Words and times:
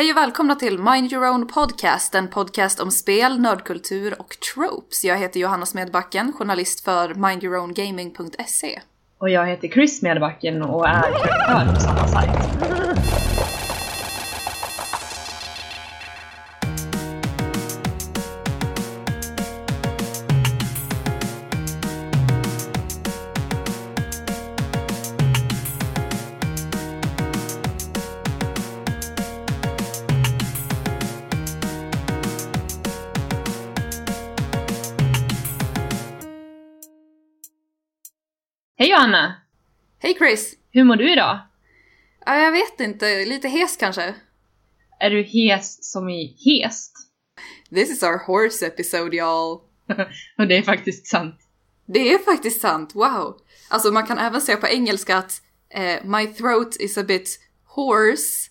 Hej 0.00 0.10
och 0.10 0.16
välkomna 0.16 0.54
till 0.54 0.78
Mind 0.78 1.12
Your 1.12 1.28
Own 1.28 1.46
Podcast, 1.46 2.14
en 2.14 2.28
podcast 2.28 2.80
om 2.80 2.90
spel, 2.90 3.40
nördkultur 3.40 4.20
och 4.20 4.36
tropes. 4.54 5.04
Jag 5.04 5.16
heter 5.18 5.40
Johanna 5.40 5.66
Smedbacken, 5.66 6.32
journalist 6.32 6.84
för 6.84 7.14
mindyourowngaming.se. 7.14 8.80
Och 9.18 9.30
jag 9.30 9.46
heter 9.46 9.68
Chris 9.68 9.98
Smedbacken 9.98 10.62
och 10.62 10.88
är 10.88 11.02
redaktör 11.02 11.74
på 11.74 11.80
samma 11.80 12.08
sajt. 12.08 12.30
Johanna! 39.00 39.34
Hej 39.98 40.14
Chris! 40.14 40.56
Hur 40.70 40.84
mår 40.84 40.96
du 40.96 41.12
idag? 41.12 41.38
Ja, 42.26 42.36
jag 42.38 42.52
vet 42.52 42.80
inte, 42.80 43.24
lite 43.24 43.48
hes 43.48 43.76
kanske? 43.76 44.14
Är 44.98 45.10
du 45.10 45.22
hes 45.22 45.92
som 45.92 46.08
i 46.08 46.36
hest? 46.44 46.92
This 47.70 47.90
is 47.90 48.02
our 48.02 48.18
horse 48.26 48.66
episode 48.66 49.16
y'all. 49.16 49.60
och 50.38 50.46
det 50.46 50.56
är 50.56 50.62
faktiskt 50.62 51.06
sant. 51.06 51.34
Det 51.86 52.12
är 52.12 52.18
faktiskt 52.18 52.60
sant, 52.60 52.94
wow! 52.94 53.40
Alltså 53.70 53.92
man 53.92 54.06
kan 54.06 54.18
även 54.18 54.40
säga 54.40 54.56
på 54.56 54.68
engelska 54.68 55.16
att 55.16 55.42
eh, 55.70 56.04
my 56.04 56.26
throat 56.26 56.76
is 56.80 56.98
a 56.98 57.02
bit 57.02 57.40
hoarse. 57.64 58.50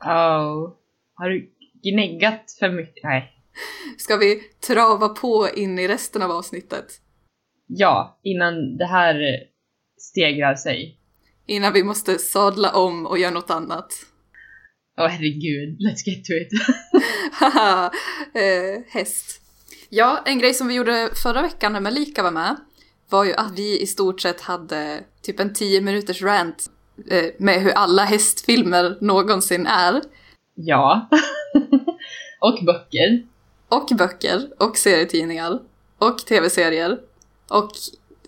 Oh. 0.00 0.72
Har 1.14 1.28
du 1.28 1.50
gnäggat 1.82 2.56
för 2.58 2.70
mycket? 2.70 3.04
Nej. 3.04 3.32
Ska 3.96 4.16
vi 4.16 4.40
trava 4.66 5.08
på 5.08 5.48
in 5.54 5.78
i 5.78 5.88
resten 5.88 6.22
av 6.22 6.30
avsnittet? 6.30 7.00
Ja, 7.66 8.20
innan 8.22 8.76
det 8.76 8.86
här 8.86 9.48
stegrar 9.98 10.54
sig. 10.54 10.98
Innan 11.46 11.72
vi 11.72 11.82
måste 11.82 12.18
sadla 12.18 12.72
om 12.72 13.06
och 13.06 13.18
göra 13.18 13.30
något 13.30 13.50
annat. 13.50 13.88
Åh 14.98 15.04
oh, 15.04 15.08
herregud, 15.08 15.78
let's 15.80 16.06
get 16.06 16.24
to 16.24 16.32
it. 16.32 16.48
Haha, 17.32 17.90
eh, 18.34 18.82
häst. 18.88 19.40
Ja, 19.88 20.22
en 20.24 20.38
grej 20.38 20.54
som 20.54 20.68
vi 20.68 20.74
gjorde 20.74 21.10
förra 21.22 21.42
veckan 21.42 21.72
när 21.72 21.80
Melika 21.80 22.22
var 22.22 22.30
med 22.30 22.56
var 23.08 23.24
ju 23.24 23.34
att 23.34 23.58
vi 23.58 23.80
i 23.80 23.86
stort 23.86 24.20
sett 24.20 24.40
hade 24.40 25.04
typ 25.22 25.40
en 25.40 25.52
10 25.54 25.80
minuters 25.80 26.22
rant 26.22 26.70
eh, 27.10 27.24
med 27.38 27.62
hur 27.62 27.70
alla 27.70 28.04
hästfilmer 28.04 28.98
någonsin 29.00 29.66
är. 29.66 30.02
Ja. 30.54 31.08
och 32.40 32.58
böcker. 32.66 33.26
Och 33.68 33.88
böcker, 33.98 34.48
och 34.58 34.76
serietidningar, 34.76 35.58
och 35.98 36.18
tv-serier. 36.18 36.98
Och 37.48 37.70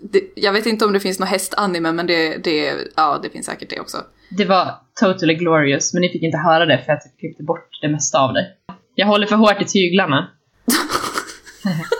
det, 0.02 0.22
jag 0.34 0.52
vet 0.52 0.66
inte 0.66 0.84
om 0.84 0.92
det 0.92 1.00
finns 1.00 1.18
något 1.18 1.28
hästanime, 1.28 1.92
men 1.92 2.06
det, 2.06 2.36
det, 2.44 2.74
ja, 2.96 3.20
det 3.22 3.30
finns 3.30 3.46
säkert 3.46 3.70
det 3.70 3.80
också. 3.80 3.96
Det 4.30 4.44
var 4.44 4.74
totally 5.00 5.34
glorious, 5.34 5.94
men 5.94 6.00
ni 6.00 6.08
fick 6.08 6.22
inte 6.22 6.38
höra 6.38 6.66
det 6.66 6.78
för 6.84 6.92
jag 6.92 7.02
typ 7.02 7.18
klippte 7.18 7.42
bort 7.42 7.68
det 7.82 7.88
mesta 7.88 8.18
av 8.20 8.32
det. 8.32 8.46
Jag 8.94 9.06
håller 9.06 9.26
för 9.26 9.36
hårt 9.36 9.62
i 9.62 9.64
tyglarna. 9.64 10.30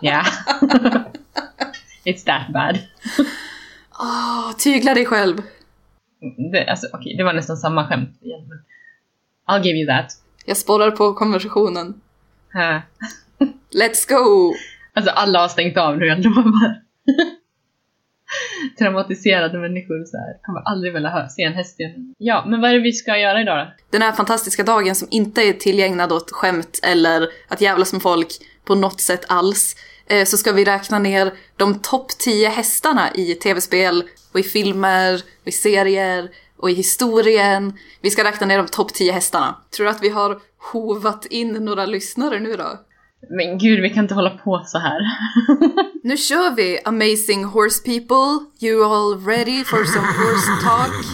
Ja. 0.00 0.24
It's 2.04 2.24
that 2.24 2.52
bad. 2.52 2.78
Oh, 3.98 4.52
tygla 4.58 4.94
dig 4.94 5.06
själv. 5.06 5.42
Det, 6.52 6.66
alltså, 6.66 6.86
okay, 6.86 7.16
det 7.16 7.24
var 7.24 7.32
nästan 7.32 7.56
samma 7.56 7.88
skämt 7.88 8.18
igen, 8.22 8.48
men 8.48 8.58
I'll 9.48 9.64
give 9.64 9.78
you 9.78 9.86
that. 9.86 10.12
Jag 10.44 10.56
spårar 10.56 10.90
på 10.90 11.14
konversationen. 11.14 12.00
Let's 13.70 14.08
go! 14.08 14.54
Alltså 14.98 15.12
alla 15.12 15.40
har 15.40 15.48
stängt 15.48 15.76
av 15.76 15.98
nu, 15.98 16.06
jag 16.06 16.24
lovar. 16.24 16.82
Traumatiserade 18.78 19.58
människor 19.58 20.04
så 20.04 20.16
här, 20.16 20.42
kommer 20.42 20.60
aldrig 20.60 20.92
vilja 20.92 21.28
se 21.28 21.42
en 21.42 21.52
häst 21.52 21.80
igen. 21.80 22.14
Ja, 22.18 22.44
men 22.46 22.60
vad 22.60 22.70
är 22.70 22.74
det 22.74 22.80
vi 22.80 22.92
ska 22.92 23.18
göra 23.18 23.40
idag 23.40 23.66
då? 23.66 23.72
Den 23.90 24.02
här 24.02 24.12
fantastiska 24.12 24.62
dagen 24.62 24.94
som 24.94 25.08
inte 25.10 25.42
är 25.42 25.52
tillägnad 25.52 26.12
åt 26.12 26.30
skämt 26.30 26.80
eller 26.82 27.28
att 27.48 27.60
jävlas 27.60 27.92
med 27.92 28.02
folk 28.02 28.28
på 28.64 28.74
något 28.74 29.00
sätt 29.00 29.24
alls. 29.28 29.76
Eh, 30.06 30.24
så 30.24 30.36
ska 30.36 30.52
vi 30.52 30.64
räkna 30.64 30.98
ner 30.98 31.32
de 31.56 31.78
topp 31.78 32.08
10 32.18 32.48
hästarna 32.48 33.14
i 33.14 33.34
tv-spel 33.34 34.04
och 34.32 34.40
i 34.40 34.42
filmer, 34.42 35.14
och 35.14 35.48
i 35.48 35.52
serier 35.52 36.28
och 36.56 36.70
i 36.70 36.74
historien. 36.74 37.72
Vi 38.00 38.10
ska 38.10 38.24
räkna 38.24 38.46
ner 38.46 38.58
de 38.58 38.66
topp 38.66 38.94
10 38.94 39.12
hästarna. 39.12 39.56
Tror 39.76 39.84
du 39.84 39.90
att 39.90 40.02
vi 40.02 40.08
har 40.08 40.38
hovat 40.72 41.26
in 41.26 41.52
några 41.52 41.86
lyssnare 41.86 42.40
nu 42.40 42.56
då? 42.56 42.87
Men 43.30 43.58
gud, 43.58 43.80
vi 43.80 43.90
kan 43.90 44.04
inte 44.04 44.14
hålla 44.14 44.30
på 44.30 44.62
så 44.66 44.78
här. 44.78 45.00
nu 46.02 46.16
kör 46.16 46.56
vi, 46.56 46.78
amazing 46.84 47.44
horse 47.44 47.82
people. 47.84 48.46
You 48.60 48.84
all 48.84 49.26
ready 49.26 49.64
for 49.64 49.84
some 49.84 50.06
horse 50.06 50.64
talk? 50.66 51.04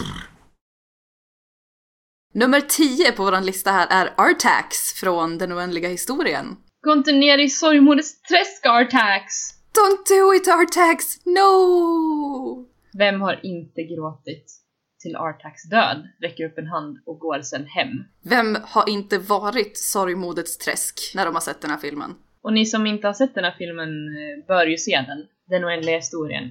Nummer 2.33 2.61
10 2.61 3.11
på 3.11 3.23
vår 3.23 3.41
lista 3.41 3.71
här 3.71 3.87
är 3.89 4.13
Artax 4.17 4.93
från 4.93 5.37
Den 5.37 5.53
oändliga 5.53 5.89
historien. 5.89 6.57
Gå 6.85 6.93
inte 6.93 7.11
ner 7.11 7.37
i 7.37 7.49
sorgmodets 7.49 8.21
träsk, 8.21 8.65
Artax! 8.65 9.33
Don't 9.77 10.07
do 10.07 10.33
it, 10.33 10.47
Artax! 10.47 11.25
No! 11.25 12.67
Vem 12.97 13.21
har 13.21 13.39
inte 13.43 13.83
gråtit? 13.83 14.64
Till 15.05 15.15
Artax 15.15 15.63
död, 15.63 16.07
räcker 16.21 16.45
upp 16.45 16.57
en 16.57 16.67
hand 16.67 16.97
och 17.05 17.19
går 17.19 17.41
sen 17.41 17.65
hem. 17.65 18.03
Vem 18.21 18.57
har 18.63 18.89
inte 18.89 19.17
varit 19.17 19.77
sorgmodets 19.77 20.57
träsk 20.57 21.11
när 21.15 21.25
de 21.25 21.33
har 21.33 21.41
sett 21.41 21.61
den 21.61 21.71
här 21.71 21.77
filmen? 21.77 22.15
Och 22.41 22.53
ni 22.53 22.65
som 22.65 22.85
inte 22.85 23.07
har 23.07 23.13
sett 23.13 23.35
den 23.35 23.43
här 23.43 23.55
filmen 23.57 23.89
eh, 23.89 24.47
bör 24.47 24.65
ju 24.65 24.77
se 24.77 25.03
den. 25.07 25.25
Den 25.45 25.65
oändliga 25.65 25.95
historien 25.95 26.43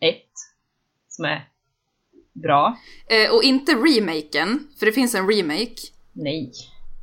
1. 0.00 0.16
Som 1.08 1.24
är 1.24 1.48
bra. 2.32 2.78
Eh, 3.10 3.34
och 3.34 3.42
inte 3.42 3.72
remaken, 3.72 4.68
för 4.78 4.86
det 4.86 4.92
finns 4.92 5.14
en 5.14 5.28
remake. 5.28 5.80
Nej. 6.12 6.52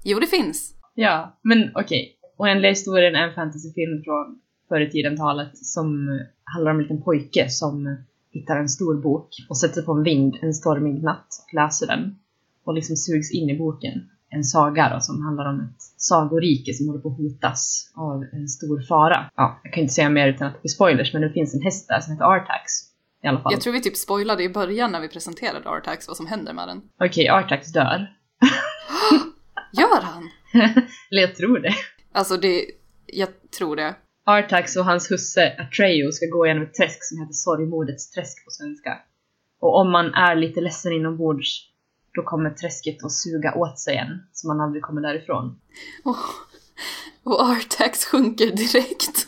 Jo, 0.04 0.20
det 0.20 0.28
finns. 0.28 0.74
Ja, 0.94 1.40
men 1.42 1.72
okej. 1.76 1.82
Okay. 1.84 2.12
Oändliga 2.38 2.72
historien 2.72 3.16
är 3.16 3.28
en 3.28 3.36
fantasyfilm 3.36 4.04
från 4.04 4.40
förr 4.70 4.82
i 4.82 4.92
tiden 4.92 5.18
talet 5.18 5.58
som 5.58 6.20
handlar 6.44 6.72
om 6.72 6.78
en 6.78 6.84
liten 6.84 7.02
pojke 7.02 7.50
som 7.50 7.98
hittar 8.36 8.56
en 8.58 8.70
stor 8.70 9.02
bok 9.02 9.30
och 9.50 9.58
sätter 9.58 9.82
på 9.82 9.92
en 9.92 10.04
vind 10.04 10.38
en 10.42 10.54
stormig 10.54 11.04
natt 11.04 11.28
och 11.48 11.54
läser 11.54 11.88
den. 11.88 12.16
Och 12.66 12.74
liksom 12.74 12.96
sugs 12.96 13.32
in 13.32 13.50
i 13.50 13.58
boken. 13.58 13.94
En 14.30 14.44
saga 14.44 14.90
då, 14.94 15.00
som 15.00 15.22
handlar 15.22 15.46
om 15.50 15.60
ett 15.60 15.82
sagorike 15.98 16.74
som 16.74 16.88
håller 16.88 17.02
på 17.02 17.10
att 17.10 17.18
hotas 17.18 17.92
av 17.96 18.24
en 18.34 18.48
stor 18.48 18.82
fara. 18.82 19.30
Ja, 19.36 19.60
jag 19.64 19.74
kan 19.74 19.82
inte 19.82 19.94
säga 19.94 20.10
mer 20.10 20.28
utan 20.28 20.48
att 20.48 20.54
det 20.54 20.62
blir 20.62 20.70
spoilers, 20.70 21.14
men 21.14 21.22
det 21.22 21.30
finns 21.30 21.56
en 21.56 21.62
häst 21.62 21.88
där 21.88 22.00
som 22.00 22.14
heter 22.14 22.26
Artax. 22.26 22.72
I 23.24 23.28
alla 23.28 23.40
fall. 23.40 23.54
Jag 23.54 23.62
tror 23.62 23.74
vi 23.74 23.82
typ 23.82 23.98
spoilade 23.98 24.44
i 24.44 24.50
början 24.50 24.92
när 24.92 25.02
vi 25.02 25.08
presenterade 25.08 25.70
Artax 25.70 26.08
vad 26.08 26.18
som 26.18 26.28
händer 26.28 26.54
med 26.54 26.68
den. 26.68 26.78
Okej, 26.78 27.08
okay, 27.08 27.28
Artax 27.28 27.72
dör. 27.72 28.08
Gör 29.74 30.02
han? 30.02 30.30
Eller 31.12 31.22
jag 31.22 31.36
tror 31.36 31.60
det. 31.60 31.74
Alltså 32.12 32.38
det, 32.38 32.66
jag 33.06 33.30
tror 33.58 33.76
det. 33.76 33.96
Artax 34.28 34.76
och 34.76 34.86
hans 34.86 35.12
husse 35.12 35.56
Atreo 35.60 36.12
ska 36.12 36.26
gå 36.26 36.48
genom 36.48 36.64
ett 36.64 36.74
träsk 36.74 37.04
som 37.04 37.20
heter 37.20 37.34
Sorgmodets 37.34 38.12
träsk 38.12 38.46
på 38.46 38.52
svenska. 38.52 38.98
Och 39.60 39.80
om 39.80 39.92
man 39.92 40.14
är 40.14 40.36
lite 40.36 40.62
ledsen 40.62 40.94
inombords, 40.94 41.70
då 42.14 42.24
kommer 42.24 42.50
träsket 42.50 43.04
att 43.04 43.12
suga 43.12 43.54
åt 43.56 43.80
sig 43.80 43.98
en, 43.98 44.28
så 44.34 44.48
man 44.48 44.62
aldrig 44.62 44.84
kommer 44.84 45.02
därifrån. 45.02 45.60
Oh, 46.04 46.26
och 47.24 47.42
Artax 47.42 48.06
sjunker 48.06 48.46
direkt. 48.46 49.28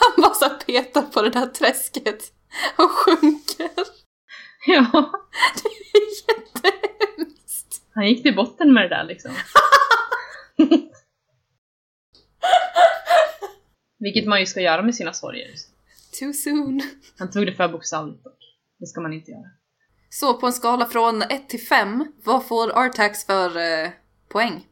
Han 0.00 0.22
bara 0.22 0.50
petar 0.50 1.02
på 1.02 1.22
det 1.22 1.30
där 1.30 1.46
träsket 1.46 2.32
och 2.76 2.90
sjunker. 2.90 3.70
Ja. 4.66 5.10
Det 5.62 5.68
är 5.98 6.28
jättehemskt. 6.28 7.82
Han 7.94 8.08
gick 8.08 8.22
till 8.22 8.36
botten 8.36 8.72
med 8.72 8.82
det 8.82 8.96
där 8.96 9.04
liksom. 9.04 9.32
Vilket 14.00 14.26
man 14.26 14.40
ju 14.40 14.46
ska 14.46 14.60
göra 14.60 14.82
med 14.82 14.94
sina 14.94 15.12
sorger. 15.12 15.50
Too 16.20 16.32
soon. 16.32 16.82
Han 17.18 17.30
tog 17.30 17.46
det 17.46 17.52
för 17.52 17.68
bokstavligt 17.68 18.24
dock. 18.24 18.38
Det 18.78 18.86
ska 18.86 19.00
man 19.00 19.12
inte 19.12 19.30
göra. 19.30 19.50
Så 20.10 20.40
på 20.40 20.46
en 20.46 20.52
skala 20.52 20.86
från 20.86 21.22
1 21.22 21.48
till 21.48 21.60
5, 21.60 22.12
vad 22.24 22.46
får 22.46 22.78
Artax 22.78 23.26
för 23.26 23.56
eh, 23.56 23.90
poäng? 24.28 24.66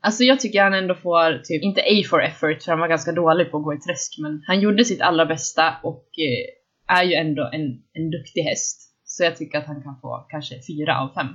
Alltså 0.00 0.24
jag 0.24 0.40
tycker 0.40 0.62
han 0.62 0.74
ändå 0.74 0.94
får, 0.94 1.42
typ, 1.44 1.62
inte 1.62 1.80
A 1.80 2.02
for 2.10 2.22
effort 2.22 2.62
för 2.62 2.72
han 2.72 2.80
var 2.80 2.88
ganska 2.88 3.12
dålig 3.12 3.50
på 3.50 3.56
att 3.56 3.64
gå 3.64 3.74
i 3.74 3.78
träsk, 3.78 4.18
men 4.18 4.42
han 4.46 4.60
gjorde 4.60 4.84
sitt 4.84 5.00
allra 5.00 5.26
bästa 5.26 5.74
och 5.82 6.08
eh, 6.18 6.96
är 6.96 7.04
ju 7.04 7.14
ändå 7.14 7.50
en, 7.52 7.82
en 7.92 8.10
duktig 8.10 8.42
häst. 8.42 8.94
Så 9.04 9.24
jag 9.24 9.36
tycker 9.36 9.58
att 9.58 9.66
han 9.66 9.82
kan 9.82 10.00
få 10.00 10.26
kanske 10.30 10.54
4 10.54 11.00
av 11.00 11.14
5. 11.14 11.26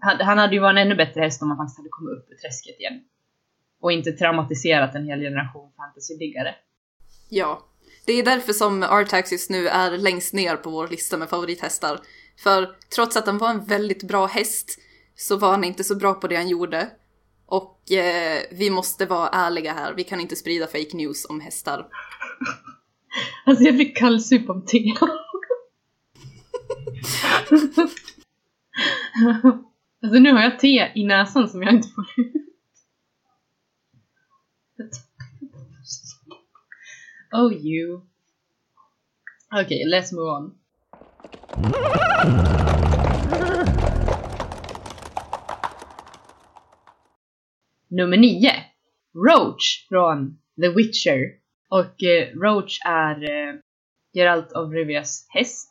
han, 0.00 0.16
han 0.20 0.38
hade 0.38 0.54
ju 0.54 0.60
varit 0.60 0.76
en 0.76 0.86
ännu 0.86 0.94
bättre 0.94 1.20
häst 1.20 1.42
om 1.42 1.48
han 1.48 1.58
faktiskt 1.58 1.78
hade 1.78 1.88
kommit 1.88 2.12
upp 2.18 2.26
ur 2.30 2.36
träsket 2.36 2.80
igen 2.80 3.00
och 3.82 3.92
inte 3.92 4.12
traumatiserat 4.12 4.94
en 4.94 5.06
hel 5.06 5.20
generation 5.20 5.72
fantasyliggare. 5.76 6.54
Ja, 7.28 7.66
det 8.06 8.12
är 8.12 8.22
därför 8.22 8.52
som 8.52 8.82
Artax 8.82 9.32
just 9.32 9.50
nu 9.50 9.68
är 9.68 9.98
längst 9.98 10.34
ner 10.34 10.56
på 10.56 10.70
vår 10.70 10.88
lista 10.88 11.16
med 11.16 11.28
favorithästar. 11.28 12.00
För 12.42 12.76
trots 12.94 13.16
att 13.16 13.26
den 13.26 13.38
var 13.38 13.50
en 13.50 13.64
väldigt 13.64 14.02
bra 14.02 14.26
häst 14.26 14.78
så 15.16 15.36
var 15.36 15.50
han 15.50 15.64
inte 15.64 15.84
så 15.84 15.94
bra 15.96 16.14
på 16.14 16.28
det 16.28 16.36
han 16.36 16.48
gjorde. 16.48 16.88
Och 17.46 17.92
eh, 17.92 18.42
vi 18.50 18.70
måste 18.70 19.06
vara 19.06 19.28
ärliga 19.28 19.72
här, 19.72 19.94
vi 19.96 20.04
kan 20.04 20.20
inte 20.20 20.36
sprida 20.36 20.66
fake 20.66 20.96
news 20.96 21.26
om 21.28 21.40
hästar. 21.40 21.86
Alltså 23.46 23.64
jag 23.64 23.74
blir 23.74 23.94
kallsup 23.94 24.50
av 24.50 24.66
te. 24.66 24.78
alltså 30.02 30.18
nu 30.18 30.32
har 30.32 30.42
jag 30.42 30.58
te 30.58 30.92
i 30.94 31.04
näsan 31.04 31.48
som 31.48 31.62
jag 31.62 31.74
inte 31.74 31.88
får 31.88 32.04
ut. 32.16 32.51
Oh 37.34 37.50
you. 37.50 38.02
Okay, 39.50 39.84
let's 39.86 40.12
move 40.12 40.28
on. 40.28 40.54
Nummer 47.88 48.16
9. 48.16 48.50
Roach 49.14 49.86
från 49.88 50.38
The 50.60 50.68
Witcher. 50.68 51.20
Och 51.68 52.02
eh, 52.02 52.28
Roach 52.34 52.78
är 52.86 53.22
eh, 53.22 53.54
Geralt 54.12 54.52
of 54.52 54.72
Rivias 54.72 55.26
häst. 55.28 55.68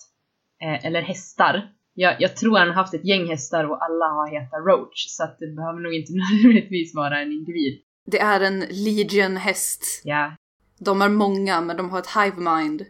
Eh, 0.61 0.85
eller 0.85 1.01
hästar. 1.01 1.73
Jag, 1.93 2.21
jag 2.21 2.35
tror 2.35 2.57
han 2.57 2.67
har 2.67 2.75
haft 2.75 2.93
ett 2.93 3.05
gäng 3.05 3.27
hästar 3.27 3.63
och 3.63 3.83
alla 3.83 4.05
har 4.05 4.27
hetat 4.31 4.65
Roach. 4.67 5.05
Så 5.07 5.23
att 5.23 5.39
det 5.39 5.47
behöver 5.47 5.79
nog 5.79 5.93
inte 5.93 6.13
nödvändigtvis 6.33 6.95
vara 6.95 7.19
en 7.19 7.31
individ. 7.31 7.81
Det 8.05 8.19
är 8.19 8.41
en 8.41 8.59
legion-häst. 8.59 10.01
Ja, 10.03 10.35
De 10.79 11.01
är 11.01 11.09
många, 11.09 11.61
men 11.61 11.77
de 11.77 11.89
har 11.89 11.99
ett 11.99 12.07
hive 12.17 12.55
mind. 12.55 12.85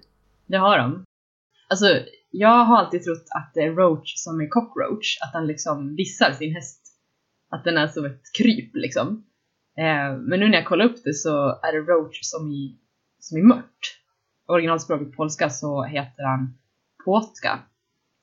det 0.45 0.57
har 0.57 0.77
de. 0.77 1.03
Alltså, 1.69 1.85
jag 2.29 2.65
har 2.65 2.77
alltid 2.77 3.03
trott 3.03 3.25
att 3.35 3.51
det 3.53 3.61
är 3.61 3.71
Roach 3.71 4.13
som 4.15 4.41
är 4.41 4.47
cockroach. 4.47 5.17
Att 5.21 5.33
han 5.33 5.47
liksom 5.47 5.95
vissar 5.95 6.31
sin 6.31 6.55
häst. 6.55 6.81
Att 7.49 7.63
den 7.63 7.77
är 7.77 7.87
som 7.87 8.05
ett 8.05 8.21
kryp 8.37 8.75
liksom. 8.75 9.07
Eh, 9.77 10.17
men 10.17 10.39
nu 10.39 10.49
när 10.49 10.57
jag 10.57 10.67
kollar 10.67 10.85
upp 10.85 11.03
det 11.03 11.13
så 11.13 11.59
är 11.63 11.71
det 11.73 11.79
Roach 11.91 12.19
som 12.21 12.51
i, 12.51 12.79
som 13.19 13.37
i 13.37 13.41
mört. 13.41 13.79
Originalspråket 14.47 15.15
polska 15.15 15.49
så 15.49 15.83
heter 15.83 16.23
han 16.23 16.57
Påtka, 17.05 17.59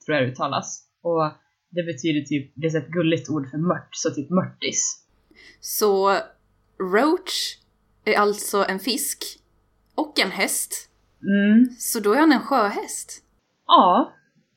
tror 0.05 0.17
jag 0.17 0.27
det 0.27 0.33
uttalas. 0.33 0.85
Och 1.03 1.33
det 1.71 1.83
betyder 1.83 2.21
typ, 2.21 2.53
det 2.57 2.67
är 2.67 2.77
ett 2.79 2.89
gulligt 2.89 3.31
ord 3.31 3.51
för 3.51 3.59
mört, 3.59 3.89
så 3.91 4.11
typ 4.11 4.31
mörtis. 4.31 5.07
Så 5.61 6.17
Roach 6.81 7.59
är 8.05 8.19
alltså 8.19 8.65
en 8.69 8.79
fisk 8.79 9.25
och 9.95 10.19
en 10.21 10.31
häst. 10.31 10.91
Mm, 11.23 11.67
Så 11.79 12.01
då 12.01 12.13
är 12.13 12.19
han 12.19 12.33
en 12.33 12.41
sjöhäst. 12.43 13.23
Ja, 13.67 14.13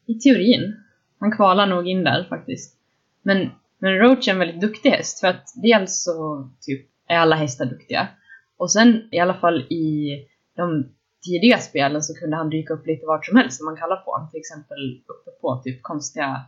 i 0.05 0.19
teorin. 0.19 0.75
Han 1.19 1.31
kvalar 1.31 1.67
nog 1.67 1.87
in 1.87 2.03
där 2.03 2.23
faktiskt. 2.29 2.77
Men, 3.23 3.49
men 3.79 3.97
Roach 3.97 4.27
är 4.27 4.31
en 4.31 4.39
väldigt 4.39 4.61
duktig 4.61 4.89
häst 4.89 5.19
för 5.19 5.27
att 5.27 5.47
dels 5.55 6.03
så 6.03 6.49
typ 6.61 6.89
är 7.07 7.17
alla 7.17 7.35
hästar 7.35 7.65
duktiga. 7.65 8.07
Och 8.57 8.71
sen 8.71 9.09
i 9.11 9.19
alla 9.19 9.33
fall 9.33 9.61
i 9.61 10.09
de 10.55 10.91
tidiga 11.25 11.57
spelen 11.57 12.01
så 12.03 12.13
kunde 12.13 12.37
han 12.37 12.49
dyka 12.49 12.73
upp 12.73 12.87
lite 12.87 13.05
vart 13.05 13.25
som 13.25 13.37
helst 13.37 13.57
som 13.57 13.65
man 13.65 13.77
kallar 13.77 13.95
på 13.95 14.11
honom. 14.11 14.29
Till 14.29 14.39
exempel 14.39 15.03
uppe 15.07 15.31
på 15.41 15.61
typ 15.63 15.83
konstiga, 15.83 16.41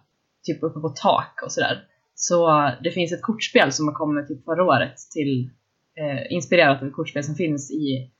typ 0.43 0.63
uppe 0.63 0.79
på 0.79 0.89
tak 0.89 1.39
och 1.45 1.51
sådär. 1.51 1.87
Så 2.15 2.69
det 2.83 2.91
finns 2.91 3.13
ett 3.13 3.21
kortspel 3.21 3.71
som 3.71 3.87
har 3.87 3.95
kommit 3.95 4.27
typ 4.27 4.45
förra 4.45 4.63
året 4.63 4.97
till, 5.13 5.49
eh, 5.95 6.33
inspirerat 6.33 6.81
av 6.81 6.87
ett 6.87 6.93
kortspel 6.93 7.23
som 7.23 7.35
finns 7.35 7.71
i 7.71 8.11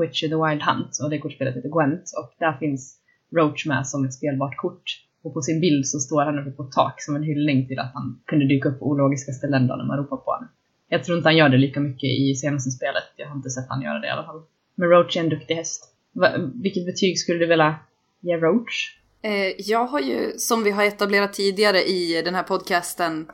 Witcher 0.00 0.28
the 0.28 0.34
Wild 0.34 0.62
Hunt 0.62 0.98
och 1.02 1.10
det 1.10 1.18
kortspelet 1.18 1.56
heter 1.56 1.68
Gwent 1.68 2.02
och 2.18 2.30
där 2.38 2.52
finns 2.58 2.98
Roach 3.36 3.66
med 3.66 3.86
som 3.86 4.04
ett 4.04 4.14
spelbart 4.14 4.56
kort. 4.56 4.84
Och 5.24 5.34
på 5.34 5.42
sin 5.42 5.60
bild 5.60 5.86
så 5.86 5.98
står 5.98 6.22
han 6.22 6.38
uppe 6.38 6.50
på 6.50 6.62
ett 6.62 6.72
tak 6.72 7.02
som 7.02 7.16
en 7.16 7.22
hyllning 7.22 7.68
till 7.68 7.78
att 7.78 7.92
han 7.94 8.22
kunde 8.26 8.48
dyka 8.48 8.68
upp 8.68 8.78
på 8.78 8.86
ologiska 8.86 9.32
ställen 9.32 9.66
då 9.66 9.76
när 9.76 9.84
man 9.84 9.98
ropar 9.98 10.16
på 10.16 10.30
honom. 10.30 10.48
Jag 10.88 11.04
tror 11.04 11.18
inte 11.18 11.28
han 11.28 11.36
gör 11.36 11.48
det 11.48 11.58
lika 11.58 11.80
mycket 11.80 12.10
i 12.10 12.34
senaste 12.34 12.70
spelet. 12.70 13.04
Jag 13.16 13.28
har 13.28 13.36
inte 13.36 13.50
sett 13.50 13.68
han 13.68 13.82
göra 13.82 13.98
det 13.98 14.06
i 14.06 14.10
alla 14.10 14.24
fall. 14.24 14.42
Men 14.74 14.88
Roach 14.88 15.16
är 15.16 15.20
en 15.20 15.28
duktig 15.28 15.54
häst. 15.54 15.94
Va, 16.12 16.28
vilket 16.62 16.86
betyg 16.86 17.18
skulle 17.18 17.38
du 17.38 17.46
vilja 17.46 17.74
ge 18.20 18.36
Roach? 18.36 18.98
Eh, 19.22 19.60
jag 19.70 19.86
har 19.86 20.00
ju, 20.00 20.32
som 20.38 20.64
vi 20.64 20.70
har 20.70 20.84
etablerat 20.84 21.32
tidigare 21.32 21.78
i 21.78 22.22
den 22.24 22.34
här 22.34 22.42
podcasten, 22.42 23.26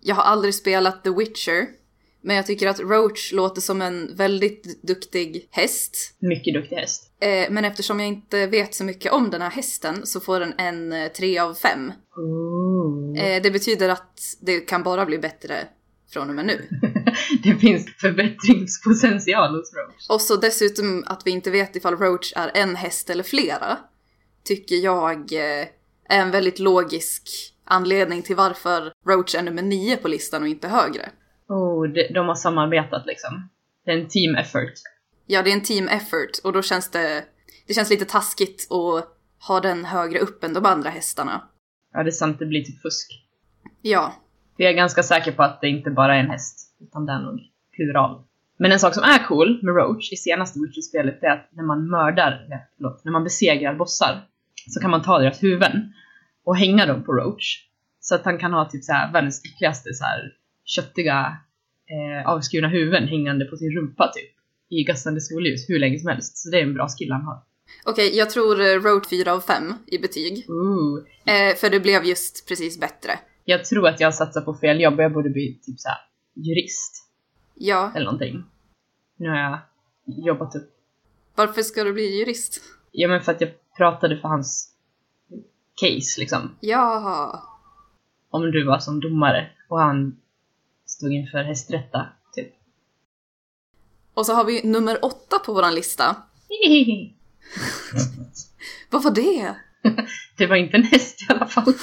jag 0.00 0.14
har 0.14 0.22
aldrig 0.22 0.54
spelat 0.54 1.04
The 1.04 1.10
Witcher. 1.10 1.66
Men 2.26 2.36
jag 2.36 2.46
tycker 2.46 2.68
att 2.68 2.80
Roach 2.80 3.32
låter 3.32 3.60
som 3.60 3.82
en 3.82 4.16
väldigt 4.16 4.82
duktig 4.82 5.48
häst. 5.50 6.14
Mycket 6.18 6.54
duktig 6.54 6.76
häst. 6.76 7.12
Eh, 7.20 7.50
men 7.50 7.64
eftersom 7.64 8.00
jag 8.00 8.08
inte 8.08 8.46
vet 8.46 8.74
så 8.74 8.84
mycket 8.84 9.12
om 9.12 9.30
den 9.30 9.42
här 9.42 9.50
hästen 9.50 10.06
så 10.06 10.20
får 10.20 10.40
den 10.40 10.54
en 10.58 10.92
eh, 10.92 11.08
3 11.08 11.38
av 11.38 11.54
5. 11.54 11.92
Ooh. 12.16 13.18
Eh, 13.18 13.42
det 13.42 13.50
betyder 13.50 13.88
att 13.88 14.20
det 14.40 14.60
kan 14.60 14.82
bara 14.82 15.06
bli 15.06 15.18
bättre 15.18 15.68
från 16.10 16.28
och 16.28 16.34
med 16.34 16.46
nu. 16.46 16.68
det 17.42 17.54
finns 17.54 17.96
förbättringspotential 18.00 19.54
hos 19.56 19.74
Roach. 19.74 20.06
Och 20.08 20.20
så 20.20 20.36
dessutom 20.36 21.04
att 21.06 21.22
vi 21.24 21.30
inte 21.30 21.50
vet 21.50 21.76
ifall 21.76 21.96
Roach 21.96 22.32
är 22.36 22.50
en 22.54 22.76
häst 22.76 23.10
eller 23.10 23.24
flera, 23.24 23.78
tycker 24.44 24.76
jag 24.76 25.32
eh, 25.32 25.66
är 26.08 26.20
en 26.20 26.30
väldigt 26.30 26.58
logisk 26.58 27.28
anledning 27.64 28.22
till 28.22 28.36
varför 28.36 28.92
Roach 29.08 29.34
är 29.34 29.42
nummer 29.42 29.62
9 29.62 29.96
på 29.96 30.08
listan 30.08 30.42
och 30.42 30.48
inte 30.48 30.68
högre. 30.68 31.10
Oh, 31.48 31.88
de, 31.88 32.08
de 32.14 32.28
har 32.28 32.34
samarbetat 32.34 33.06
liksom. 33.06 33.48
Det 33.84 33.90
är 33.90 33.98
en 33.98 34.08
team 34.08 34.34
effort. 34.34 34.72
Ja, 35.26 35.42
det 35.42 35.50
är 35.50 35.54
en 35.54 35.62
team 35.62 35.88
effort 35.88 36.30
och 36.44 36.52
då 36.52 36.62
känns 36.62 36.90
det, 36.90 37.24
det 37.66 37.74
känns 37.74 37.90
lite 37.90 38.04
taskigt 38.04 38.72
att 38.72 39.08
ha 39.48 39.60
den 39.60 39.84
högre 39.84 40.18
upp 40.18 40.44
än 40.44 40.54
de 40.54 40.66
andra 40.66 40.90
hästarna. 40.90 41.48
Ja, 41.92 42.02
det 42.02 42.08
är 42.08 42.12
sant, 42.12 42.38
det 42.38 42.46
blir 42.46 42.64
typ 42.64 42.82
fusk. 42.82 43.10
Ja, 43.82 44.14
jag 44.56 44.70
är 44.70 44.74
ganska 44.74 45.02
säker 45.02 45.32
på 45.32 45.42
att 45.42 45.60
det 45.60 45.68
inte 45.68 45.90
bara 45.90 46.16
är 46.16 46.20
en 46.20 46.30
häst, 46.30 46.76
utan 46.80 47.06
det 47.06 47.12
är 47.12 47.18
nog 47.18 47.40
plural. 47.72 48.22
Men 48.58 48.72
en 48.72 48.78
sak 48.78 48.94
som 48.94 49.02
är 49.02 49.26
cool 49.26 49.60
med 49.62 49.74
Roach 49.76 50.12
i 50.12 50.16
senaste 50.16 50.58
Witcher-spelet 50.60 51.22
är 51.22 51.30
att 51.30 51.48
när 51.52 51.64
man 51.64 51.90
mördar, 51.90 52.46
nej, 52.48 52.66
förlåt, 52.76 53.04
när 53.04 53.12
man 53.12 53.24
besegrar 53.24 53.74
bossar 53.74 54.28
så 54.68 54.80
kan 54.80 54.90
man 54.90 55.02
ta 55.02 55.18
deras 55.18 55.42
huvuden 55.42 55.92
och 56.44 56.56
hänga 56.56 56.86
dem 56.86 57.04
på 57.04 57.12
Roach. 57.12 57.66
Så 58.00 58.14
att 58.14 58.24
han 58.24 58.38
kan 58.38 58.52
ha 58.52 58.68
typ 58.70 58.84
såhär 58.84 59.12
världens 59.12 59.42
äckligaste 59.44 59.94
såhär 59.94 60.32
köttiga 60.66 61.36
eh, 61.94 62.28
avskurna 62.28 62.68
huvuden 62.68 63.08
hängande 63.08 63.44
på 63.44 63.56
sin 63.56 63.70
rumpa 63.76 64.12
typ. 64.14 64.32
I 64.68 64.84
gassande 64.84 65.20
solljus 65.20 65.68
hur 65.70 65.78
länge 65.78 65.98
som 65.98 66.08
helst. 66.08 66.38
Så 66.38 66.50
det 66.50 66.58
är 66.58 66.62
en 66.62 66.74
bra 66.74 66.88
skill 66.88 67.12
han 67.12 67.22
har. 67.24 67.42
okej, 67.84 68.16
jag 68.16 68.30
tror 68.30 68.60
eh, 68.60 68.64
Roach 68.80 69.08
4 69.10 69.32
av 69.32 69.40
5 69.40 69.74
i 69.86 69.98
betyg. 69.98 70.44
Ooh. 70.48 71.04
Eh, 71.26 71.56
för 71.56 71.70
det 71.70 71.80
blev 71.80 72.04
just 72.04 72.48
precis 72.48 72.80
bättre. 72.80 73.18
Jag 73.44 73.64
tror 73.64 73.88
att 73.88 74.00
jag 74.00 74.14
satsar 74.14 74.40
på 74.40 74.54
fel 74.54 74.80
jobb 74.80 75.00
jag 75.00 75.12
borde 75.12 75.30
bli 75.30 75.60
typ 75.62 75.80
såhär 75.80 75.98
jurist. 76.34 77.08
Ja, 77.54 77.92
eller 77.94 78.04
någonting. 78.04 78.44
Nu 79.16 79.28
har 79.28 79.36
jag 79.36 79.58
jobbat 80.06 80.54
upp. 80.56 80.70
varför 81.34 81.62
ska 81.62 81.84
du 81.84 81.92
bli 81.92 82.18
jurist? 82.18 82.62
Ja 82.92 83.08
men 83.08 83.20
för 83.20 83.32
att 83.32 83.40
jag 83.40 83.50
pratade 83.76 84.16
för 84.18 84.28
hans 84.28 84.72
case 85.80 86.20
liksom. 86.20 86.56
Ja, 86.60 87.42
Om 88.30 88.42
du 88.42 88.64
var 88.64 88.78
som 88.78 89.00
domare 89.00 89.50
och 89.68 89.80
han 89.80 90.16
stod 90.86 91.12
inför 91.12 91.42
hästrätta, 91.44 92.06
typ. 92.34 92.54
Och 94.14 94.26
så 94.26 94.32
har 94.34 94.44
vi 94.44 94.62
nummer 94.62 95.04
åtta 95.04 95.38
på 95.38 95.52
våran 95.52 95.74
lista. 95.74 96.16
Vad 98.90 99.02
var 99.02 99.10
det? 99.10 99.54
det 100.36 100.46
var 100.46 100.56
inte 100.56 100.76
en 100.76 100.82
häst 100.82 101.22
i 101.22 101.32
alla 101.32 101.46
fall. 101.46 101.74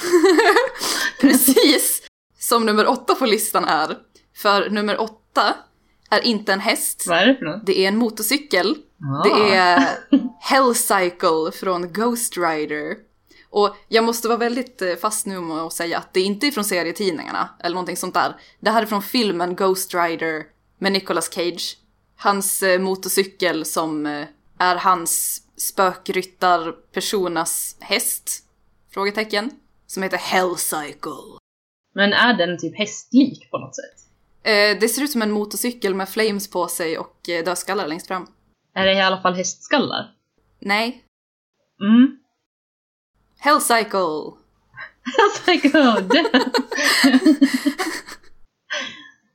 Precis 1.20 2.02
som 2.38 2.66
nummer 2.66 2.86
åtta 2.86 3.14
på 3.14 3.26
listan 3.26 3.64
är. 3.64 3.96
För 4.36 4.70
nummer 4.70 5.00
åtta 5.00 5.54
är 6.10 6.20
inte 6.20 6.52
en 6.52 6.60
häst, 6.60 7.04
Vad 7.08 7.18
är 7.18 7.26
det 7.26 7.34
för 7.34 7.44
något? 7.44 7.66
det 7.66 7.78
är 7.84 7.88
en 7.88 7.96
motorcykel. 7.96 8.76
Ah. 9.02 9.22
Det 9.24 9.54
är 9.54 9.88
Hellcycle 10.40 11.52
från 11.52 11.92
Ghost 11.92 12.36
Rider. 12.36 12.96
Och 13.54 13.76
jag 13.88 14.04
måste 14.04 14.28
vara 14.28 14.38
väldigt 14.38 14.82
eh, 14.82 14.94
fast 14.94 15.26
nu 15.26 15.40
med 15.40 15.56
att 15.56 15.72
säga 15.72 15.98
att 15.98 16.14
det 16.14 16.20
inte 16.20 16.46
är 16.46 16.50
från 16.50 16.64
serietidningarna 16.64 17.48
eller 17.60 17.74
någonting 17.74 17.96
sånt 17.96 18.14
där. 18.14 18.36
Det 18.60 18.70
här 18.70 18.82
är 18.82 18.86
från 18.86 19.02
filmen 19.02 19.56
Ghost 19.56 19.94
Rider 19.94 20.44
med 20.78 20.92
Nicolas 20.92 21.32
Cage. 21.32 21.76
Hans 22.16 22.62
eh, 22.62 22.80
motorcykel 22.80 23.64
som 23.64 24.06
eh, 24.06 24.26
är 24.58 24.76
hans 24.76 25.42
spökryttar-personas 25.56 27.76
häst? 27.80 28.44
Frågetecken. 28.90 29.50
Som 29.86 30.02
heter 30.02 30.18
Hellcycle. 30.18 31.38
Men 31.94 32.12
är 32.12 32.34
den 32.34 32.58
typ 32.58 32.78
hästlik 32.78 33.50
på 33.50 33.58
något 33.58 33.76
sätt? 33.76 33.94
Eh, 34.42 34.78
det 34.80 34.88
ser 34.88 35.02
ut 35.02 35.10
som 35.10 35.22
en 35.22 35.32
motorcykel 35.32 35.94
med 35.94 36.08
flames 36.08 36.50
på 36.50 36.68
sig 36.68 36.98
och 36.98 37.20
dödskallar 37.44 37.86
längst 37.86 38.06
fram. 38.06 38.26
Är 38.74 38.86
det 38.86 38.92
i 38.92 39.00
alla 39.00 39.22
fall 39.22 39.34
hästskallar? 39.34 40.14
Nej. 40.58 41.04
Mm. 41.80 42.23
Hellcycle! 43.44 44.32
God! 45.72 46.12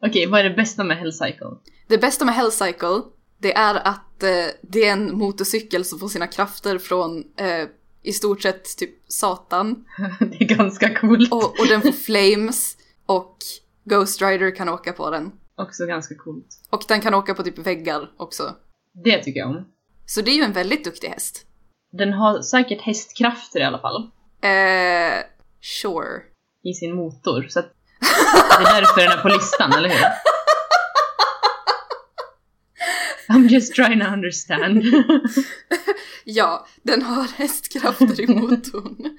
Okej, 0.06 0.26
vad 0.28 0.40
är 0.40 0.44
det 0.44 0.56
bästa 0.56 0.84
med 0.84 0.98
Hellcycle? 0.98 1.48
Det 1.88 1.98
bästa 1.98 2.26
med 2.26 2.36
Hellcycle, 2.36 3.02
det 3.38 3.54
är 3.54 3.76
att 3.76 4.24
eh, 4.24 4.46
det 4.62 4.86
är 4.86 4.94
en 4.94 5.18
motorcykel 5.18 5.86
som 5.86 6.00
får 6.00 6.08
sina 6.08 6.28
krafter 6.28 6.78
från 6.78 7.24
eh, 7.38 7.68
i 8.04 8.14
stort 8.14 8.42
sett 8.42 8.78
typ 8.78 8.90
Satan. 9.08 9.86
det 10.20 10.44
är 10.44 10.56
ganska 10.58 11.00
coolt. 11.00 11.34
Och, 11.34 11.60
och 11.60 11.68
den 11.70 11.82
får 11.82 11.92
flames. 11.92 12.78
Och 13.06 13.38
Ghost 13.84 14.22
Rider 14.22 14.56
kan 14.56 14.70
åka 14.70 14.94
på 14.94 15.10
den. 15.10 15.32
Också 15.56 15.86
ganska 15.86 16.16
coolt. 16.16 16.48
Och 16.70 16.84
den 16.88 17.02
kan 17.02 17.14
åka 17.14 17.34
på 17.34 17.44
typ 17.44 17.58
väggar 17.58 18.12
också. 18.18 18.56
Det 19.04 19.24
tycker 19.24 19.40
jag 19.40 19.50
om. 19.50 19.66
Så 20.06 20.22
det 20.22 20.32
är 20.32 20.36
ju 20.36 20.44
en 20.44 20.54
väldigt 20.54 20.84
duktig 20.84 21.08
häst. 21.08 21.46
Den 21.92 22.14
har 22.14 22.42
säkert 22.42 22.82
hästkrafter 22.82 23.60
i 23.60 23.64
alla 23.64 23.80
fall. 23.80 24.02
Eh, 24.42 25.24
sure. 25.62 26.22
I 26.64 26.74
sin 26.74 26.96
motor. 26.96 27.48
Så 27.50 27.60
att 27.60 27.74
det 28.60 28.70
är 28.70 28.82
därför 28.82 29.02
den 29.02 29.12
är 29.12 29.22
på 29.22 29.28
listan, 29.28 29.74
eller 29.74 29.90
hur? 29.90 30.06
I'm 33.30 33.48
just 33.48 33.76
trying 33.76 34.00
to 34.00 34.06
understand. 34.06 34.84
Ja, 36.26 36.68
den 36.84 37.02
har 37.02 37.28
hästkrafter 37.38 38.22
i 38.22 38.28
motorn. 38.28 39.18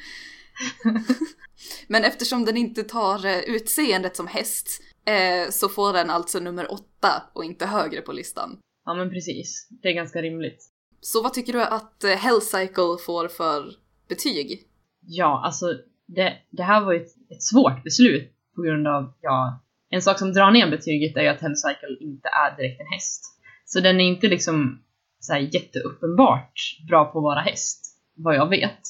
Men 1.88 2.04
eftersom 2.04 2.44
den 2.44 2.56
inte 2.56 2.82
tar 2.82 3.26
eh, 3.26 3.38
utseendet 3.38 4.16
som 4.16 4.26
häst 4.26 4.82
eh, 5.04 5.50
så 5.50 5.68
får 5.68 5.92
den 5.92 6.10
alltså 6.10 6.38
nummer 6.40 6.72
åtta 6.72 7.22
och 7.32 7.44
inte 7.44 7.66
högre 7.66 8.00
på 8.00 8.12
listan. 8.12 8.58
ja 8.84 8.94
men 8.94 9.10
precis. 9.10 9.68
Det 9.82 9.88
är 9.88 9.92
ganska 9.92 10.22
rimligt. 10.22 10.69
Så 11.00 11.22
vad 11.22 11.34
tycker 11.34 11.52
du 11.52 11.62
att 11.62 12.04
eh, 12.04 12.10
Hellcycle 12.10 12.96
får 13.06 13.28
för 13.28 13.72
betyg? 14.08 14.62
Ja, 15.06 15.42
alltså 15.44 15.66
det, 16.06 16.36
det 16.50 16.62
här 16.62 16.84
var 16.84 16.92
ju 16.92 17.00
ett, 17.00 17.12
ett 17.30 17.42
svårt 17.42 17.84
beslut 17.84 18.32
på 18.54 18.62
grund 18.62 18.88
av, 18.88 19.12
ja, 19.20 19.60
en 19.90 20.02
sak 20.02 20.18
som 20.18 20.32
drar 20.32 20.50
ner 20.50 20.70
betyget 20.70 21.16
är 21.16 21.22
ju 21.22 21.28
att 21.28 21.40
Hellcycle 21.40 21.96
inte 22.00 22.28
är 22.28 22.56
direkt 22.56 22.80
en 22.80 22.86
häst. 22.86 23.24
Så 23.64 23.80
den 23.80 24.00
är 24.00 24.04
inte 24.04 24.28
liksom 24.28 24.82
så 25.20 25.32
här 25.32 25.40
jätteuppenbart 25.40 26.52
bra 26.88 27.04
på 27.04 27.18
att 27.18 27.22
vara 27.22 27.40
häst, 27.40 27.86
vad 28.14 28.36
jag 28.36 28.48
vet. 28.48 28.80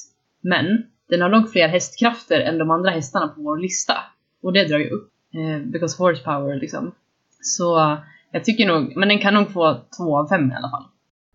Men 0.41 0.67
den 1.09 1.21
har 1.21 1.29
nog 1.29 1.53
fler 1.53 1.69
hästkrafter 1.69 2.41
än 2.41 2.59
de 2.59 2.71
andra 2.71 2.91
hästarna 2.91 3.29
på 3.29 3.43
vår 3.43 3.59
lista. 3.59 3.95
Och 4.43 4.53
det 4.53 4.69
drar 4.69 4.79
ju 4.79 4.91
upp. 4.91 5.13
Eh, 5.35 5.67
because 5.67 6.03
horsepower 6.03 6.57
liksom. 6.61 6.95
Så 7.41 7.99
jag 8.31 8.45
tycker 8.45 8.67
nog, 8.67 8.97
men 8.97 9.09
den 9.09 9.19
kan 9.19 9.35
nog 9.35 9.53
få 9.53 9.81
två 9.97 10.19
av 10.19 10.29
fem 10.29 10.53
i 10.53 10.55
alla 10.55 10.71
fall. 10.71 10.85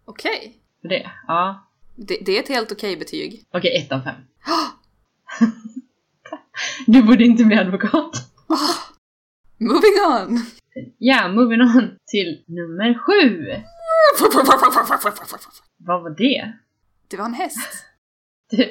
Okej. 0.05 0.64
För 0.85 0.89
det, 0.89 1.11
ja. 1.27 1.67
Det, 1.95 2.17
det 2.25 2.37
är 2.37 2.43
ett 2.43 2.49
helt 2.49 2.71
okej 2.71 2.97
betyg. 2.97 3.43
Okej, 3.51 3.77
ett 3.77 3.91
av 3.91 4.01
fem. 4.01 4.15
du 6.87 7.03
borde 7.03 7.23
inte 7.23 7.43
bli 7.43 7.55
advokat. 7.55 8.11
Moving 9.57 9.97
on! 10.11 10.39
Ja, 10.97 11.27
moving 11.27 11.61
on 11.61 11.97
till 12.07 12.43
nummer 12.47 12.93
sju. 12.93 13.51
Vad 15.77 16.03
var 16.03 16.09
det? 16.09 16.53
Det 17.07 17.17
var 17.17 17.25
en 17.25 17.33
häst. 17.33 17.85
det? 18.49 18.69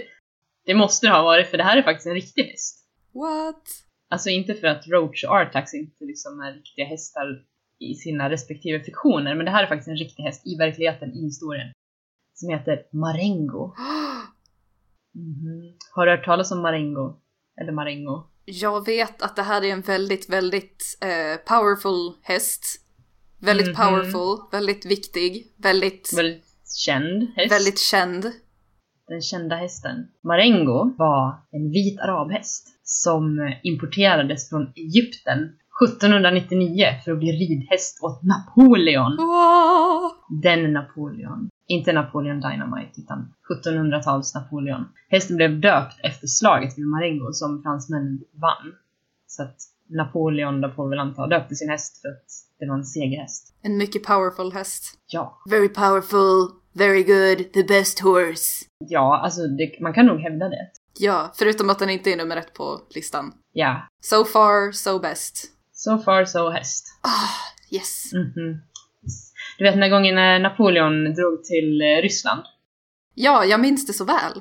Det 0.66 0.74
måste 0.74 1.06
det 1.06 1.12
ha 1.12 1.22
varit, 1.22 1.50
för 1.50 1.56
det 1.56 1.64
här 1.64 1.76
är 1.76 1.82
faktiskt 1.82 2.06
en 2.06 2.14
riktig 2.14 2.42
häst. 2.44 2.86
What? 3.14 3.62
Alltså 4.10 4.30
inte 4.30 4.54
för 4.54 4.66
att 4.66 4.86
Roach 4.88 5.24
och 5.24 5.34
Artax 5.34 5.74
inte 5.74 6.04
liksom 6.04 6.40
är 6.40 6.52
riktiga 6.52 6.84
hästar 6.84 7.44
i 7.78 7.94
sina 7.94 8.30
respektive 8.30 8.84
fiktioner, 8.84 9.34
men 9.34 9.44
det 9.44 9.50
här 9.50 9.62
är 9.62 9.66
faktiskt 9.66 9.88
en 9.88 9.96
riktig 9.96 10.22
häst 10.22 10.46
i 10.46 10.56
verkligheten, 10.56 11.12
i 11.12 11.24
historien. 11.24 11.72
Som 12.34 12.48
heter 12.48 12.78
Marengo. 12.92 13.74
Mhm. 15.16 15.76
Har 15.94 16.06
du 16.06 16.12
hört 16.12 16.24
talas 16.24 16.52
om 16.52 16.62
Marengo? 16.62 17.16
Eller 17.60 17.72
Marengo? 17.72 18.22
Jag 18.44 18.86
vet 18.86 19.22
att 19.22 19.36
det 19.36 19.42
här 19.42 19.64
är 19.64 19.72
en 19.72 19.80
väldigt, 19.80 20.30
väldigt 20.30 20.98
eh, 21.00 21.36
powerful 21.54 22.14
häst. 22.22 22.64
Väldigt 23.40 23.66
Mhm. 23.66 23.76
powerful, 23.76 24.38
väldigt 24.52 24.86
viktig, 24.86 25.54
väldigt, 25.58 26.10
Väldigt 26.16 26.44
känd 26.86 27.22
häst. 27.36 27.52
väldigt 27.52 27.78
känd. 27.78 28.22
Den 29.08 29.20
kända 29.20 29.56
hästen. 29.56 29.96
Marengo 30.22 30.94
var 30.98 31.46
en 31.50 31.70
vit 31.70 32.00
arabhäst 32.00 32.68
som 32.82 33.52
importerades 33.62 34.48
från 34.48 34.72
Egypten 34.76 35.38
1799 35.82 36.86
för 37.04 37.12
att 37.12 37.18
bli 37.18 37.32
ridhäst 37.32 38.02
åt 38.02 38.20
Napoleon. 38.22 39.16
Wow. 39.16 40.10
Den 40.42 40.72
Napoleon. 40.72 41.48
Inte 41.66 41.92
Napoleon 41.92 42.40
Dynamite, 42.40 43.00
utan 43.00 43.34
1700-tals 43.64 44.34
Napoleon. 44.34 44.84
Hästen 45.08 45.36
blev 45.36 45.60
döpt 45.60 46.00
efter 46.02 46.26
slaget 46.26 46.78
vid 46.78 46.86
Marengo 46.86 47.32
som 47.32 47.62
fransmännen 47.62 48.20
vann. 48.32 48.74
Så 49.26 49.42
att 49.42 49.56
Napoleon 49.88 50.60
då 50.60 50.70
får 50.70 50.88
väl 50.88 50.98
anta 50.98 51.26
döpte 51.26 51.54
sin 51.54 51.68
häst 51.70 52.02
för 52.02 52.08
att 52.08 52.26
det 52.58 52.66
var 52.68 52.74
en 52.76 52.84
segerhäst. 52.84 53.54
En 53.62 53.76
mycket 53.76 54.04
powerful 54.04 54.52
häst. 54.52 54.98
Ja. 55.06 55.42
Very 55.50 55.68
powerful, 55.68 56.48
very 56.72 57.02
good, 57.02 57.52
the 57.52 57.62
best 57.62 58.00
horse. 58.00 58.64
Ja, 58.78 59.20
alltså 59.24 59.46
det, 59.46 59.80
man 59.80 59.94
kan 59.94 60.06
nog 60.06 60.20
hävda 60.20 60.48
det. 60.48 60.70
Ja, 60.98 61.32
förutom 61.34 61.70
att 61.70 61.78
den 61.78 61.90
inte 61.90 62.12
är 62.12 62.16
nummer 62.16 62.36
ett 62.36 62.54
på 62.54 62.80
listan. 62.94 63.32
Ja. 63.52 63.88
So 64.00 64.24
far, 64.24 64.72
so 64.72 64.98
best. 64.98 65.50
So 65.72 65.98
far 65.98 66.24
so 66.24 66.50
häst. 66.50 66.86
Ah, 67.02 67.74
yes. 67.74 68.12
Mhm. 68.12 68.60
Du 69.58 69.64
vet 69.64 69.80
den 69.80 69.90
gången 69.90 70.14
när 70.14 70.38
Napoleon 70.38 71.04
drog 71.04 71.44
till 71.44 71.80
eh, 71.80 72.02
Ryssland? 72.02 72.42
Ja, 73.14 73.44
jag 73.44 73.60
minns 73.60 73.86
det 73.86 73.92
så 73.92 74.04
väl. 74.04 74.32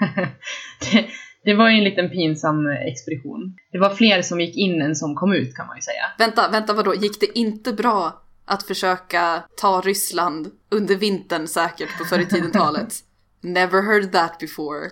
det, 0.92 1.06
det 1.44 1.54
var 1.54 1.70
ju 1.70 1.78
en 1.78 1.84
liten 1.84 2.10
pinsam 2.10 2.66
eh, 2.66 2.86
expedition. 2.92 3.56
Det 3.72 3.78
var 3.78 3.94
fler 3.94 4.22
som 4.22 4.40
gick 4.40 4.56
in 4.56 4.82
än 4.82 4.96
som 4.96 5.14
kom 5.14 5.32
ut 5.32 5.54
kan 5.56 5.66
man 5.66 5.76
ju 5.76 5.82
säga. 5.82 6.04
Vänta, 6.18 6.50
vänta 6.50 6.72
vadå? 6.72 6.94
Gick 6.94 7.20
det 7.20 7.38
inte 7.38 7.72
bra 7.72 8.22
att 8.44 8.62
försöka 8.62 9.42
ta 9.56 9.80
Ryssland 9.80 10.50
under 10.70 10.96
vintern 10.96 11.46
säkert 11.46 11.98
på 11.98 12.04
förr 12.04 12.18
i 12.18 12.26
tiden-talet? 12.26 12.94
Never 13.42 13.82
heard 13.82 14.12
that 14.12 14.38
before. 14.38 14.90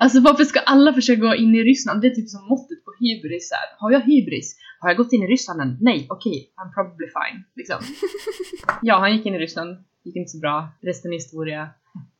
Alltså 0.00 0.20
varför 0.20 0.44
ska 0.44 0.60
alla 0.60 0.92
försöka 0.92 1.20
gå 1.20 1.34
in 1.34 1.54
i 1.54 1.62
Ryssland? 1.62 2.00
Det 2.00 2.06
är 2.06 2.14
typ 2.14 2.28
som 2.28 2.48
måttet 2.48 2.84
på 2.84 2.90
hybris 3.00 3.50
här. 3.52 3.66
Har 3.78 3.90
jag 3.92 4.00
hybris? 4.00 4.56
Har 4.80 4.88
jag 4.88 4.96
gått 4.96 5.12
in 5.12 5.22
i 5.22 5.26
Ryssland 5.26 5.60
än? 5.60 5.76
Nej, 5.80 6.06
okej, 6.10 6.52
I'm 6.56 6.74
probably 6.74 7.06
fine. 7.06 7.44
Liksom. 7.56 7.76
ja, 8.82 8.98
han 8.98 9.16
gick 9.16 9.26
in 9.26 9.34
i 9.34 9.38
Ryssland. 9.38 9.84
Gick 10.04 10.16
inte 10.16 10.30
så 10.30 10.38
bra. 10.38 10.68
Resten 10.80 11.12
är 11.12 11.16
historia. 11.16 11.68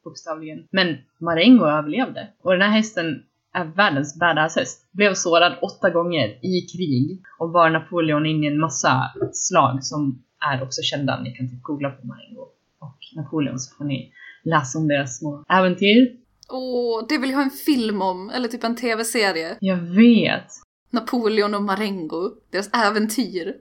Bokstavligen. 0.04 0.66
Men 0.70 0.96
Marengo 1.20 1.64
överlevde. 1.66 2.28
Och 2.42 2.52
den 2.52 2.62
här 2.62 2.70
hästen 2.70 3.22
är 3.52 3.64
världens 3.64 4.18
badass 4.18 4.56
häst. 4.56 4.88
Blev 4.92 5.14
sårad 5.14 5.58
åtta 5.62 5.90
gånger 5.90 6.26
i 6.46 6.60
krig 6.60 7.22
och 7.38 7.50
bar 7.50 7.70
Napoleon 7.70 8.26
in 8.26 8.44
i 8.44 8.46
en 8.46 8.60
massa 8.60 9.12
slag 9.32 9.84
som 9.84 10.22
är 10.52 10.62
också 10.62 10.82
kända. 10.82 11.20
Ni 11.20 11.30
kan 11.30 11.50
typ 11.50 11.62
googla 11.62 11.90
på 11.90 12.06
Marengo 12.06 12.46
och 12.78 12.98
Napoleon 13.16 13.58
så 13.58 13.76
får 13.76 13.84
ni 13.84 14.12
läsa 14.44 14.78
om 14.78 14.88
deras 14.88 15.18
små 15.18 15.44
äventyr. 15.48 16.16
Åh, 16.48 17.06
det 17.08 17.18
vill 17.18 17.30
jag 17.30 17.36
ha 17.36 17.44
en 17.44 17.50
film 17.50 18.02
om, 18.02 18.30
eller 18.30 18.48
typ 18.48 18.64
en 18.64 18.76
tv-serie. 18.76 19.56
Jag 19.60 19.76
vet! 19.76 20.46
Napoleon 20.90 21.54
och 21.54 21.62
Marengo, 21.62 22.30
deras 22.52 22.70
äventyr. 22.86 23.54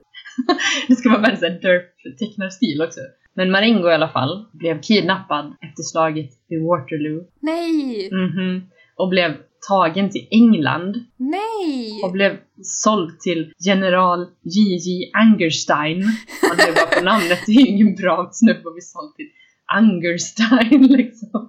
Det 0.88 0.94
ska 0.94 1.08
vara 1.08 1.20
världens 1.20 1.40
derp-tecknarstil 1.40 2.82
också. 2.82 3.00
Men 3.34 3.50
Marengo 3.50 3.88
i 3.88 3.94
alla 3.94 4.08
fall 4.08 4.46
blev 4.52 4.80
kidnappad 4.80 5.46
efter 5.46 5.82
slaget 5.82 6.30
vid 6.48 6.62
Waterloo. 6.62 7.24
Nej! 7.40 8.10
Mhm. 8.12 8.62
Och 8.96 9.08
blev 9.08 9.36
tagen 9.68 10.10
till 10.10 10.28
England 10.30 11.04
Nej! 11.16 12.00
och 12.04 12.12
blev 12.12 12.36
såld 12.62 13.20
till 13.20 13.52
general 13.66 14.26
J.J. 14.42 15.10
Angerstein. 15.14 15.98
Det 16.56 16.62
är 16.62 16.74
bara 16.74 16.98
på 16.98 17.04
namnet, 17.04 17.38
det 17.46 17.52
är 17.52 17.60
ju 17.60 17.66
ingen 17.66 17.94
bra 17.94 18.28
snubbe 18.32 18.68
att 18.68 18.74
bli 18.74 18.82
såld 18.82 19.14
till. 19.14 19.28
Angerstein 19.76 20.82
liksom. 20.96 21.48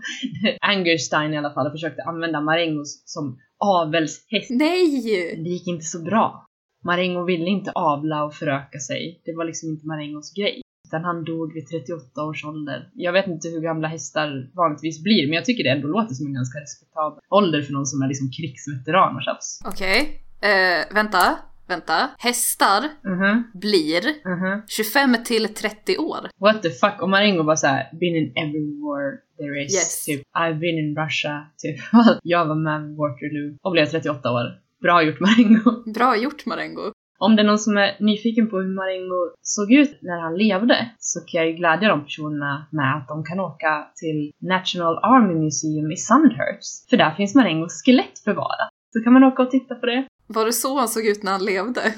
Angerstein 0.61 1.33
i 1.33 1.37
alla 1.37 1.53
fall 1.53 1.71
försökte 1.71 2.01
använda 2.03 2.41
Marengo 2.41 2.83
som 2.85 3.39
avelshäst. 3.59 4.49
Nej! 4.49 5.01
Det 5.43 5.49
gick 5.49 5.67
inte 5.67 5.85
så 5.85 5.99
bra. 5.99 6.45
Marengo 6.83 7.23
ville 7.23 7.45
inte 7.45 7.71
avla 7.71 8.23
och 8.23 8.33
föröka 8.33 8.79
sig. 8.79 9.21
Det 9.25 9.33
var 9.33 9.45
liksom 9.45 9.69
inte 9.69 9.87
Marengos 9.87 10.33
grej. 10.33 10.61
Utan 10.87 11.03
han 11.03 11.23
dog 11.23 11.53
vid 11.53 11.67
38 11.67 12.23
års 12.23 12.45
ålder. 12.45 12.89
Jag 12.93 13.13
vet 13.13 13.27
inte 13.27 13.47
hur 13.47 13.61
gamla 13.61 13.87
hästar 13.87 14.49
vanligtvis 14.55 15.03
blir, 15.03 15.27
men 15.27 15.33
jag 15.35 15.45
tycker 15.45 15.63
det 15.63 15.69
ändå 15.69 15.87
låter 15.87 16.13
som 16.13 16.27
en 16.27 16.33
ganska 16.33 16.59
respektabel 16.59 17.19
ålder 17.29 17.61
för 17.61 17.73
någon 17.73 17.85
som 17.85 18.01
är 18.01 18.07
liksom 18.07 18.31
krigsveteran 18.31 19.15
och 19.15 19.23
tjafs. 19.23 19.59
Okej, 19.65 20.23
eh, 20.41 20.93
vänta, 20.95 21.37
vänta. 21.69 22.09
Hästar 22.17 22.81
Mhm, 23.03 23.43
blir 23.53 24.01
mhm. 24.25 24.61
25 24.67 25.15
till 25.25 25.53
30 25.53 25.97
år. 25.97 26.29
What 26.39 26.61
the 26.63 26.69
fuck? 26.69 27.01
Och 27.01 27.09
Marengo 27.09 27.43
var 27.43 27.55
såhär, 27.55 27.89
been 27.99 28.15
in 28.15 28.33
every 28.35 28.81
war 28.81 29.03
there 29.37 29.63
is. 29.65 29.73
Yes. 29.73 30.05
Typ, 30.05 30.21
I've 30.37 30.59
been 30.59 30.77
in 30.79 30.95
Russia. 31.03 31.47
Typ, 31.57 31.77
jag 32.23 32.45
var 32.45 32.55
med 32.55 32.81
vid 32.81 32.97
Waterloo 32.97 33.57
och 33.61 33.71
blev 33.71 33.85
38 33.85 34.31
år. 34.31 34.45
Bra 34.81 35.03
gjort 35.03 35.19
Marengo. 35.19 35.91
Bra 35.93 36.17
gjort 36.17 36.45
Marengo. 36.45 36.91
Om 37.21 37.35
det 37.35 37.41
är 37.41 37.45
någon 37.45 37.59
som 37.59 37.77
är 37.77 37.95
nyfiken 37.99 38.49
på 38.49 38.57
hur 38.57 38.75
Marengo 38.75 39.21
såg 39.41 39.71
ut 39.71 39.99
när 40.01 40.19
han 40.21 40.37
levde 40.37 40.89
så 40.99 41.19
kan 41.19 41.37
jag 41.41 41.47
ju 41.47 41.53
glädja 41.53 41.89
de 41.89 42.03
personerna 42.03 42.67
med 42.71 42.97
att 42.97 43.07
de 43.07 43.23
kan 43.23 43.39
åka 43.39 43.87
till 43.95 44.31
National 44.41 44.97
Army 44.97 45.33
Museum 45.33 45.91
i 45.91 45.95
Sandhurst. 45.95 46.89
För 46.89 46.97
där 46.97 47.11
finns 47.11 47.35
Marengos 47.35 47.83
skelett 47.85 48.19
förvarat. 48.19 48.69
Så 48.93 49.03
kan 49.03 49.13
man 49.13 49.23
åka 49.23 49.41
och 49.43 49.51
titta 49.51 49.75
på 49.75 49.85
det. 49.85 50.07
Var 50.33 50.45
det 50.45 50.53
så 50.53 50.79
han 50.79 50.87
såg 50.89 51.05
ut 51.05 51.23
när 51.23 51.31
han 51.31 51.45
levde? 51.45 51.93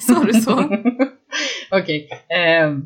Sa 0.00 0.24
du 0.24 0.32
så? 0.32 0.52
Okej. 1.70 2.08
ehm, 2.28 2.82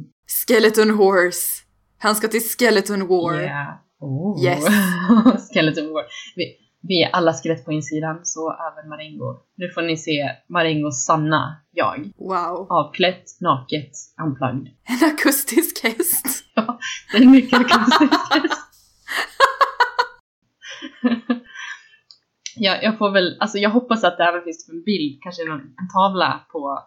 Skeleton 0.46 0.90
Horse. 0.90 1.62
Han 1.98 2.14
ska 2.14 2.28
till 2.28 2.40
Skeleton 2.42 3.06
War. 3.08 3.40
yeah. 3.42 3.74
Oh. 4.00 4.44
Yes. 4.44 4.64
Skeleton 5.52 5.92
War. 5.92 6.04
Vi, 6.36 6.44
Vi 6.88 7.02
är 7.02 7.10
alla 7.12 7.32
skelett 7.34 7.64
på 7.64 7.72
insidan, 7.72 8.20
så 8.22 8.52
även 8.52 8.88
Marengo. 8.88 9.34
Nu 9.56 9.70
får 9.74 9.82
ni 9.82 9.96
se 9.96 10.30
Marengos 10.48 11.04
sanna 11.04 11.60
jag. 11.72 12.10
Wow. 12.18 12.66
Avklätt, 12.70 13.24
naket, 13.40 13.90
unplugged. 14.26 14.72
En 15.02 15.08
akustisk 15.14 15.82
häst. 15.84 16.26
Ja, 16.54 16.78
det 17.12 17.18
är 17.18 17.22
en 17.22 17.30
mycket 17.30 17.60
akustisk 17.60 18.12
häst. 18.32 18.62
Ja, 22.56 22.82
jag 22.82 22.98
får 22.98 23.10
väl, 23.10 23.36
alltså 23.40 23.58
jag 23.58 23.70
hoppas 23.70 24.04
att 24.04 24.18
det 24.18 24.24
även 24.24 24.42
finns 24.44 24.68
en 24.68 24.82
bild, 24.84 25.22
kanske 25.22 25.42
en, 25.42 25.50
en 25.52 25.88
tavla 25.94 26.46
på 26.52 26.78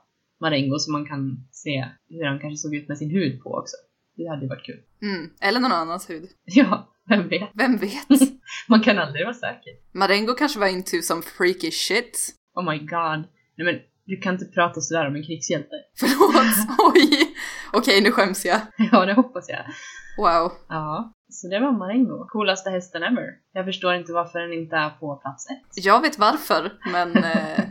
Marengo 0.41 0.79
så 0.79 0.91
man 0.91 1.05
kan 1.05 1.47
se 1.51 1.85
hur 2.09 2.25
han 2.25 2.39
kanske 2.39 2.57
såg 2.57 2.75
ut 2.75 2.88
med 2.88 2.97
sin 2.97 3.11
hud 3.11 3.43
på 3.43 3.49
också. 3.49 3.75
Det 4.17 4.27
hade 4.29 4.41
ju 4.41 4.47
varit 4.47 4.65
kul. 4.65 4.79
Mm. 5.01 5.29
Eller 5.41 5.59
någon 5.59 5.71
annans 5.71 6.09
hud. 6.09 6.29
Ja, 6.43 6.89
vem 7.09 7.27
vet? 7.29 7.49
Vem 7.53 7.77
vet? 7.77 8.09
Man 8.67 8.81
kan 8.81 8.97
aldrig 8.99 9.25
vara 9.25 9.33
säker. 9.33 9.73
Marengo 9.93 10.33
kanske 10.33 10.59
var 10.59 10.67
into 10.67 11.01
some 11.01 11.21
freaky 11.21 11.71
shit. 11.71 12.35
Oh 12.55 12.71
my 12.71 12.77
god. 12.77 13.23
Nej 13.57 13.65
men, 13.65 13.75
du 14.05 14.17
kan 14.17 14.33
inte 14.33 14.45
prata 14.45 14.81
sådär 14.81 15.07
om 15.07 15.15
en 15.15 15.23
krigshjälte. 15.23 15.75
Förlåt. 15.99 16.67
Oj. 16.95 17.35
Okej, 17.73 18.01
nu 18.01 18.11
skäms 18.11 18.45
jag. 18.45 18.61
Ja, 18.91 19.05
det 19.05 19.13
hoppas 19.13 19.49
jag. 19.49 19.59
Wow. 20.19 20.51
Ja, 20.69 21.13
så 21.31 21.47
det 21.47 21.59
var 21.59 21.71
Marengo. 21.71 22.25
Coolaste 22.27 22.69
hästen 22.69 23.03
ever. 23.03 23.27
Jag 23.53 23.65
förstår 23.65 23.93
inte 23.93 24.13
varför 24.13 24.39
den 24.39 24.53
inte 24.53 24.75
är 24.75 24.89
på 24.89 25.15
plats 25.15 25.45
ett. 25.49 25.85
Jag 25.85 26.01
vet 26.01 26.19
varför, 26.19 26.71
men... 26.91 27.17
Eh, 27.23 27.65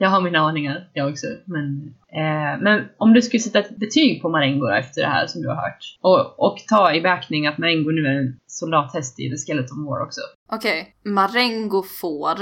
Jag 0.00 0.08
har 0.10 0.20
mina 0.20 0.38
aningar, 0.38 0.90
jag 0.92 1.10
också. 1.10 1.26
Men, 1.44 1.94
eh, 2.12 2.62
men 2.62 2.88
om 2.98 3.12
du 3.12 3.22
skulle 3.22 3.40
sätta 3.40 3.58
ett 3.58 3.76
betyg 3.76 4.22
på 4.22 4.28
Marengo 4.28 4.68
efter 4.68 5.00
det 5.00 5.06
här 5.08 5.26
som 5.26 5.42
du 5.42 5.48
har 5.48 5.54
hört. 5.56 5.78
Och, 6.00 6.46
och 6.46 6.58
ta 6.68 6.94
i 6.94 7.00
beaktning 7.00 7.46
att 7.46 7.58
Marengo 7.58 7.90
nu 7.90 8.06
är 8.06 8.18
en 8.18 8.38
soldathäst 8.46 9.20
i 9.20 9.30
The 9.30 9.36
Skeleton 9.36 9.84
War 9.84 10.02
också. 10.02 10.20
Okej. 10.52 10.94
Marengo 11.04 11.82
får 12.00 12.38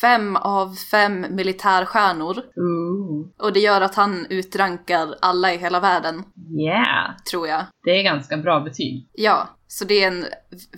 fem 0.00 0.36
av 0.36 0.74
fem 0.74 1.26
militärstjärnor. 1.30 2.38
Ooh. 2.56 3.26
Och 3.38 3.52
det 3.52 3.60
gör 3.60 3.80
att 3.80 3.94
han 3.94 4.26
utrankar 4.30 5.14
alla 5.22 5.54
i 5.54 5.56
hela 5.56 5.80
världen, 5.80 6.24
Yeah! 6.60 7.16
tror 7.30 7.48
jag. 7.48 7.64
Det 7.84 7.90
är 7.90 8.02
ganska 8.02 8.36
bra 8.36 8.60
betyg. 8.60 9.08
Ja, 9.12 9.48
så 9.68 9.84
det 9.84 10.02
är 10.04 10.06
en 10.08 10.26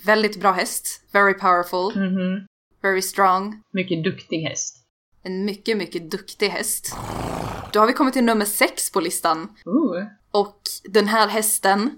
väldigt 0.05 0.41
bra 0.41 0.53
häst. 0.53 1.03
Very 1.13 1.35
powerful, 1.35 2.03
Mhm. 2.03 2.47
very 2.83 3.03
strong. 3.03 3.63
Mycket 3.73 4.05
duktig 4.05 4.43
häst. 4.43 4.75
En 5.23 5.45
mycket, 5.45 5.77
mycket 5.77 6.11
duktig 6.11 6.49
häst. 6.49 6.97
Då 7.73 7.81
har 7.81 7.87
vi 7.87 7.93
kommit 7.93 8.15
till 8.15 8.25
nummer 8.25 8.45
sex 8.45 8.93
på 8.93 9.01
listan. 9.01 9.49
Ooh. 9.65 10.05
Och 10.31 10.61
den 10.85 11.09
här 11.09 11.29
hästen 11.29 11.91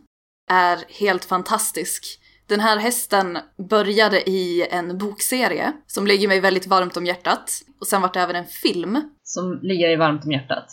är 0.50 0.79
helt 0.88 1.25
fantastisk. 1.25 2.20
Den 2.50 2.61
här 2.61 2.76
hästen 2.76 3.38
började 3.69 4.30
i 4.30 4.66
en 4.71 4.99
bokserie 4.99 5.73
som 5.87 6.07
ligger 6.07 6.28
mig 6.28 6.40
väldigt 6.40 6.66
varmt 6.66 6.97
om 6.97 7.07
hjärtat. 7.07 7.62
Och 7.80 7.87
sen 7.87 8.02
vart 8.02 8.14
det 8.14 8.21
även 8.21 8.37
en 8.37 8.47
film. 8.47 9.02
Som 9.23 9.61
ligger 9.62 9.88
dig 9.88 9.97
varmt 9.97 10.25
om 10.25 10.33
hjärtat. 10.33 10.66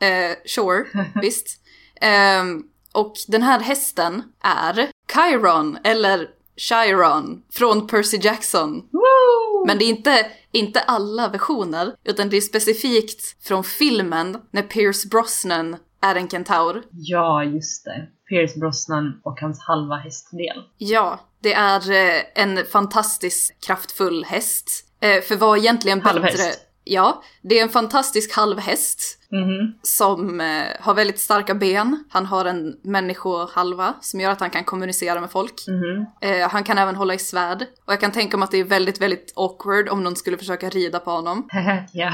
Eh, 0.00 0.36
sure, 0.46 0.84
visst. 1.22 1.60
Ehm, 2.00 2.62
och 2.92 3.14
den 3.28 3.42
här 3.42 3.60
hästen 3.60 4.22
är 4.42 4.88
Chiron, 5.12 5.78
eller 5.84 6.28
Chiron, 6.56 7.42
från 7.52 7.86
Percy 7.86 8.18
Jackson. 8.22 8.88
Woo! 8.90 9.66
Men 9.66 9.78
det 9.78 9.84
är 9.84 9.88
inte, 9.88 10.26
inte 10.52 10.80
alla 10.80 11.28
versioner, 11.28 11.94
utan 12.04 12.28
det 12.28 12.36
är 12.36 12.40
specifikt 12.40 13.46
från 13.46 13.64
filmen 13.64 14.38
när 14.50 14.62
Pierce 14.62 15.08
Brosnan 15.10 15.76
är 16.00 16.14
en 16.14 16.28
kentaur. 16.28 16.82
Ja, 16.90 17.44
just 17.44 17.84
det. 17.84 18.08
Pierce 18.28 18.56
Brosnan 18.56 19.20
och 19.24 19.40
hans 19.40 19.60
halva 19.60 19.96
hästdel. 19.96 20.62
Ja, 20.78 21.20
det 21.40 21.52
är 21.52 21.90
eh, 21.90 22.22
en 22.34 22.66
fantastiskt 22.66 23.66
kraftfull 23.66 24.24
häst. 24.24 24.70
Eh, 25.00 25.22
för 25.22 25.36
vad 25.36 25.58
egentligen 25.58 25.98
bättre... 25.98 26.10
Halvhäst. 26.10 26.67
Ja, 26.90 27.22
det 27.42 27.58
är 27.58 27.62
en 27.62 27.68
fantastisk 27.68 28.36
halvhäst 28.36 29.14
Mhm. 29.30 29.74
som 29.82 30.40
eh, 30.40 30.64
har 30.80 30.94
väldigt 30.94 31.20
starka 31.20 31.54
ben. 31.54 32.04
Han 32.10 32.26
har 32.26 32.44
en 32.44 32.76
människohalva 32.82 33.94
som 34.00 34.20
gör 34.20 34.30
att 34.30 34.40
han 34.40 34.50
kan 34.50 34.64
kommunicera 34.64 35.20
med 35.20 35.30
folk. 35.30 35.54
Mhm. 35.68 36.06
Eh, 36.20 36.48
han 36.48 36.64
kan 36.64 36.78
även 36.78 36.96
hålla 36.96 37.14
i 37.14 37.18
svärd. 37.18 37.62
Och 37.86 37.92
jag 37.92 38.00
kan 38.00 38.12
tänka 38.12 38.36
mig 38.36 38.44
att 38.44 38.50
det 38.50 38.58
är 38.58 38.64
väldigt, 38.64 39.00
väldigt 39.00 39.32
awkward 39.36 39.88
om 39.88 40.04
någon 40.04 40.16
skulle 40.16 40.36
försöka 40.38 40.68
rida 40.68 40.98
på 41.00 41.10
honom. 41.10 41.48
ja. 41.92 42.10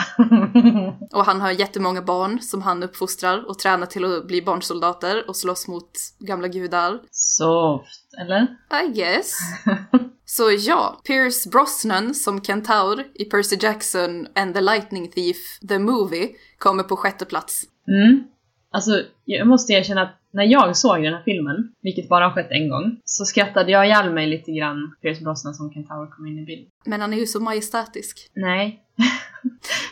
Och 1.12 1.25
han 1.25 1.40
har 1.40 1.51
jättemånga 1.51 2.03
barn 2.03 2.40
som 2.40 2.62
han 2.62 2.83
uppfostrar 2.83 3.48
och 3.48 3.59
tränar 3.59 3.87
till 3.87 4.05
att 4.05 4.27
bli 4.27 4.42
barnsoldater 4.42 5.29
och 5.29 5.37
slåss 5.37 5.68
mot 5.68 5.90
gamla 6.18 6.48
gudar. 6.48 6.98
Soft, 7.11 8.14
eller? 8.20 8.46
I 8.85 8.92
guess. 8.92 9.38
Så 10.37 10.51
ja, 10.59 11.01
Pierce 11.07 11.51
Brosnan 11.51 12.14
som 12.14 12.40
kentaur 12.40 13.05
i 13.14 13.25
Percy 13.25 13.57
Jackson 13.61 14.27
and 14.35 14.55
the 14.55 14.61
Lightning 14.61 15.09
Thief, 15.09 15.37
the 15.68 15.79
movie, 15.79 16.29
kommer 16.59 16.83
på 16.83 16.97
sjätte 16.97 17.25
plats. 17.25 17.62
Mm. 17.88 18.25
Alltså, 18.70 19.03
jag 19.25 19.47
måste 19.47 19.73
erkänna 19.73 20.03
att 20.03 20.20
när 20.33 20.44
jag 20.44 20.77
såg 20.77 21.03
den 21.03 21.14
här 21.14 21.23
filmen, 21.23 21.57
vilket 21.83 22.09
bara 22.09 22.25
har 22.25 22.35
skett 22.35 22.51
en 22.51 22.68
gång, 22.68 23.01
så 23.05 23.25
skrattade 23.25 23.73
jag 23.73 23.87
ihjäl 23.87 24.12
mig 24.12 24.27
lite 24.27 24.53
grann 24.53 24.94
Pierce 25.03 25.20
Brosnan 25.20 25.55
som 25.55 25.70
Kentaur 25.70 26.11
kom 26.11 26.27
in 26.27 26.38
i 26.38 26.47
bild. 26.47 26.68
Men 26.85 27.01
han 27.01 27.12
är 27.12 27.18
ju 27.18 27.27
så 27.27 27.40
majestätisk. 27.40 28.31
Nej. 28.35 28.81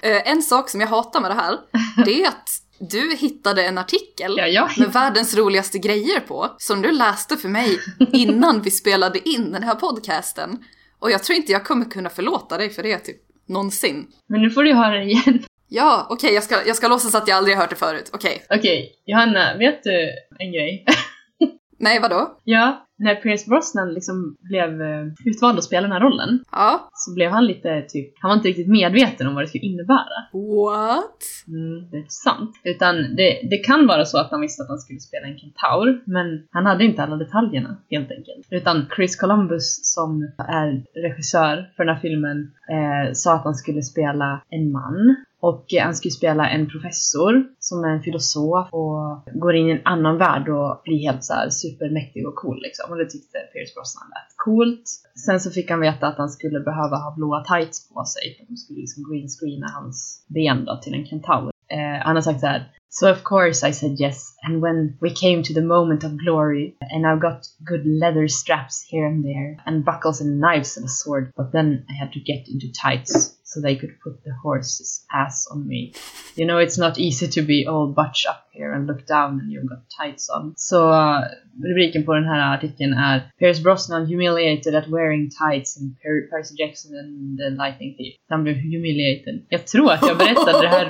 Eh, 0.02 0.30
en 0.32 0.42
sak 0.42 0.68
som 0.68 0.80
jag 0.80 0.88
hatar 0.88 1.20
med 1.20 1.30
det 1.30 1.34
här, 1.34 1.58
det 2.04 2.22
är 2.22 2.28
att 2.28 2.48
du 2.78 3.16
hittade 3.16 3.64
en 3.64 3.78
artikel 3.78 4.34
Ja, 4.38 4.46
jag 4.46 4.78
med 4.78 4.92
världens 4.92 5.36
roligaste 5.36 5.78
grejer 5.78 6.20
på, 6.20 6.54
som 6.58 6.82
du 6.82 6.92
läste 6.92 7.36
för 7.36 7.48
mig 7.48 7.78
innan 8.12 8.62
vi 8.62 8.70
spelade 8.70 9.28
in 9.28 9.52
den 9.52 9.62
här 9.62 9.74
podcasten. 9.74 10.64
Och 10.98 11.10
jag 11.10 11.22
tror 11.22 11.36
inte 11.36 11.52
jag 11.52 11.64
kommer 11.64 11.84
kunna 11.84 12.10
förlåta 12.10 12.58
dig 12.58 12.70
för 12.70 12.82
det 12.82 12.98
typ 12.98 13.16
någonsin. 13.48 14.06
Men 14.28 14.42
nu 14.42 14.50
får 14.50 14.64
du 14.64 14.74
höra 14.74 14.96
det 14.98 15.04
igen. 15.04 15.44
Ja, 15.68 16.06
okej, 16.10 16.34
jag, 16.34 16.42
ska, 16.44 16.66
jag 16.66 16.76
ska 16.76 16.88
låtsas 16.88 17.14
att 17.14 17.28
jag 17.28 17.36
aldrig 17.36 17.56
har 17.56 17.62
hört 17.62 17.70
det 17.70 17.76
förut. 17.76 18.10
Okej. 18.12 18.46
Okej, 18.50 18.92
Johanna, 19.06 19.56
vet 19.56 19.82
du 19.82 20.10
en 20.38 20.52
grej? 20.52 20.84
Nej, 21.78 22.00
vadå? 22.00 22.38
ja, 22.44 22.86
när 23.02 23.14
Pierce 23.14 23.48
Brosnan 23.48 23.94
liksom 23.94 24.36
blev 24.40 24.82
eh, 24.82 25.06
utvald 25.24 25.58
att 25.58 25.64
spela 25.64 25.82
den 25.82 25.92
här 25.92 26.00
rollen 26.00 26.44
Ja. 26.52 26.88
så 26.92 27.14
blev 27.14 27.30
han 27.30 27.46
lite 27.46 27.82
typ, 27.88 28.12
han 28.20 28.28
var 28.28 28.36
inte 28.36 28.48
riktigt 28.48 28.68
medveten 28.68 29.26
om 29.26 29.34
vad 29.34 29.44
det 29.44 29.48
skulle 29.48 29.64
innebära. 29.64 30.16
What? 30.32 31.18
Mm, 31.48 31.90
det 31.90 31.96
är 31.96 32.04
sant. 32.08 32.50
Utan 32.64 32.94
det, 32.96 33.40
det 33.50 33.56
kan 33.56 33.86
vara 33.86 34.04
så 34.04 34.18
att 34.18 34.30
han 34.30 34.40
visste 34.40 34.62
att 34.62 34.68
han 34.68 34.78
skulle 34.78 35.00
spela 35.00 35.26
en 35.26 35.38
kentaur, 35.38 36.02
men 36.06 36.46
han 36.50 36.66
hade 36.66 36.84
inte 36.84 37.02
alla 37.02 37.16
detaljerna 37.16 37.76
helt 37.90 38.10
enkelt. 38.10 38.46
Utan 38.50 38.86
Chris 38.96 39.16
Columbus 39.16 39.80
som 39.94 40.22
är 40.38 40.82
regissör 41.08 41.70
för 41.76 41.84
den 41.84 41.94
här 41.94 42.02
filmen 42.02 42.50
eh, 42.70 43.12
sa 43.12 43.34
att 43.34 43.44
han 43.44 43.54
skulle 43.54 43.82
spela 43.82 44.42
en 44.48 44.72
man. 44.72 45.16
Och 45.48 45.66
han 45.78 45.92
han 45.92 45.96
skulle 45.96 46.12
spela 46.12 46.50
en 46.50 46.68
professor 46.68 47.32
som 47.58 47.84
är 47.84 47.88
en 47.88 48.02
filosof 48.02 48.68
och 48.72 49.00
går 49.42 49.54
in 49.54 49.68
i 49.68 49.70
en 49.70 49.86
annan 49.94 50.18
värld 50.18 50.48
och 50.48 50.80
blir 50.84 50.98
helt 51.06 51.24
såhär 51.24 51.50
supermäktig 51.50 52.28
och 52.28 52.34
cool 52.34 52.58
liksom. 52.62 52.90
Och 52.90 52.98
det 52.98 53.10
tyckte 53.10 53.38
Pierce 53.52 53.74
Brosnan 53.74 54.08
lät 54.14 54.36
coolt. 54.36 54.84
Sen 55.26 55.40
så 55.40 55.50
fick 55.50 55.70
han 55.70 55.80
veta 55.80 56.06
att 56.06 56.18
han 56.18 56.30
skulle 56.30 56.60
behöva 56.60 56.96
ha 56.96 57.14
blåa 57.16 57.44
tights 57.44 57.88
på 57.88 58.04
sig 58.04 58.36
för 58.36 58.44
de 58.48 58.56
skulle 58.56 58.80
liksom 58.80 59.02
greenscreena 59.08 59.66
hans 59.78 60.26
ben 60.34 60.64
då 60.64 60.76
till 60.82 60.94
en 60.94 61.06
kentaur. 61.06 61.52
Eh, 61.68 62.04
han 62.06 62.16
har 62.16 62.22
sagt 62.22 62.40
så 62.40 62.46
här. 62.46 62.62
So 62.88 63.10
of 63.10 63.22
course 63.22 63.68
I 63.68 63.72
said 63.72 64.00
yes, 64.00 64.36
and 64.46 64.62
when 64.62 64.98
we 65.00 65.10
came 65.10 65.42
to 65.42 65.54
the 65.54 65.66
moment 65.74 66.04
of 66.04 66.12
glory, 66.24 66.76
and 66.94 67.06
I've 67.06 67.20
got 67.28 67.40
good 67.70 67.86
leather 67.86 68.28
straps 68.28 68.76
here 68.90 69.06
and 69.06 69.24
there, 69.24 69.50
and 69.66 69.84
buckles 69.84 70.20
and 70.20 70.40
knives 70.40 70.76
and 70.76 70.84
a 70.84 70.88
sword, 70.88 71.32
but 71.36 71.52
then 71.52 71.86
I 71.90 71.94
had 72.02 72.12
to 72.12 72.20
get 72.20 72.42
into 72.52 72.66
tights 72.84 73.38
so 73.52 73.60
they 73.60 73.74
could 73.80 73.94
put 74.04 74.14
the 74.24 74.30
horse's 74.44 74.90
ass 75.22 75.36
on 75.52 75.68
me. 75.68 75.82
You 76.36 76.44
know, 76.48 76.58
it's 76.64 76.78
not 76.84 76.98
easy 76.98 77.26
to 77.36 77.40
be 77.52 77.58
all 77.70 77.86
butch 78.00 78.20
up 78.32 78.40
here 78.58 78.70
and 78.76 78.86
look 78.86 79.02
down 79.06 79.30
and 79.40 79.48
you've 79.52 79.68
got 79.74 79.82
tights 80.00 80.24
on. 80.36 80.54
Så 80.56 80.78
uh, 80.90 81.18
rubriken 81.68 82.04
på 82.04 82.14
den 82.14 82.24
här 82.24 82.54
artikeln 82.54 82.92
är 82.92 83.30
Pierce 83.38 83.62
Brosnan 83.62 84.06
humiliated 84.06 84.74
at 84.74 84.88
wearing 84.88 85.30
tights 85.42 85.70
in 85.80 85.96
per- 86.02 86.26
Percy 86.30 86.54
Jackson 86.62 86.90
and 87.00 87.38
the 87.38 87.48
Lightning 87.62 87.90
Thief. 87.96 88.14
Han 88.28 88.42
blev 88.42 88.56
humiliated. 88.56 89.46
Jag 89.48 89.66
tror 89.66 89.92
att 89.92 90.02
jag 90.06 90.18
berättade 90.18 90.60
det 90.62 90.68
här 90.68 90.86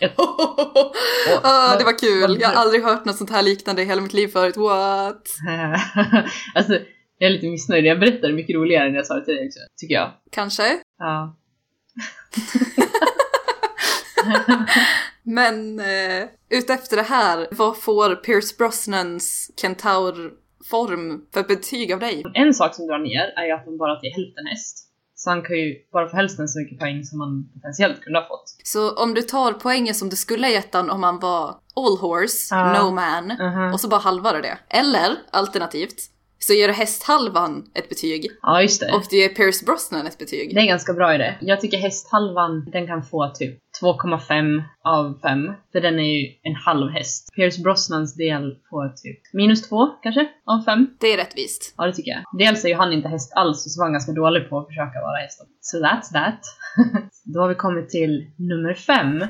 Jag- 0.00 0.10
ah, 1.42 1.76
det 1.78 1.84
var 1.84 1.98
kul. 1.98 2.38
Jag 2.40 2.48
har 2.48 2.54
aldrig 2.54 2.82
hört 2.82 3.04
något 3.04 3.16
sånt 3.16 3.30
här 3.30 3.42
liknande 3.42 3.82
i 3.82 3.84
hela 3.84 4.00
mitt 4.02 4.14
liv 4.14 4.28
förut. 4.28 4.56
What? 4.56 5.22
alltså, 6.54 6.72
jag 7.18 7.28
är 7.30 7.32
lite 7.34 7.46
missnöjd. 7.46 7.84
Jag 7.84 8.00
berättade 8.00 8.32
mycket 8.32 8.56
roligare 8.56 8.88
än 8.88 8.94
jag 8.94 9.06
sa 9.06 9.14
det 9.14 9.24
till 9.24 9.34
dig 9.34 9.46
också, 9.46 9.58
tycker 9.80 9.94
jag. 9.94 10.10
Kanske. 10.32 10.62
Ja. 10.98 11.36
Men 15.22 15.80
eh, 15.80 16.28
utefter 16.50 16.96
det 16.96 17.02
här, 17.02 17.48
vad 17.50 17.78
får 17.78 18.14
Pierce 18.14 18.56
Brosnans 18.58 19.50
kentaurform 19.60 21.22
för 21.34 21.42
betyg 21.42 21.92
av 21.92 22.00
dig? 22.00 22.24
En 22.34 22.54
sak 22.54 22.74
som 22.74 22.86
drar 22.86 22.98
ner 22.98 23.32
är 23.36 23.44
ju 23.46 23.52
att 23.52 23.64
han 23.64 23.78
bara 23.78 24.00
till 24.00 24.12
hälften 24.12 24.46
häst. 24.46 24.82
Så 25.18 25.30
han 25.30 25.42
kan 25.42 25.56
ju 25.56 25.74
bara 25.92 26.08
få 26.08 26.16
hälften 26.16 26.48
så 26.48 26.58
mycket 26.58 26.78
poäng 26.78 27.04
som 27.04 27.20
han 27.20 27.48
potentiellt 27.54 28.00
kunde 28.00 28.18
ha 28.18 28.28
fått. 28.28 28.56
Så 28.64 28.94
om 28.94 29.14
du 29.14 29.22
tar 29.22 29.52
poängen 29.52 29.94
som 29.94 30.08
du 30.08 30.16
skulle 30.16 30.46
ha 30.46 30.52
gett 30.52 30.74
han 30.74 30.90
om 30.90 31.02
han 31.02 31.18
var 31.20 31.56
all 31.76 31.98
horse, 31.98 32.54
Ja. 32.54 32.82
no 32.82 32.90
man, 32.90 33.26
Mhm. 33.26 33.72
och 33.72 33.80
så 33.80 33.88
bara 33.88 34.00
halvar 34.00 34.34
du 34.34 34.40
det. 34.40 34.58
Eller 34.68 35.16
alternativt, 35.30 35.96
så 36.46 36.52
ger 36.52 36.68
hästhalvan 36.68 37.64
ett 37.74 37.88
betyg. 37.88 38.26
Ja, 38.42 38.62
just 38.62 38.80
det. 38.80 38.92
Och 38.92 39.02
du 39.10 39.16
ger 39.16 39.28
Pierce 39.28 39.64
Brosnan 39.66 40.06
ett 40.06 40.18
betyg. 40.18 40.54
Det 40.54 40.60
är 40.60 40.62
en 40.62 40.68
ganska 40.68 40.92
bra 40.92 41.14
idé. 41.14 41.34
Jag 41.40 41.60
tycker 41.60 41.78
hästhalvan, 41.78 42.68
den 42.72 42.86
kan 42.86 43.02
få 43.02 43.32
typ 43.34 43.58
2,5 43.82 44.62
av 44.84 45.18
5. 45.22 45.52
För 45.72 45.80
den 45.80 45.98
är 45.98 46.20
ju 46.20 46.26
en 46.42 46.54
halv 46.54 46.90
häst. 46.90 47.28
Pierce 47.36 47.62
Brosnans 47.62 48.14
del 48.14 48.56
får 48.70 48.88
typ 48.88 49.20
minus 49.32 49.68
2 49.68 49.86
kanske 50.02 50.28
av 50.46 50.64
5. 50.64 50.86
Det 51.00 51.12
är 51.12 51.16
rättvist. 51.16 51.74
Ja, 51.76 51.86
det 51.86 51.92
tycker 51.92 52.10
jag. 52.10 52.22
Dels 52.38 52.64
är 52.64 52.68
ju 52.68 52.74
han 52.74 52.92
inte 52.92 53.08
häst 53.08 53.32
alls 53.34 53.66
och 53.66 53.72
så 53.72 53.80
var 53.80 53.86
han 53.86 53.92
ganska 53.92 54.12
dålig 54.12 54.48
på 54.48 54.58
att 54.58 54.66
försöka 54.66 55.00
vara 55.00 55.16
häst. 55.16 55.40
Så 55.60 55.76
that's 55.76 56.12
that. 56.12 56.40
Då 57.24 57.40
har 57.40 57.48
vi 57.48 57.54
kommit 57.54 57.88
till 57.88 58.30
nummer 58.38 58.74
5. 58.74 59.20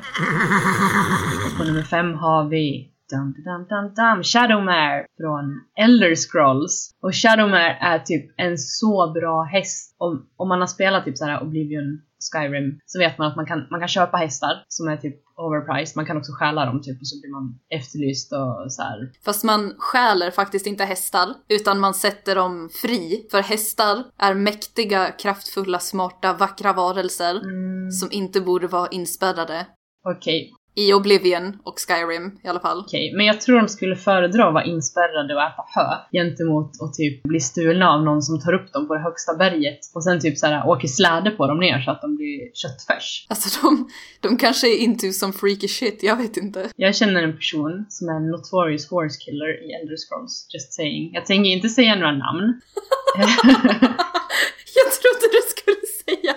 På 1.59 1.64
nummer 1.64 1.83
5 1.83 2.14
har 2.14 2.48
vi 2.48 2.95
Dum, 3.11 3.35
dum, 3.45 3.66
dum, 3.69 3.95
dum. 3.95 4.23
Shadowmare 4.23 5.07
från 5.21 5.45
Elder 5.77 6.14
Scrolls. 6.14 6.90
Och 7.03 7.14
Shadowmare 7.14 7.79
är 7.81 7.99
typ 7.99 8.35
en 8.37 8.59
så 8.59 9.12
bra 9.12 9.42
häst. 9.42 9.97
Om, 9.99 10.29
om 10.37 10.49
man 10.49 10.61
har 10.61 10.66
spelat 10.66 11.05
typ 11.05 11.19
såhär 11.19 11.42
Oblivion, 11.42 12.01
Skyrim, 12.33 12.79
så 12.87 12.99
vet 12.99 13.19
man 13.19 13.27
att 13.31 13.37
man 13.37 13.47
kan, 13.47 13.66
man 13.71 13.81
kan 13.81 13.88
köpa 13.88 14.16
hästar 14.16 14.64
som 14.69 14.88
är 14.88 14.97
typ 14.97 15.16
overpriced. 15.37 15.97
Man 15.97 16.07
kan 16.07 16.16
också 16.16 16.33
stjäla 16.33 16.64
dem 16.64 16.83
typ 16.83 17.01
och 17.01 17.09
så 17.09 17.21
blir 17.21 17.33
man 17.33 17.59
efterlyst 17.81 18.33
och 18.33 18.73
så 18.73 18.83
här. 18.83 19.12
Fast 19.25 19.45
man 19.45 19.75
stjäler 19.79 20.31
faktiskt 20.31 20.66
inte 20.66 20.85
hästar, 20.85 21.29
utan 21.49 21.81
man 21.81 21.95
sätter 21.95 22.35
dem 22.35 22.71
fri. 22.83 23.29
För 23.31 23.42
hästar 23.42 24.05
är 24.19 24.35
mäktiga, 24.35 25.07
kraftfulla, 25.07 25.79
smarta, 25.79 26.33
vackra 26.33 26.73
varelser 26.73 27.35
Mm, 27.45 27.90
som 27.90 28.09
inte 28.12 28.40
borde 28.40 28.66
vara 28.66 28.88
inspärrade. 28.88 29.66
Okej, 30.09 30.53
I 30.78 30.92
Oblivion 30.92 31.58
och 31.64 31.74
Skyrim 31.78 32.38
i 32.44 32.48
alla 32.48 32.60
fall. 32.60 32.80
okej. 32.80 33.12
Men 33.16 33.26
jag 33.26 33.40
tror 33.40 33.56
de 33.60 33.68
skulle 33.68 33.96
föredra 33.96 34.48
att 34.48 34.54
vara 34.54 34.64
inspärrade 34.64 35.34
och 35.34 35.42
äta 35.42 35.64
hö 35.74 35.96
gentemot 36.12 36.70
att 36.82 36.94
typ 36.94 37.22
bli 37.22 37.40
stulna 37.40 37.90
av 37.90 38.02
någon 38.02 38.22
som 38.22 38.40
tar 38.40 38.52
upp 38.52 38.72
dem 38.72 38.88
på 38.88 38.94
det 38.94 39.00
högsta 39.00 39.34
berget 39.34 39.78
och 39.94 40.04
sen 40.04 40.20
typ 40.20 40.38
så 40.38 40.46
här 40.46 40.68
åker 40.68 40.88
släde 40.88 41.30
på 41.30 41.46
dem 41.46 41.58
ner 41.58 41.80
så 41.80 41.90
att 41.90 42.00
de 42.02 42.16
blir 42.16 42.50
köttfärs. 42.54 43.26
Alltså 43.28 43.60
de, 43.62 43.88
de 44.20 44.36
kanske 44.36 44.66
är 44.68 44.78
into 44.78 45.12
some 45.12 45.32
freaky 45.32 45.68
shit, 45.68 46.02
jag 46.02 46.16
vet 46.16 46.36
inte. 46.36 46.70
Jag 46.76 46.96
känner 46.96 47.22
en 47.22 47.36
person 47.36 47.86
som 47.88 48.08
är 48.08 48.16
en 48.16 48.30
notorious 48.30 48.90
horse 48.90 49.18
killer 49.24 49.50
i 49.66 49.72
Elder 49.72 49.96
Scrolls, 49.96 50.48
just 50.54 50.72
saying. 50.72 51.10
Jag 51.14 51.26
tänker 51.26 51.50
inte 51.50 51.68
säga 51.68 51.94
några 51.94 52.12
namn. 52.12 52.60
Jag 54.78 54.92
trodde 54.92 55.26
du 55.36 55.42
skulle 55.50 55.86
säga 56.04 56.34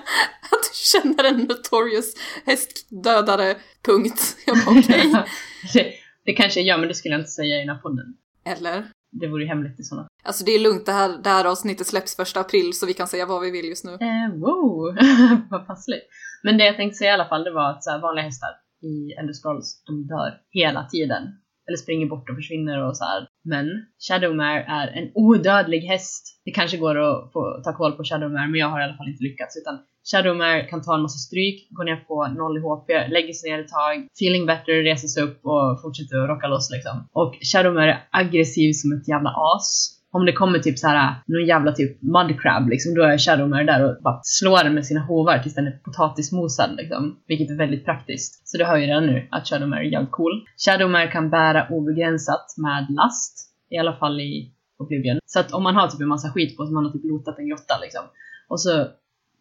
känner 0.92 1.24
en 1.24 1.38
notorious 1.38 2.14
hästdödare, 2.46 3.56
punkt. 3.86 4.38
Jag 4.46 4.58
bara 4.66 4.80
okej. 4.80 5.14
det, 5.74 5.94
det 6.26 6.34
kanske 6.34 6.60
jag 6.60 6.68
gör, 6.68 6.78
men 6.78 6.88
det 6.88 6.96
skulle 6.96 7.14
jag 7.14 7.22
inte 7.22 7.32
säga 7.32 7.56
i 7.56 7.60
den 7.60 7.70
här 7.70 7.82
podden. 7.82 8.06
Eller? 8.46 8.86
Det 9.12 9.28
vore 9.28 9.44
ju 9.44 9.48
hemligt 9.48 9.80
i 9.80 9.84
sådana 9.84 10.08
Alltså 10.24 10.46
det 10.46 10.52
är 10.52 10.60
lugnt, 10.60 10.86
det 10.86 10.92
här, 10.92 11.18
det 11.24 11.30
här 11.30 11.46
avsnittet 11.46 11.88
släpps 11.88 12.16
första 12.16 12.40
april 12.40 12.74
så 12.74 12.86
vi 12.86 12.94
kan 12.94 13.08
säga 13.08 13.26
vad 13.26 13.42
vi 13.42 13.52
vill 13.52 13.66
just 13.66 13.86
nu. 13.86 13.92
Eh, 13.92 14.34
wow, 14.36 14.96
vad 15.50 15.68
passligt. 15.68 16.04
Men 16.44 16.58
det 16.58 16.66
jag 16.66 16.76
tänkte 16.76 16.98
säga 16.98 17.12
i 17.12 17.14
alla 17.14 17.30
fall, 17.30 17.44
det 17.44 17.52
var 17.52 17.70
att 17.70 17.84
så 17.84 17.92
här, 17.92 18.02
vanliga 18.02 18.26
hästar 18.26 18.50
i 18.82 19.12
Elder 19.12 19.34
Scrolls, 19.34 19.84
de 19.86 20.08
dör 20.08 20.42
hela 20.50 20.86
tiden. 20.86 21.24
Eller 21.70 21.78
springer 21.78 22.08
bort 22.08 22.30
och 22.30 22.36
försvinner 22.36 22.88
och 22.88 22.98
så 22.98 23.04
här. 23.06 23.28
Men 23.44 23.68
Shadowmare 24.08 24.66
är 24.68 24.88
en 24.88 25.12
odödlig 25.16 25.82
häst. 25.82 26.42
Det 26.46 26.52
kanske 26.52 26.78
går 26.78 26.96
att 26.98 27.34
få 27.34 27.62
ta 27.64 27.74
koll 27.74 27.92
på 27.92 28.04
Shadowmare, 28.04 28.48
men 28.48 28.60
jag 28.60 28.70
har 28.70 28.80
i 28.82 28.84
alla 28.84 28.98
fall 28.98 29.10
inte 29.10 29.24
lyckats. 29.24 29.58
Utan 29.58 29.80
Shadowmare 30.12 30.64
kan 30.64 30.82
ta 30.82 30.96
en 30.96 31.02
massa 31.02 31.18
stryk, 31.18 31.68
gå 31.70 31.84
ner 31.84 31.96
på 31.96 32.28
0 32.28 32.58
i 32.58 32.62
HP, 32.62 32.90
lägger 33.16 33.34
sig 33.34 33.52
ner 33.52 33.60
ett 33.60 33.68
tag, 33.68 33.96
feeling 34.20 34.46
better, 34.46 34.84
reser 34.84 35.08
sig 35.08 35.24
upp 35.24 35.40
och 35.46 35.82
fortsätter 35.82 36.18
att 36.18 36.30
rocka 36.30 36.48
loss 36.48 36.70
liksom. 36.72 37.08
Och 37.14 37.34
Shadowmare 37.54 37.92
är 37.92 38.08
aggressiv 38.12 38.74
som 38.74 38.92
ett 38.92 39.08
jävla 39.08 39.30
as. 39.30 39.99
Om 40.12 40.26
det 40.26 40.34
kommer 40.34 40.60
typ 40.60 40.80
så 40.80 40.88
här 40.88 41.16
någon 41.26 41.46
jävla 41.46 41.72
typ 41.72 42.02
mudcrab 42.02 42.70
liksom, 42.70 42.94
då 42.94 43.04
är 43.04 43.18
Shadowmare 43.18 43.64
där 43.64 43.86
och 43.86 44.04
bara 44.04 44.20
slår 44.24 44.64
den 44.64 44.74
med 44.74 44.86
sina 44.86 45.00
hovar 45.00 45.40
tills 45.40 45.56
den 45.56 45.68
är 45.68 45.72
potatismosad 45.72 46.76
liksom. 46.76 47.20
Vilket 47.28 47.50
är 47.50 47.56
väldigt 47.56 47.86
praktiskt. 47.86 48.48
Så 48.48 48.58
det 48.58 48.66
hör 48.66 48.78
ju 48.78 48.86
redan 48.86 49.06
nu 49.06 49.28
att 49.32 49.48
Shadowmare 49.48 49.80
är 49.80 49.92
jävligt 49.92 50.12
cool. 50.12 50.46
Shadowmare 50.66 51.08
kan 51.08 51.30
bära 51.30 51.68
obegränsat 51.70 52.46
med 52.58 52.88
last. 52.90 53.54
I 53.70 53.78
alla 53.78 53.96
fall 53.96 54.20
i 54.20 54.54
Oblivion. 54.80 55.20
Så 55.26 55.40
att 55.40 55.52
om 55.52 55.64
man 55.64 55.76
har 55.76 55.88
typ 55.88 56.02
en 56.02 56.08
massa 56.08 56.30
skit 56.30 56.58
på 56.58 56.66
sig, 56.66 56.74
man 56.74 56.86
har 56.86 56.92
typ 56.92 57.04
lotat 57.04 57.40
en 57.40 57.50
grotta 57.50 57.78
liksom. 57.82 58.02
Och 58.48 58.62
så 58.62 58.72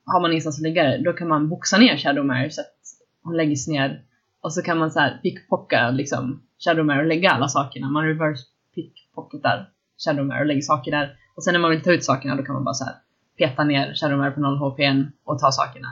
har 0.05 0.21
man 0.21 0.31
ingenstans 0.31 0.59
att 0.59 0.63
lägga 0.63 0.85
det, 0.85 1.03
då 1.05 1.13
kan 1.13 1.29
man 1.29 1.49
boxa 1.49 1.79
ner 1.79 1.97
Shadowmare 1.97 2.51
så 2.51 2.61
att 2.61 2.75
hon 3.23 3.37
lägger 3.37 3.57
sig 3.57 3.75
ner. 3.75 4.03
Och 4.41 4.53
så 4.55 4.63
kan 4.63 4.79
man 4.79 4.91
så 4.91 5.01
här 5.01 5.19
pickpocka 5.23 5.91
liksom 5.91 6.43
Shadowmare 6.65 7.01
och 7.01 7.07
lägga 7.07 7.31
alla 7.31 7.49
sakerna. 7.49 7.89
Man 7.89 8.05
reverse 8.07 8.43
pickpocketar 8.75 9.69
Shadowmare 10.05 10.41
och 10.41 10.47
lägger 10.47 10.61
saker 10.61 10.91
där. 10.91 11.17
Och 11.35 11.45
sen 11.45 11.53
när 11.53 11.61
man 11.61 11.71
vill 11.71 11.83
ta 11.83 11.93
ut 11.93 12.05
sakerna 12.05 12.37
då 12.37 12.43
kan 12.43 12.55
man 12.55 12.65
bara 12.65 12.75
så 12.75 12.85
här 12.85 12.95
peta 13.39 13.65
ner 13.65 13.95
Shadowmare 13.95 14.31
på 14.31 14.41
0 14.41 14.59
HP 14.59 14.81
och 15.25 15.39
ta 15.39 15.53
sakerna. 15.53 15.89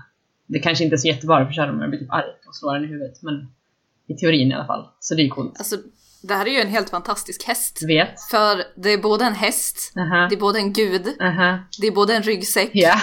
Det 0.46 0.58
kanske 0.58 0.84
inte 0.84 0.94
är 0.94 0.98
så 0.98 1.08
jättebra 1.08 1.46
för 1.46 1.52
Shadowmare 1.52 1.88
blir 1.88 1.98
typ 1.98 2.12
arg 2.12 2.30
och 2.48 2.56
slår 2.56 2.74
den 2.74 2.84
i 2.84 2.86
huvudet, 2.86 3.22
men 3.22 3.46
i 4.06 4.14
teorin 4.14 4.50
i 4.50 4.54
alla 4.54 4.66
fall. 4.66 4.88
Så 5.00 5.14
det 5.14 5.22
är 5.22 5.28
coolt. 5.28 5.54
Alltså 5.58 5.76
det 6.22 6.34
här 6.34 6.46
är 6.46 6.50
ju 6.50 6.60
en 6.60 6.68
helt 6.68 6.90
fantastisk 6.90 7.44
häst. 7.44 7.82
Vet? 7.86 8.20
För 8.30 8.62
det 8.82 8.90
är 8.90 8.98
både 8.98 9.24
en 9.24 9.34
häst, 9.34 9.92
Aha. 9.96 10.26
det 10.30 10.34
är 10.36 10.40
både 10.40 10.58
en 10.58 10.72
gud, 10.72 11.06
Aha. 11.20 11.58
det 11.80 11.86
är 11.86 11.92
både 11.92 12.16
en 12.16 12.22
ryggsäck. 12.22 12.70
Ja. 12.72 12.94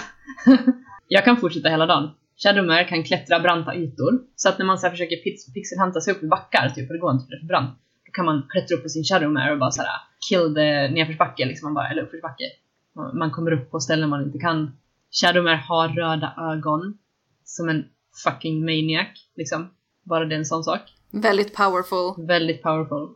jag 1.08 1.26
kan 1.26 1.38
fortsätta 1.38 1.70
hela 1.70 1.86
dagen. 1.86 2.10
Shadowmare 2.44 2.84
kan 2.84 3.04
klättra 3.04 3.40
branta 3.40 3.76
ytor. 3.76 4.12
Så 4.36 4.50
att 4.50 4.58
när 4.58 4.66
man 4.66 4.78
så 4.78 4.90
försöker 4.90 5.16
pix- 5.16 5.54
pixelhanta 5.54 6.02
sig 6.02 6.14
upp 6.14 6.24
i 6.24 6.28
backar, 6.28 6.70
typ, 6.76 6.90
och 6.90 6.94
det 6.94 7.00
går 7.00 7.12
inte 7.12 7.26
för 7.26 7.32
det 7.32 7.38
är 7.38 7.40
för 7.40 7.48
brant. 7.48 7.80
Då 8.06 8.12
kan 8.12 8.26
man 8.26 8.48
klättra 8.50 8.76
upp 8.78 8.84
på 8.84 8.90
sin 8.90 9.04
Shadowmare 9.04 9.52
och 9.52 9.60
bara 9.60 9.72
så 9.72 9.82
här 9.82 9.90
kill 10.30 10.56
the 10.56 10.90
nedförsbacke, 10.90 11.46
liksom, 11.46 11.66
man 11.66 11.74
bara, 11.74 11.90
eller 11.90 12.02
uppförsbacke. 12.02 12.44
Man 13.14 13.32
kommer 13.32 13.52
upp 13.52 13.72
på 13.72 13.80
ställen 13.80 14.10
man 14.10 14.24
inte 14.24 14.40
kan. 14.40 14.78
Shadowmare 15.22 15.56
har 15.56 15.90
röda 15.90 16.34
ögon. 16.38 16.98
Som 17.44 17.70
en 17.70 17.86
fucking 18.24 18.66
maniac, 18.66 19.08
liksom. 19.36 19.70
Bara 20.04 20.26
det 20.26 20.36
är 20.36 20.40
en 20.40 20.46
sån 20.46 20.64
sak. 20.64 20.82
Väldigt 21.12 21.56
powerful. 21.56 22.26
Väldigt 22.28 22.62
powerful. 22.62 23.10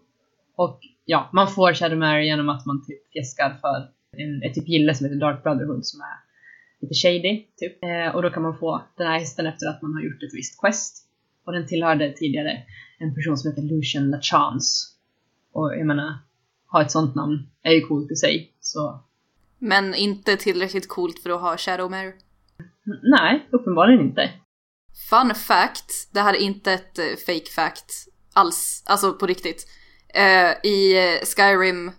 Och 0.55 0.79
ja, 1.05 1.29
man 1.33 1.47
får 1.47 1.73
Shadowmare 1.73 2.25
genom 2.25 2.49
att 2.49 2.65
man 2.65 2.85
typ 2.85 3.11
fjäskar 3.13 3.57
för 3.61 3.91
en, 4.21 4.43
ett 4.43 4.53
typ 4.53 4.67
gille 4.67 4.95
som 4.95 5.05
heter 5.05 5.19
Dark 5.19 5.43
Brotherhood 5.43 5.85
som 5.85 6.01
är 6.01 6.17
lite 6.81 6.93
shady, 6.93 7.45
typ. 7.57 7.83
Eh, 7.83 8.15
och 8.15 8.21
då 8.21 8.29
kan 8.29 8.43
man 8.43 8.57
få 8.57 8.81
den 8.97 9.07
här 9.07 9.19
hästen 9.19 9.45
efter 9.45 9.67
att 9.67 9.81
man 9.81 9.93
har 9.93 10.01
gjort 10.01 10.23
ett 10.23 10.33
visst 10.33 10.61
quest. 10.61 11.03
Och 11.45 11.53
den 11.53 11.67
tillhörde 11.67 12.13
tidigare 12.13 12.63
en 12.99 13.15
person 13.15 13.37
som 13.37 13.51
heter 13.51 13.61
Lucian 13.61 14.09
LaChance. 14.09 14.87
Och 15.51 15.75
jag 15.77 15.87
menar, 15.87 16.13
ha 16.71 16.81
ett 16.81 16.91
sånt 16.91 17.15
namn 17.15 17.47
är 17.63 17.71
ju 17.71 17.81
coolt 17.81 18.11
i 18.11 18.15
sig. 18.15 18.53
Så 18.59 19.03
Men 19.59 19.95
inte 19.95 20.37
tillräckligt 20.37 20.87
coolt 20.87 21.19
för 21.19 21.29
att 21.29 21.41
ha 21.41 21.57
Shadowmare. 21.57 22.13
nej, 23.03 23.47
uppenbarligen 23.51 24.01
inte. 24.01 24.31
Fun 25.09 25.35
fact, 25.35 26.09
det 26.13 26.19
här 26.21 26.33
är 26.33 26.37
inte 26.39 26.73
ett 26.73 26.99
eh, 26.99 27.05
fake 27.25 27.51
fact 27.55 28.07
alls, 28.33 28.83
alltså 28.85 29.13
på 29.13 29.27
riktigt. 29.27 29.67
Eh, 30.13 30.51
I 30.71 30.97
eh, 30.97 31.25
Skyrim 31.25 31.91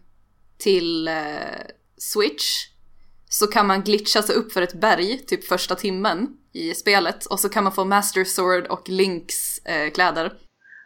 till 0.59 1.09
eh, 1.09 1.15
Switch 1.97 2.67
så 3.31 3.47
kan 3.47 3.67
man 3.67 3.83
glitcha 3.83 4.23
sig 4.23 4.37
upp 4.37 4.53
för 4.53 4.63
ett 4.63 4.81
berg, 4.81 5.19
typ 5.27 5.45
första 5.45 5.75
timmen 5.75 6.29
i 6.53 6.75
spelet. 6.75 7.27
Och 7.27 7.41
så 7.41 7.49
kan 7.49 7.65
man 7.65 7.73
få 7.73 7.85
Master 7.85 8.25
Sword 8.25 8.67
och 8.67 8.89
Links 8.89 9.59
eh, 9.59 9.91
kläder. 9.91 10.33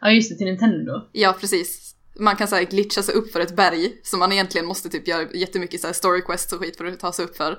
Ja, 0.01 0.11
just 0.11 0.29
det, 0.29 0.35
till 0.37 0.47
Nintendo. 0.47 0.91
Ja, 1.11 1.35
precis. 1.39 1.92
Man 2.19 2.35
kan 2.35 2.47
så 2.47 2.55
här 2.55 2.63
glitcha 2.63 3.03
sig 3.03 3.15
upp 3.15 3.31
för 3.31 3.39
ett 3.39 3.55
berg 3.55 3.99
som 4.03 4.19
man 4.19 4.31
egentligen 4.31 4.67
måste 4.67 4.89
typ 4.89 5.07
göra 5.07 5.31
jättemycket 5.33 5.81
så 5.81 5.87
här 5.87 5.93
story 5.93 6.21
quests 6.21 6.53
och 6.53 6.59
skit 6.59 6.77
för 6.77 6.85
att 6.85 6.99
ta 6.99 7.13
sig 7.13 7.25
upp 7.25 7.37
för. 7.37 7.51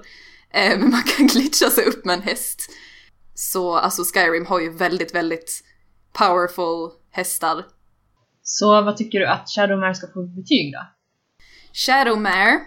Eh, 0.51 0.79
men 0.79 0.90
man 0.90 1.03
kan 1.03 1.27
glitcha 1.33 1.71
sig 1.71 1.85
upp 1.85 2.05
med 2.05 2.14
en 2.14 2.23
häst. 2.23 2.71
Så 3.35 3.77
alltså 3.77 4.03
Skyrim 4.05 4.47
har 4.47 4.61
ju 4.61 4.71
väldigt, 4.71 5.14
väldigt 5.14 5.64
powerful 6.12 6.90
hästar. 7.11 7.64
Så 8.43 8.83
vad 8.83 8.97
tycker 8.97 9.21
du 9.21 9.27
att 9.27 9.51
Shadowmare 9.51 9.95
ska 9.95 10.07
få 10.07 10.12
för 10.12 10.37
betyg 10.37 10.73
då? 10.73 10.87
Shadowmare. 11.73 12.61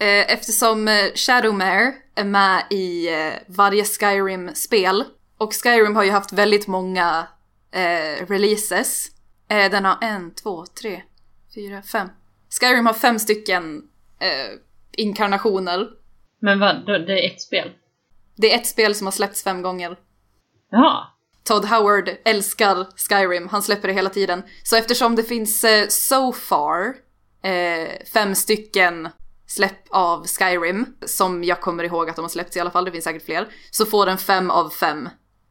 Eh, 0.00 0.32
Eftersom 0.32 0.88
eh, 0.88 1.12
Shadowmare 1.14 1.94
är 2.14 2.24
med 2.24 2.62
i 2.70 3.08
eh, 3.14 3.32
varje 3.46 3.84
Skyrim-spel 3.84 5.04
och 5.38 5.54
Skyrim 5.54 5.96
har 5.96 6.04
ju 6.04 6.10
haft 6.10 6.32
väldigt 6.32 6.66
många 6.66 7.26
eh, 7.72 8.26
releases. 8.26 9.08
Eh, 9.48 9.70
den 9.70 9.84
har 9.84 9.98
en, 10.00 10.34
två, 10.34 10.66
tre, 10.66 11.02
fyra, 11.54 11.82
fem. 11.82 12.08
Skyrim 12.60 12.86
har 12.86 12.92
fem 12.92 13.18
stycken 13.18 13.82
eh, 14.20 14.58
inkarnationer. 14.92 15.88
Men 16.40 16.60
vad, 16.60 16.86
det 16.86 17.24
är 17.24 17.32
ett 17.32 17.40
spel? 17.40 17.72
Det 18.36 18.52
är 18.52 18.58
ett 18.58 18.66
spel 18.66 18.94
som 18.94 19.06
har 19.06 19.12
släppts 19.12 19.42
fem 19.42 19.62
gånger. 19.62 19.96
Jaha. 20.70 21.06
Todd 21.44 21.64
Howard 21.64 22.10
älskar 22.24 22.86
Skyrim, 22.96 23.48
han 23.48 23.62
släpper 23.62 23.88
det 23.88 23.94
hela 23.94 24.10
tiden. 24.10 24.42
Så 24.62 24.76
eftersom 24.76 25.16
det 25.16 25.22
finns 25.22 25.64
eh, 25.64 25.86
so 25.88 26.32
far 26.32 26.94
eh, 27.42 28.06
fem 28.12 28.34
stycken 28.34 29.08
släpp 29.46 29.86
av 29.90 30.26
Skyrim, 30.26 30.86
som 31.06 31.44
jag 31.44 31.60
kommer 31.60 31.84
ihåg 31.84 32.10
att 32.10 32.16
de 32.16 32.22
har 32.22 32.28
släppts 32.28 32.56
i 32.56 32.60
alla 32.60 32.70
fall, 32.70 32.84
det 32.84 32.90
finns 32.90 33.04
säkert 33.04 33.24
fler, 33.24 33.48
så 33.70 33.86
får 33.86 34.06
den 34.06 34.18
fem 34.18 34.50
av 34.50 34.70
fem 34.70 35.08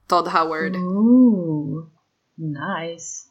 Todd 0.07 0.27
Howard. 0.27 0.75
Ooh, 0.75 1.87
nice. 2.35 3.27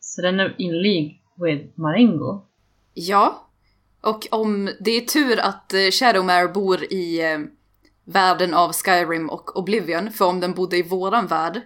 Så 0.00 0.22
den 0.22 0.40
är 0.40 0.54
inlig 0.58 1.22
with 1.42 1.80
Marengo. 1.80 2.46
Ja. 2.94 3.42
Och 4.00 4.26
om 4.30 4.70
det 4.80 4.90
är 4.90 5.00
tur 5.00 5.40
att 5.40 5.74
eh, 5.74 5.90
Shadowmare 5.90 6.48
bor 6.48 6.84
i 6.92 7.32
eh, 7.32 7.38
världen 8.04 8.54
av 8.54 8.72
Skyrim 8.72 9.30
och 9.30 9.58
Oblivion, 9.58 10.10
för 10.10 10.24
om 10.24 10.40
den 10.40 10.54
bodde 10.54 10.76
i 10.76 10.82
våran 10.82 11.26
värld 11.26 11.60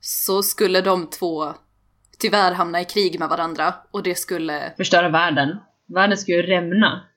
så 0.00 0.42
skulle 0.42 0.80
de 0.80 1.06
två 1.06 1.54
tyvärr 2.18 2.52
hamna 2.52 2.80
i 2.80 2.84
krig 2.84 3.18
med 3.18 3.28
varandra 3.28 3.74
och 3.90 4.02
det 4.02 4.14
skulle, 4.14 4.72
Förstöra 4.76 5.08
världen. 5.08 5.56
Världen 5.86 6.18
ju 6.26 6.42
rämna. 6.42 7.08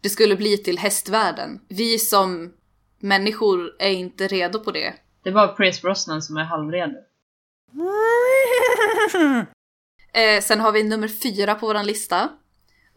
det 0.00 0.08
skulle 0.08 0.36
bli 0.36 0.58
till 0.58 0.78
hästvärlden. 0.78 1.60
Vi 1.68 1.98
som 1.98 2.52
människor 2.98 3.76
är 3.78 3.90
inte 3.90 4.26
redo 4.26 4.58
på 4.58 4.70
det. 4.70 4.94
Det 5.28 5.32
var 5.34 5.48
Praise 5.48 5.80
Brosnan 5.82 6.22
som 6.22 6.36
är 6.36 6.44
halvredo. 6.44 6.94
Eh, 10.12 10.40
sen 10.42 10.60
har 10.60 10.72
vi 10.72 10.82
nummer 10.82 11.08
fyra 11.08 11.54
på 11.54 11.66
våran 11.66 11.86
lista. 11.86 12.28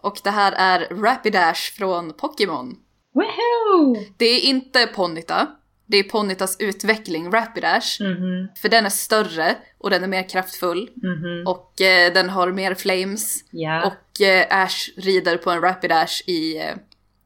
Och 0.01 0.17
det 0.23 0.29
här 0.29 0.51
är 0.57 0.79
Rapidash 1.01 1.73
från 1.77 2.13
Pokémon. 2.13 2.75
Woohoo! 3.13 3.95
Det 4.17 4.25
är 4.25 4.39
inte 4.39 4.87
Ponyta. 4.87 5.47
Det 5.85 5.97
är 5.97 6.03
Ponytas 6.03 6.55
utveckling, 6.59 7.31
Rapidash. 7.31 8.01
Mhm, 8.01 8.47
För 8.61 8.69
den 8.69 8.85
är 8.85 8.89
större 8.89 9.55
och 9.77 9.89
den 9.89 10.03
är 10.03 10.07
mer 10.07 10.29
kraftfull. 10.29 10.89
mhm. 10.95 11.47
Och 11.47 11.81
eh, 11.81 12.13
den 12.13 12.29
har 12.29 12.51
mer 12.51 12.73
flames. 12.75 13.43
Ja. 13.51 13.85
Och 13.87 14.21
eh, 14.21 14.63
Ash 14.63 14.89
rider 14.97 15.37
på 15.37 15.51
en 15.51 15.61
Rapidash 15.61 16.21
i 16.29 16.57
eh, 16.57 16.75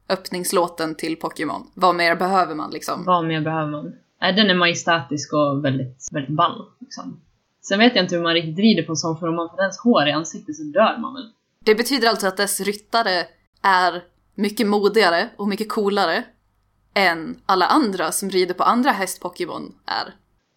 öppningslåten 0.08 0.94
till 0.94 1.16
Pokémon. 1.16 1.70
Vad 1.74 1.94
mer 1.94 2.16
behöver 2.16 2.54
man 2.54 2.70
liksom? 2.70 3.04
Vad 3.04 3.24
mer 3.26 3.40
behöver 3.40 3.70
man? 3.70 3.92
Nej, 4.20 4.32
den 4.32 4.50
är 4.50 4.54
majestätisk 4.54 5.32
och 5.32 5.64
väldigt, 5.64 6.08
väldigt 6.12 6.36
ball. 6.36 6.66
Liksom. 6.80 7.20
Sen 7.62 7.78
vet 7.78 7.94
jag 7.94 8.04
inte 8.04 8.16
hur 8.16 8.22
man 8.22 8.34
riktigt 8.34 8.58
rider 8.58 8.82
på 8.82 8.92
en 8.92 8.96
sån, 8.96 9.18
för 9.18 9.28
om 9.28 9.36
man 9.36 9.48
får 9.48 9.60
ens 9.60 9.78
hår 9.78 10.08
i 10.08 10.12
ansiktet 10.12 10.56
så 10.56 10.62
dör 10.62 10.98
man 10.98 11.14
väl? 11.14 11.32
Det 11.64 11.74
betyder 11.74 12.08
alltså 12.08 12.26
att 12.26 12.36
dess 12.36 12.60
ryttare 12.60 13.26
är 13.62 14.02
mycket 14.34 14.66
modigare 14.66 15.28
och 15.36 15.48
mycket 15.48 15.68
coolare 15.68 16.24
än 16.94 17.40
alla 17.46 17.66
andra 17.66 18.12
som 18.12 18.30
rider 18.30 18.54
på 18.54 18.62
andra 18.62 18.90
häst-Pokémon 18.90 19.74
är. 19.86 20.14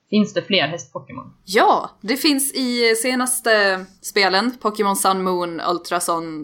Finns 0.09 0.33
det 0.33 0.41
fler 0.41 0.67
häst-Pokémon? 0.67 1.33
Ja, 1.45 1.89
det 2.01 2.17
finns 2.17 2.53
i 2.53 2.95
senaste 2.95 3.85
spelen, 4.01 4.57
Pokémon 4.61 4.95
Sun 4.95 5.23
Moon, 5.23 5.61
Ultrasun, 5.69 6.41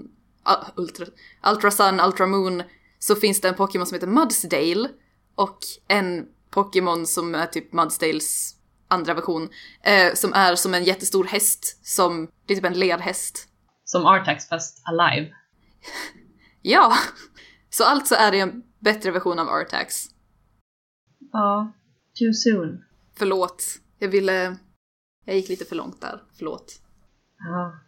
uh, 0.49 0.69
Ultra, 0.75 1.05
Ultrasun, 1.51 1.99
Ultramoon, 1.99 2.63
så 2.99 3.15
finns 3.15 3.41
det 3.41 3.47
en 3.47 3.55
Pokémon 3.55 3.87
som 3.87 3.95
heter 3.95 4.07
Mudsdale 4.07 4.89
och 5.35 5.57
en 5.87 6.25
Pokémon 6.55 7.05
som 7.07 7.35
är 7.35 7.45
typ 7.45 7.73
Mudsdales 7.73 8.55
andra 8.87 9.13
version, 9.13 9.49
eh, 9.83 10.13
som 10.13 10.33
är 10.33 10.55
som 10.55 10.73
en 10.73 10.83
jättestor 10.83 11.23
häst, 11.23 11.85
som, 11.87 12.27
det 12.45 12.53
är 12.53 12.55
typ 12.55 12.65
en 12.65 12.79
lerhäst. 12.79 13.49
Som 13.83 14.05
Artax 14.05 14.49
fast 14.49 14.83
alive. 14.85 15.31
Ja! 16.61 16.93
Så 17.69 17.83
alltså 17.83 18.15
är 18.15 18.31
det 18.31 18.39
en 18.39 18.63
bättre 18.79 19.11
version 19.11 19.39
av 19.39 19.49
Artax. 19.49 20.05
Ja. 21.31 21.71
Too 22.19 22.33
soon. 22.33 22.83
Förlåt, 23.17 23.63
jag 23.99 24.07
ville... 24.07 24.57
Jag 25.25 25.35
gick 25.35 25.49
lite 25.49 25.65
för 25.65 25.75
långt 25.75 26.01
där, 26.01 26.21
förlåt. 26.37 26.73
Ja. 27.37 27.79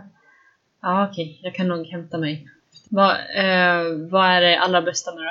ja, 0.82 1.08
okej. 1.10 1.40
Jag 1.42 1.54
kan 1.54 1.68
nog 1.68 1.86
hämta 1.86 2.18
mig. 2.18 2.48
Vad, 2.90 3.10
eh, 3.10 4.10
vad 4.10 4.26
är 4.26 4.40
det 4.40 4.58
allra 4.58 4.82
bästa 4.82 5.14
med 5.14 5.24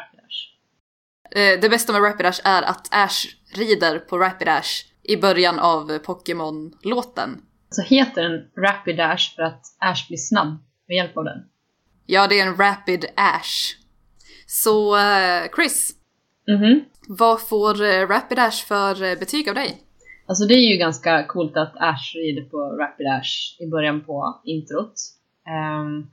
det 1.35 1.69
bästa 1.69 1.93
med 1.93 2.03
Rapidash 2.03 2.41
är 2.43 2.61
att 2.63 2.87
Ash 2.91 3.25
rider 3.55 3.99
på 3.99 4.17
Rapidash 4.17 4.85
i 5.03 5.17
början 5.17 5.59
av 5.59 5.97
Pokémon-låten. 5.97 7.41
Så 7.69 7.81
heter 7.81 8.23
den 8.29 8.63
Rapidash 8.65 9.35
för 9.35 9.41
att 9.43 9.61
Ash 9.79 10.07
blir 10.07 10.17
snabb 10.17 10.57
med 10.87 10.95
hjälp 10.97 11.17
av 11.17 11.23
den. 11.23 11.37
Ja, 12.05 12.27
det 12.27 12.39
är 12.39 12.47
en 12.47 12.55
Rapid 12.57 13.05
Ash. 13.15 13.75
Så 14.47 14.97
eh, 14.97 15.43
Chris, 15.55 15.95
Mhm. 16.47 16.81
vad 17.07 17.41
får 17.47 17.83
eh, 17.83 18.07
Rapidash 18.07 18.65
för 18.67 19.03
eh, 19.03 19.19
betyg 19.19 19.49
av 19.49 19.55
dig? 19.55 19.81
Alltså 20.27 20.45
det 20.45 20.53
är 20.53 20.71
ju 20.71 20.77
ganska 20.77 21.25
coolt 21.27 21.57
att 21.57 21.73
Ash 21.77 22.15
rider 22.15 22.49
på 22.49 22.57
Rapidash 22.57 23.55
i 23.59 23.67
början 23.67 24.01
på 24.05 24.41
introt. 24.45 24.93
Ehm, 25.47 26.07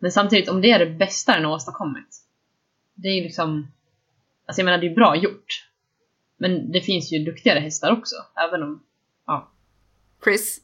men 0.00 0.10
samtidigt, 0.10 0.48
om 0.48 0.60
det 0.60 0.70
är 0.70 0.78
det 0.78 0.90
bästa 0.90 1.34
den 1.34 1.44
har 1.44 1.52
åstadkommit. 1.52 2.08
Det 2.94 3.08
är 3.08 3.12
ju 3.14 3.22
liksom... 3.22 3.72
Alltså 4.50 4.60
jag 4.60 4.64
menar, 4.64 4.78
det 4.78 4.86
är 4.86 4.94
bra 4.94 5.16
gjort. 5.16 5.68
Men 6.36 6.72
det 6.72 6.80
finns 6.80 7.12
ju 7.12 7.24
duktigare 7.24 7.58
hästar 7.58 7.92
också, 7.92 8.14
även 8.48 8.62
om... 8.62 8.84
Ja. 9.26 9.52
Chris? 10.24 10.60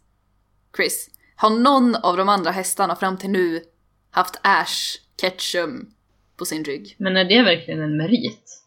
Chris, 0.76 1.10
har 1.36 1.50
någon 1.50 1.94
av 1.94 2.16
de 2.16 2.28
andra 2.28 2.50
hästarna 2.50 2.96
fram 2.96 3.16
till 3.16 3.30
nu 3.30 3.62
haft 4.10 4.40
Ash 4.42 4.98
Ketchum 5.20 5.94
på 6.36 6.44
sin 6.44 6.64
rygg? 6.64 6.96
Men 6.98 7.16
är 7.16 7.24
det 7.24 7.42
verkligen 7.42 7.82
en 7.82 7.96
merit? 7.96 8.64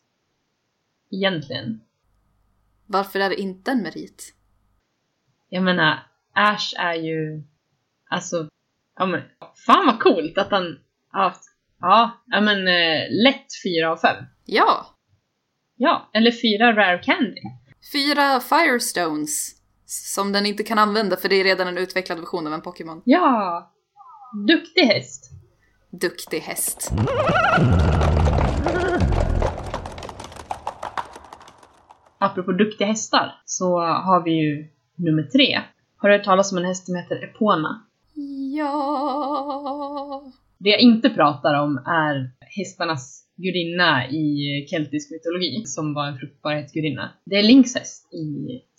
Egentligen. 1.12 1.82
Varför 2.86 3.19
är 3.19 3.29
det 3.29 3.41
inte 3.41 3.71
en 3.71 3.82
merit? 3.82 4.34
Jag 5.49 5.63
menar, 5.63 5.99
Ash 6.34 6.73
är 6.77 6.95
ju... 6.95 7.43
Alltså... 8.10 8.49
Ja 8.95 9.05
men, 9.05 9.21
fan 9.65 9.86
vad 9.86 9.99
coolt 9.99 10.38
att 10.38 10.51
han 10.51 10.79
har 11.10 11.23
haft... 11.23 11.43
Ja, 11.79 12.23
ja 12.25 12.41
men 12.41 12.67
eh, 12.67 13.23
lätt 13.23 13.47
fyra 13.63 13.91
av 13.91 13.97
fem. 13.97 14.25
Ja! 14.45 14.95
Ja, 15.82 16.10
eller 16.13 16.32
fyra 16.32 16.76
rare 16.76 16.98
candy. 16.98 17.42
Fyra 17.94 18.39
Firestones. 18.39 19.56
Som 19.86 20.32
den 20.32 20.46
inte 20.46 20.63
kan 20.63 20.80
använda 20.80 21.18
för 21.18 21.30
det 21.30 21.36
är 21.36 21.44
redan 21.44 21.68
en 21.68 21.78
utvecklad 21.78 22.20
version 22.20 22.48
av 22.48 22.54
en 22.54 22.62
Pokémon. 22.62 23.02
Ja! 23.06 23.72
Duktig 24.48 24.82
häst. 24.82 25.32
Duktig 25.92 26.39
häst. 26.39 26.92
Apropå 32.18 32.52
duktiga 32.52 32.88
hästar 32.88 33.42
så 33.46 33.80
har 33.80 34.24
vi 34.24 34.32
ju 34.32 34.68
nummer 34.96 35.24
tre. 35.24 35.62
Har 35.98 36.10
du 36.10 36.15
hört 36.15 36.26
talas 36.26 36.52
om 36.52 36.58
en 36.58 36.65
häst 36.65 36.86
som 36.86 36.96
heter 36.96 37.24
Epona? 37.24 37.86
Ja. 38.58 40.24
Det 40.58 40.70
jag 40.70 40.80
inte 40.80 41.10
pratar 41.10 41.54
om 41.54 41.78
är 41.78 42.32
hästarnas 42.58 43.26
gudinna 43.43 44.10
i 44.10 44.25
keltisk 44.69 45.12
mytologi, 45.12 45.65
som 45.65 45.93
var 45.93 46.08
en 46.08 46.17
fruktbarhetsgudinna. 46.17 47.13
Det 47.25 47.36
är 47.36 47.43
Links 47.43 47.75
häst 47.75 48.13
i 48.13 48.28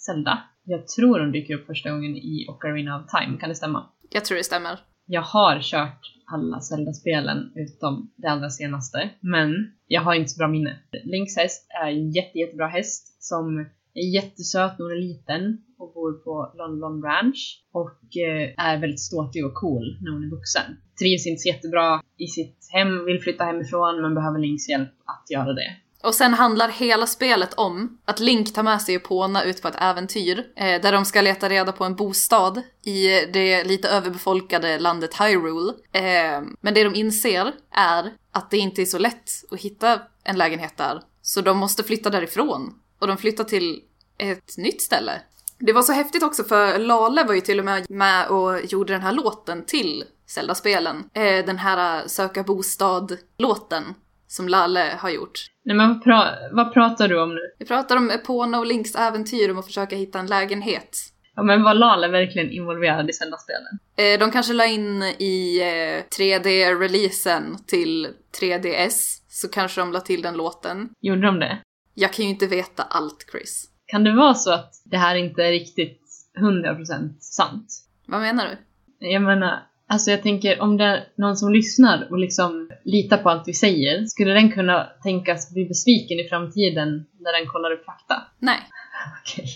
Zelda. 0.07 0.43
Jag 0.65 0.89
tror 0.89 1.21
hon 1.21 1.33
dyker 1.33 1.55
upp 1.55 1.67
första 1.67 1.91
gången 1.91 2.17
i 2.17 2.47
Ocarina 2.49 3.01
of 3.01 3.07
Time, 3.11 3.39
kan 3.39 3.49
det 3.49 3.55
stämma? 3.55 3.91
Jag 4.11 4.25
tror 4.25 4.37
det 4.39 4.45
stämmer. 4.45 4.81
Jag 5.07 5.23
har 5.23 5.61
kört 5.61 6.01
alla 6.33 6.61
Zelda-spelen 6.61 7.53
utom 7.55 8.13
det 8.17 8.29
allra 8.29 8.51
senaste, 8.51 9.11
men 9.21 9.73
jag 9.87 10.01
har 10.01 10.15
inte 10.15 10.29
så 10.29 10.39
bra 10.39 10.49
minne. 10.49 10.79
Links 11.05 11.37
häst 11.37 11.67
är 11.85 11.91
en 11.91 12.11
jätte, 12.11 12.39
jättebra 12.39 12.67
häst 12.67 13.23
som 13.23 13.67
är 13.95 14.15
jättesöt 14.15 14.79
när 14.79 14.85
hon 14.85 14.93
är 14.93 15.01
liten 15.09 15.59
och 15.79 15.93
bor 15.95 16.13
på 16.13 16.53
London 16.59 17.03
Ranch 17.03 17.65
och 17.73 18.17
eh, 18.17 18.67
är 18.69 18.81
väldigt 18.81 19.01
ståtlig 19.01 19.47
och 19.47 19.55
cool 19.55 19.99
när 20.01 20.13
hon 20.13 20.25
är 20.25 20.31
vuxen. 20.31 20.77
Trivs 21.01 21.27
inte 21.27 21.41
så 21.41 21.49
jättebra 21.49 22.03
i 22.19 22.27
sitt 22.27 22.69
hem, 22.73 23.05
vill 23.05 23.21
flytta 23.21 23.45
hemifrån 23.45 24.03
men 24.03 24.15
behöver 24.15 24.39
Links 24.39 24.69
hjälp 24.69 24.93
att 25.05 25.31
göra 25.31 25.53
det. 25.53 25.77
Och 26.03 26.15
sen 26.15 26.35
handlar 26.35 26.69
hela 26.69 27.07
spelet 27.07 27.55
om 27.55 27.99
att 28.05 28.21
Link 28.21 28.55
tar 28.55 28.63
med 28.63 28.83
sig 28.83 28.95
Epona 28.95 29.45
ut 29.45 29.63
på 29.63 29.69
ett 29.69 29.81
äventyr 29.81 30.39
eh, 30.57 30.81
där 30.83 30.93
de 30.93 31.05
ska 31.05 31.21
leta 31.21 31.49
reda 31.49 31.73
på 31.73 31.85
en 31.85 31.97
bostad 31.97 32.63
i 32.85 33.07
det 33.33 33.65
lite 33.65 33.89
överbefolkade 33.89 34.79
landet 34.79 35.21
Hyrule. 35.21 35.73
Eh, 35.93 36.43
men 36.61 36.75
det 36.75 36.85
de 36.85 36.95
inser 36.95 37.53
är 37.71 38.13
att 38.33 38.51
det 38.51 38.59
inte 38.59 38.83
är 38.83 38.87
så 38.87 38.99
lätt 38.99 39.31
att 39.51 39.61
hitta 39.61 40.01
en 40.25 40.39
lägenhet 40.39 40.77
där. 40.77 41.03
Så 41.23 41.41
de 41.41 41.59
måste 41.59 41.83
flytta 41.83 42.11
därifrån. 42.11 42.75
Och 43.01 43.07
de 43.07 43.17
flyttar 43.17 43.45
till 43.45 43.81
ett 44.19 44.57
nytt 44.59 44.83
ställe. 44.83 45.13
Det 45.59 45.73
var 45.73 45.83
så 45.83 45.93
häftigt 45.93 46.23
också 46.23 46.45
för 46.45 46.79
Lale 46.79 47.25
var 47.25 47.35
ju 47.35 47.41
till 47.41 47.59
och 47.59 47.65
med 47.65 47.91
med 47.91 48.29
och 48.29 48.65
gjorde 48.65 48.93
den 48.93 49.03
här 49.03 49.13
låten 49.13 49.65
till 49.67 50.05
Zelda-spelen. 50.27 50.97
Eh, 51.15 51.47
den 51.47 51.59
här 51.59 52.07
Söka 52.09 52.43
bostad-låten 52.43 53.85
som 54.27 54.49
Lale 54.49 54.95
har 54.99 55.11
gjort. 55.11 55.39
Nej 55.65 55.77
men 55.77 55.89
vad, 55.89 56.03
pra- 56.05 56.35
vad 56.53 56.73
pratar 56.75 57.09
du 57.09 57.23
om 57.23 57.35
nu? 57.35 57.41
Vi 57.59 57.65
pratar 57.67 57.97
om 57.97 58.11
Epona 58.11 58.59
och 58.59 58.67
Links 58.67 58.95
äventyr 58.95 59.51
om 59.51 59.59
att 59.59 59.67
försöka 59.67 59.97
hitta 59.97 60.19
en 60.19 60.27
lägenhet. 60.27 60.99
Ja 61.37 61.43
men 61.43 61.63
var 61.63 61.75
Lale 61.75 62.09
verkligen 62.09 62.51
involverad 62.51 63.11
i 63.11 63.13
Zelda-spelen? 63.13 63.79
Eh, 63.97 64.19
de 64.19 64.31
kanske 64.31 64.53
la 64.53 64.67
in 64.67 65.03
i 65.03 65.61
eh, 65.61 66.05
3D-releasen 66.19 67.57
till 67.67 68.09
3DS, 68.41 69.17
så 69.29 69.49
kanske 69.49 69.81
de 69.81 69.93
la 69.93 70.01
till 70.01 70.23
den 70.23 70.37
låten. 70.37 70.89
Gjorde 71.01 71.27
de 71.27 71.39
det? 71.39 71.59
Jag 72.01 72.13
kan 72.13 72.25
ju 72.25 72.31
inte 72.31 72.47
veta 72.47 72.83
allt, 72.83 73.27
Chris. 73.33 73.69
Kan 73.87 74.05
det 74.05 74.13
vara 74.13 74.35
så 74.35 74.53
att 74.53 74.83
det 74.85 74.97
här 74.97 75.15
inte 75.15 75.45
är 75.45 75.51
riktigt 75.51 76.03
100% 76.39 77.15
sant? 77.21 77.67
Vad 78.07 78.21
menar 78.21 78.49
du? 78.49 79.09
Jag 79.09 79.23
menar, 79.23 79.63
alltså 79.87 80.11
jag 80.11 80.23
tänker 80.23 80.61
om 80.61 80.77
det 80.77 80.85
är 80.85 81.09
någon 81.17 81.37
som 81.37 81.53
lyssnar 81.53 82.09
och 82.11 82.19
liksom 82.19 82.71
litar 82.85 83.17
på 83.17 83.31
allt 83.31 83.49
vi 83.49 83.53
säger, 83.53 84.07
skulle 84.07 84.33
den 84.33 84.53
kunna 84.53 84.85
tänkas 85.03 85.55
bli 85.55 85.65
besviken 85.65 86.19
i 86.19 86.29
framtiden 86.29 87.07
när 87.19 87.39
den 87.39 87.49
kollar 87.49 87.71
upp 87.71 87.85
fakta? 87.85 88.23
Nej. 88.39 88.61
Okej. 89.23 89.49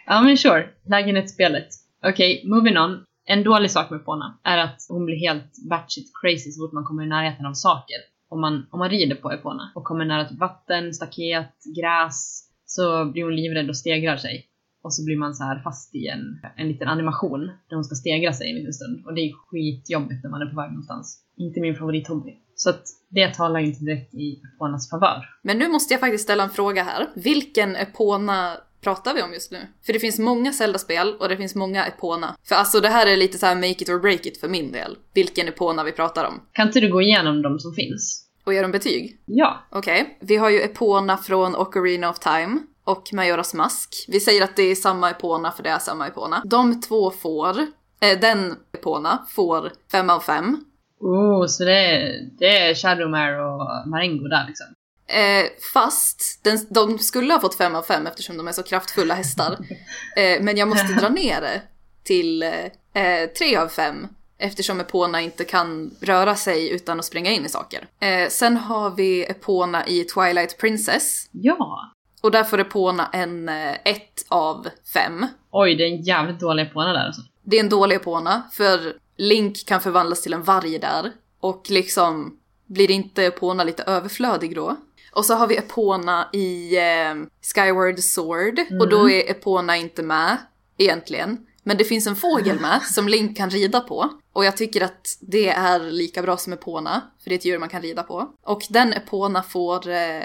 ja 0.06 0.22
men 0.22 0.38
sure, 0.38 0.70
lägenhetsspelet. 0.86 1.68
Okej, 2.06 2.44
moving 2.46 2.78
on. 2.78 3.04
En 3.26 3.44
dålig 3.44 3.72
sak 3.72 3.90
med 3.90 4.00
Epona 4.00 4.40
är 4.44 4.58
att 4.58 4.86
hon 4.90 5.06
blir 5.06 5.18
helt 5.18 5.70
batshit 5.70 6.12
crazy 6.22 6.52
så 6.52 6.62
fort 6.62 6.74
man 6.74 6.84
kommer 6.84 7.04
i 7.04 7.08
närheten 7.08 7.46
av 7.46 7.54
saker. 7.54 7.98
Om 8.34 8.42
man, 8.42 8.68
om 8.72 8.80
man 8.80 8.90
rider 8.90 9.16
på 9.16 9.32
Epona 9.32 9.72
och 9.76 9.84
kommer 9.84 10.06
nära 10.06 10.26
typ 10.26 10.40
vatten, 10.40 10.94
staket, 10.94 11.56
gräs 11.78 12.48
så 12.66 13.06
blir 13.06 13.24
hon 13.24 13.36
livrädd 13.36 13.70
och 13.70 13.78
stegrar 13.78 14.18
sig. 14.18 14.48
Och 14.84 14.94
så 14.94 15.06
blir 15.06 15.18
man 15.18 15.34
så 15.34 15.44
här 15.44 15.60
fast 15.64 15.96
i 15.96 16.08
en, 16.08 16.40
en 16.58 16.68
liten 16.68 16.88
animation 16.88 17.52
där 17.70 17.76
hon 17.76 17.84
ska 17.84 17.96
stegra 17.96 18.34
sig 18.34 18.50
en 18.50 18.56
liten 18.56 18.74
stund. 18.74 19.06
Och 19.06 19.14
det 19.14 19.22
är 19.22 19.32
skitjobbigt 19.34 20.24
när 20.24 20.30
man 20.30 20.42
är 20.42 20.46
på 20.46 20.56
väg 20.56 20.70
någonstans. 20.70 21.24
Inte 21.38 21.62
min 21.62 21.76
favorithobby. 21.76 22.32
Så 22.56 22.70
att 22.70 22.84
det 23.10 23.34
talar 23.34 23.60
ju 23.60 23.66
inte 23.66 23.86
direkt 23.86 24.14
i 24.14 24.42
Eponas 24.56 24.90
favör. 24.90 25.26
Men 25.42 25.58
nu 25.58 25.68
måste 25.68 25.94
jag 25.94 26.02
faktiskt 26.02 26.24
ställa 26.24 26.44
en 26.44 26.50
fråga 26.50 26.84
här. 26.84 27.08
Vilken 27.16 27.76
Epona 27.76 28.58
pratar 28.82 29.14
vi 29.14 29.22
om 29.22 29.34
just 29.34 29.52
nu? 29.52 29.60
För 29.86 29.94
det 29.94 30.00
finns 30.00 30.20
många 30.20 30.54
Zelda-spel 30.54 31.16
och 31.20 31.30
det 31.30 31.38
finns 31.38 31.56
många 31.56 31.86
Epona. 31.86 32.36
För 32.44 32.56
alltså 32.56 32.80
det 32.80 32.90
här 32.90 33.08
är 33.08 33.18
lite 33.18 33.38
så 33.38 33.46
här 33.46 33.56
make 33.56 33.68
it 33.68 33.90
or 33.90 34.00
break 34.00 34.26
it 34.26 34.40
för 34.40 34.48
min 34.50 34.72
del. 34.72 34.98
Vilken 35.14 35.48
Epona 35.48 35.84
vi 35.84 35.92
pratar 35.92 36.26
om. 36.26 36.42
Kan 36.52 36.68
inte 36.68 36.80
du 36.80 36.92
gå 36.92 37.02
igenom 37.02 37.42
de 37.42 37.60
som 37.60 37.74
finns? 37.74 38.28
Och 38.44 38.54
ge 38.54 38.62
dem 38.62 38.72
betyg? 38.72 39.20
Ja. 39.26 39.68
Okej. 39.70 40.18
Vi 40.22 40.38
har 40.38 40.50
ju 40.50 40.62
Epona 40.62 41.18
från 41.18 41.56
Ocarina 41.56 42.10
of 42.10 42.20
Time 42.20 42.60
och 42.84 43.14
Majoras 43.14 43.54
Mask. 43.54 44.06
Vi 44.08 44.20
säger 44.20 44.44
att 44.44 44.56
det 44.56 44.64
är 44.64 44.76
samma 44.76 45.10
Epona 45.10 45.52
för 45.52 45.64
det 45.64 45.70
är 45.70 45.80
samma 45.80 46.08
Epona. 46.08 46.42
De 46.46 46.82
två 46.82 47.12
får, 47.12 47.60
eh, 48.02 48.20
den 48.22 48.56
Epona 48.74 49.26
får 49.30 49.72
5 49.92 50.10
av 50.10 50.20
5. 50.20 50.66
Oh, 51.00 51.46
så 51.46 51.64
det 51.64 51.80
är, 51.80 52.30
det 52.40 52.58
är 52.58 52.76
Shadowmare 52.76 53.46
och 53.46 53.90
Marengo 53.90 54.28
där 54.28 54.46
liksom. 54.48 54.68
Eh, 55.12 55.46
fast 55.74 56.40
den, 56.44 56.60
de 56.70 57.00
skulle 57.00 57.34
ha 57.34 57.42
fått 57.42 57.56
5 57.56 57.76
av 57.76 57.84
5 57.84 58.08
eftersom 58.08 58.38
de 58.38 58.48
är 58.48 58.52
så 58.52 58.64
kraftfulla 58.64 59.14
hästar. 59.14 59.58
Eh, 60.16 60.42
men 60.42 60.58
jag 60.58 60.68
måste 60.68 60.94
dra 60.94 61.10
ner 61.10 61.42
det 61.42 61.62
till 62.04 62.44
eh, 62.44 63.30
3 63.38 63.56
av 63.56 63.68
5 63.68 64.08
eftersom 64.38 64.80
Epona 64.80 65.22
inte 65.22 65.44
kan 65.44 65.96
röra 66.02 66.36
sig 66.36 66.70
utan 66.72 67.00
att 67.00 67.06
springa 67.06 67.32
in 67.32 67.46
i 67.46 67.50
saker. 67.50 67.88
Eh, 68.00 68.30
sen 68.30 68.58
har 68.58 68.90
vi 68.90 69.26
Epona 69.26 69.88
i 69.88 70.04
Twilight 70.04 70.58
Princess 70.58 71.28
Ja! 71.32 71.92
och 72.22 72.32
där 72.32 72.44
får 72.44 72.60
Epona 72.60 73.10
en 73.14 73.50
1 73.50 74.02
av 74.30 74.68
5. 74.94 75.26
Oj, 75.52 75.76
det 75.76 75.84
är 75.84 75.88
en 75.88 76.02
jävligt 76.02 76.40
dålig 76.40 76.64
Epona 76.64 76.94
där 76.94 77.06
alltså. 77.06 77.22
Det 77.44 77.56
är 77.56 77.60
en 77.64 77.70
dålig 77.70 77.96
Epona, 77.96 78.42
för 78.52 78.94
Link 79.18 79.66
kan 79.68 79.82
förvandlas 79.82 80.22
till 80.22 80.34
en 80.34 80.44
varg 80.44 80.80
där. 80.80 81.12
Och 81.40 81.66
liksom, 81.70 82.38
blir 82.66 82.92
inte 82.92 83.26
Epona 83.26 83.64
lite 83.64 83.84
överflödig 83.84 84.56
då? 84.56 84.78
Och 85.12 85.26
så 85.26 85.34
har 85.34 85.48
vi 85.48 85.58
Epona 85.58 86.30
i 86.34 86.78
eh, 86.78 87.16
Skyward 87.56 88.00
Sword, 88.00 88.60
och 88.80 88.90
då 88.90 89.10
är 89.10 89.32
Epona 89.32 89.78
inte 89.78 90.04
med, 90.04 90.38
egentligen. 90.78 91.38
Men 91.64 91.78
det 91.78 91.84
finns 91.84 92.08
en 92.08 92.16
fågel 92.16 92.60
med 92.60 92.82
som 92.84 93.08
Link 93.08 93.38
kan 93.38 93.50
rida 93.50 93.80
på. 93.80 94.10
Och 94.34 94.46
jag 94.46 94.58
tycker 94.58 94.82
att 94.82 95.18
det 95.22 95.50
är 95.50 95.80
lika 95.80 96.22
bra 96.22 96.38
som 96.38 96.54
Epona, 96.54 97.02
för 97.24 97.30
det 97.30 97.36
är 97.36 97.38
ett 97.38 97.46
djur 97.46 97.60
man 97.60 97.70
kan 97.70 97.82
rida 97.82 98.04
på. 98.04 98.30
Och 98.46 98.62
den 98.70 98.94
Epona 98.94 99.44
får 99.44 99.90
eh, 99.90 100.22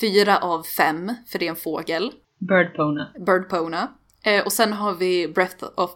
4 0.00 0.38
av 0.38 0.62
5, 0.62 1.12
för 1.26 1.38
det 1.38 1.46
är 1.46 1.50
en 1.50 1.56
fågel. 1.56 2.12
Birdpona. 2.40 3.08
Birdpona. 3.26 3.88
Eh, 4.22 4.44
och 4.44 4.52
sen 4.52 4.72
har 4.72 4.94
vi 4.94 5.28
Breath 5.28 5.64
of 5.76 5.90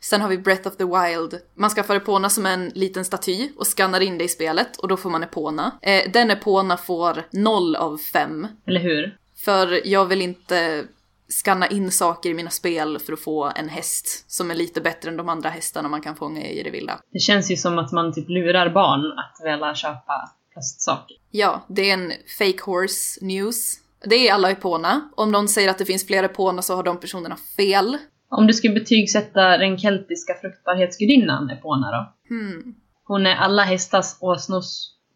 Sen 0.00 0.20
har 0.20 0.28
vi 0.28 0.38
Breath 0.38 0.68
of 0.68 0.76
the 0.76 0.84
Wild. 0.84 1.40
Man 1.54 1.70
skaffar 1.70 1.96
Epona 1.96 2.30
som 2.30 2.46
en 2.46 2.68
liten 2.68 3.04
staty 3.04 3.48
och 3.56 3.66
skannar 3.66 4.00
in 4.00 4.18
det 4.18 4.24
i 4.24 4.28
spelet 4.28 4.76
och 4.76 4.88
då 4.88 4.96
får 4.96 5.10
man 5.10 5.22
Epona. 5.22 5.78
Eh, 5.82 6.10
den 6.12 6.30
Epona 6.30 6.76
får 6.76 7.22
0 7.30 7.76
av 7.76 7.98
5. 7.98 8.46
Eller 8.66 8.80
hur? 8.80 9.16
För 9.44 9.86
jag 9.86 10.04
vill 10.04 10.22
inte 10.22 10.84
skanna 11.28 11.66
in 11.66 11.90
saker 11.90 12.30
i 12.30 12.34
mina 12.34 12.50
spel 12.50 12.98
för 12.98 13.12
att 13.12 13.20
få 13.20 13.52
en 13.56 13.68
häst 13.68 14.24
som 14.30 14.50
är 14.50 14.54
lite 14.54 14.80
bättre 14.80 15.10
än 15.10 15.16
de 15.16 15.28
andra 15.28 15.48
hästarna 15.48 15.88
man 15.88 16.02
kan 16.02 16.16
fånga 16.16 16.46
i 16.46 16.62
det 16.62 16.70
vilda. 16.70 17.00
Det 17.12 17.18
känns 17.18 17.50
ju 17.50 17.56
som 17.56 17.78
att 17.78 17.92
man 17.92 18.14
typ 18.14 18.28
lurar 18.28 18.70
barn 18.70 19.18
att 19.18 19.36
vilja 19.44 19.74
köpa 19.74 20.32
plastsaker. 20.52 21.16
Ja, 21.30 21.64
det 21.68 21.90
är 21.90 21.94
en 21.94 22.12
fake 22.38 22.62
horse 22.62 23.24
news. 23.24 23.78
Det 24.04 24.28
är 24.28 24.32
alla 24.32 24.50
Epona. 24.50 25.10
Om 25.16 25.32
någon 25.32 25.48
säger 25.48 25.68
att 25.68 25.78
det 25.78 25.84
finns 25.84 26.06
fler 26.06 26.22
Epona 26.22 26.62
så 26.62 26.76
har 26.76 26.82
de 26.82 27.00
personerna 27.00 27.36
fel. 27.56 27.98
Om 28.36 28.46
du 28.46 28.52
skulle 28.52 28.74
betygsätta 28.74 29.58
den 29.58 29.78
keltiska 29.78 30.34
fruktbarhetsgudinnan 30.40 31.50
Epona 31.50 31.90
då? 31.90 32.34
Hmm. 32.34 32.74
Hon 33.04 33.26
är 33.26 33.36
alla 33.36 33.62
hästars, 33.62 34.06
åsnors, 34.20 34.66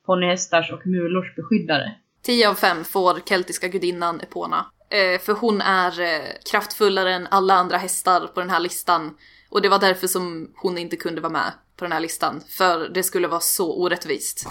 ponnyhästars 0.06 0.72
och 0.72 0.86
mulors 0.86 1.36
beskyddare. 1.36 1.94
10 2.22 2.48
av 2.48 2.54
5 2.54 2.84
får 2.84 3.20
keltiska 3.28 3.68
gudinnan 3.68 4.20
Epona. 4.20 4.66
Eh, 4.90 5.20
för 5.20 5.32
hon 5.32 5.60
är 5.60 6.00
eh, 6.00 6.20
kraftfullare 6.50 7.14
än 7.14 7.26
alla 7.30 7.54
andra 7.54 7.76
hästar 7.76 8.26
på 8.26 8.40
den 8.40 8.50
här 8.50 8.60
listan. 8.60 9.16
Och 9.50 9.62
det 9.62 9.68
var 9.68 9.78
därför 9.78 10.06
som 10.06 10.52
hon 10.56 10.78
inte 10.78 10.96
kunde 10.96 11.20
vara 11.20 11.32
med 11.32 11.52
på 11.76 11.84
den 11.84 11.92
här 11.92 12.00
listan. 12.00 12.42
För 12.48 12.88
det 12.88 13.02
skulle 13.02 13.28
vara 13.28 13.40
så 13.40 13.82
orättvist. 13.82 14.48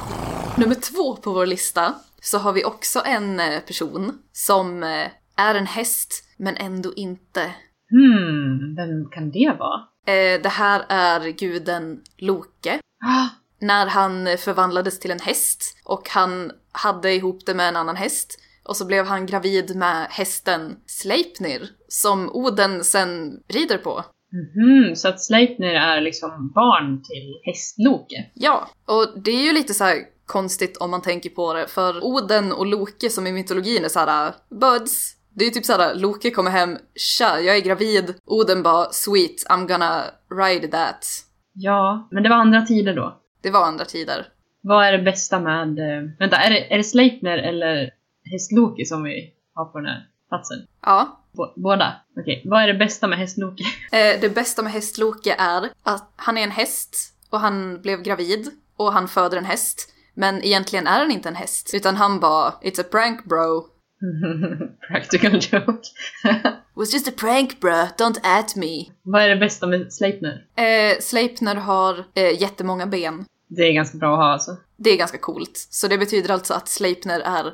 Nummer 0.58 0.76
två 0.76 1.16
på 1.16 1.32
vår 1.32 1.46
lista 1.46 1.94
så 2.22 2.38
har 2.38 2.54
vi 2.54 2.66
också 2.66 3.02
en 3.06 3.40
eh, 3.40 3.60
person 3.60 4.20
som 4.32 4.84
eh, 4.84 5.08
är 5.38 5.56
en 5.56 5.68
häst 5.68 6.24
men 6.38 6.58
ändå 6.58 6.94
inte. 6.96 7.52
Hmm, 7.92 8.76
vem 8.76 9.10
kan 9.10 9.32
det 9.32 9.56
vara? 9.60 9.82
Eh, 10.08 10.42
det 10.42 10.50
här 10.50 10.86
är 10.90 11.30
guden 11.30 12.02
Loke. 12.18 12.80
Ah, 13.06 13.28
när 13.60 13.88
han 13.88 14.38
förvandlades 14.38 15.00
till 15.00 15.12
en 15.12 15.20
häst 15.20 15.78
och 15.84 16.10
han 16.10 16.52
hade 16.72 17.14
ihop 17.14 17.46
det 17.46 17.54
med 17.54 17.70
en 17.70 17.76
annan 17.76 17.96
häst. 17.96 18.40
Och 18.64 18.78
så 18.78 18.86
blev 18.86 19.06
han 19.06 19.26
gravid 19.26 19.76
med 19.76 20.08
hästen 20.10 20.76
Sleipnir 20.86 21.70
som 21.88 22.30
Oden 22.30 22.84
sen 22.84 23.40
rider 23.48 23.78
på. 23.78 24.04
mhm, 24.32 24.96
så 24.96 25.08
att 25.08 25.22
Sleipnir 25.22 25.74
är 25.74 26.02
liksom 26.02 26.52
barn 26.56 27.04
till 27.04 27.40
hästloke. 27.44 28.26
Ja, 28.34 28.70
och 28.86 29.22
det 29.24 29.32
är 29.32 29.42
ju 29.44 29.54
lite 29.54 29.74
så 29.74 29.84
här 29.84 29.98
konstigt 30.26 30.78
om 30.78 30.92
man 30.92 31.02
tänker 31.02 31.30
på 31.30 31.54
det 31.54 31.68
för 31.68 32.04
Oden 32.04 32.52
och 32.52 32.66
Loke 32.66 33.10
som 33.10 33.28
i 33.28 33.32
mytologin 33.32 33.86
är 33.86 33.90
så 33.90 34.00
här 34.00 34.34
buds. 34.50 35.16
Det 35.38 35.46
är 35.46 35.50
typ 35.52 35.66
såhär, 35.66 35.96
Loke 35.96 36.32
kommer 36.32 36.52
hem, 36.52 36.78
tja, 36.96 37.40
jag 37.40 37.58
är 37.58 37.62
gravid. 37.62 38.16
Oden 38.26 38.64
bara, 38.64 38.92
sweet, 38.92 39.46
I'm 39.50 39.68
gonna 39.68 40.04
ride 40.32 40.68
that. 40.68 41.06
Ja, 41.54 42.08
men 42.12 42.24
det 42.24 42.30
var 42.30 42.36
andra 42.36 42.62
tider 42.62 42.96
då. 42.96 43.22
Det 43.42 43.52
var 43.52 43.66
andra 43.66 43.86
tider. 43.86 44.28
Vad 44.62 44.86
är 44.86 44.92
det 44.92 45.04
bästa 45.04 45.40
med... 45.40 45.80
eh, 45.80 46.10
Vänta, 46.20 46.36
är 46.38 46.50
det, 46.50 46.74
är 46.74 46.78
det 46.78 46.84
Sleipner 46.84 47.38
eller 47.38 47.90
hästloke 48.32 48.86
som 48.86 49.04
vi 49.04 49.34
har 49.54 49.66
på 49.66 49.78
den 49.78 49.88
här 49.88 50.08
platsen? 50.30 50.58
Ja, 50.86 51.20
Bå- 51.34 51.54
båda? 51.56 51.94
Okej, 52.20 52.42
vad 52.46 52.64
är 52.64 52.68
det 52.68 52.74
bästa 52.74 53.08
med 53.08 53.20
hästloke? 53.20 53.64
Eh, 53.92 54.22
det 54.22 54.36
bästa 54.36 54.62
med 54.64 54.72
hästloke 54.72 55.36
är 55.40 55.70
att 55.84 56.14
han 56.16 56.38
är 56.38 56.44
en 56.44 56.52
häst 56.52 56.96
och 57.30 57.40
han 57.40 57.82
blev 57.82 58.02
gravid 58.02 58.48
och 58.78 58.94
han 58.94 59.08
föder 59.08 59.38
en 59.38 59.46
häst. 59.46 59.92
Men 60.14 60.44
egentligen 60.44 60.88
är 60.88 61.00
han 61.00 61.12
inte 61.12 61.30
en 61.30 61.36
häst, 61.36 61.72
utan 61.74 61.96
han 61.96 62.20
bara 62.20 62.52
“It's 62.62 62.82
a 62.82 62.86
prank 62.92 63.26
bro”. 63.26 63.68
Practical 64.88 65.40
joke. 65.40 65.82
“Was 66.74 66.94
just 66.94 67.08
a 67.08 67.12
prank 67.18 67.60
bro, 67.60 67.88
don't 67.98 68.20
at 68.24 68.56
me”. 68.56 68.86
vad 69.04 69.22
är 69.22 69.30
det 69.30 69.36
bästa 69.36 69.68
med 69.68 69.94
Sleipner? 69.94 70.46
Eh, 70.56 71.00
Sleipner 71.00 71.56
har 71.56 72.06
eh, 72.14 72.42
jättemånga 72.42 72.86
ben. 72.88 73.26
Det 73.48 73.62
är 73.62 73.74
ganska 73.74 73.98
bra 73.98 74.14
att 74.14 74.20
ha 74.20 74.32
alltså. 74.34 74.58
Det 74.78 74.90
är 74.90 74.98
ganska 74.98 75.18
coolt. 75.18 75.68
Så 75.70 75.88
det 75.88 75.98
betyder 75.98 76.30
alltså 76.34 76.54
att 76.54 76.68
Sleipner 76.68 77.20
är 77.20 77.54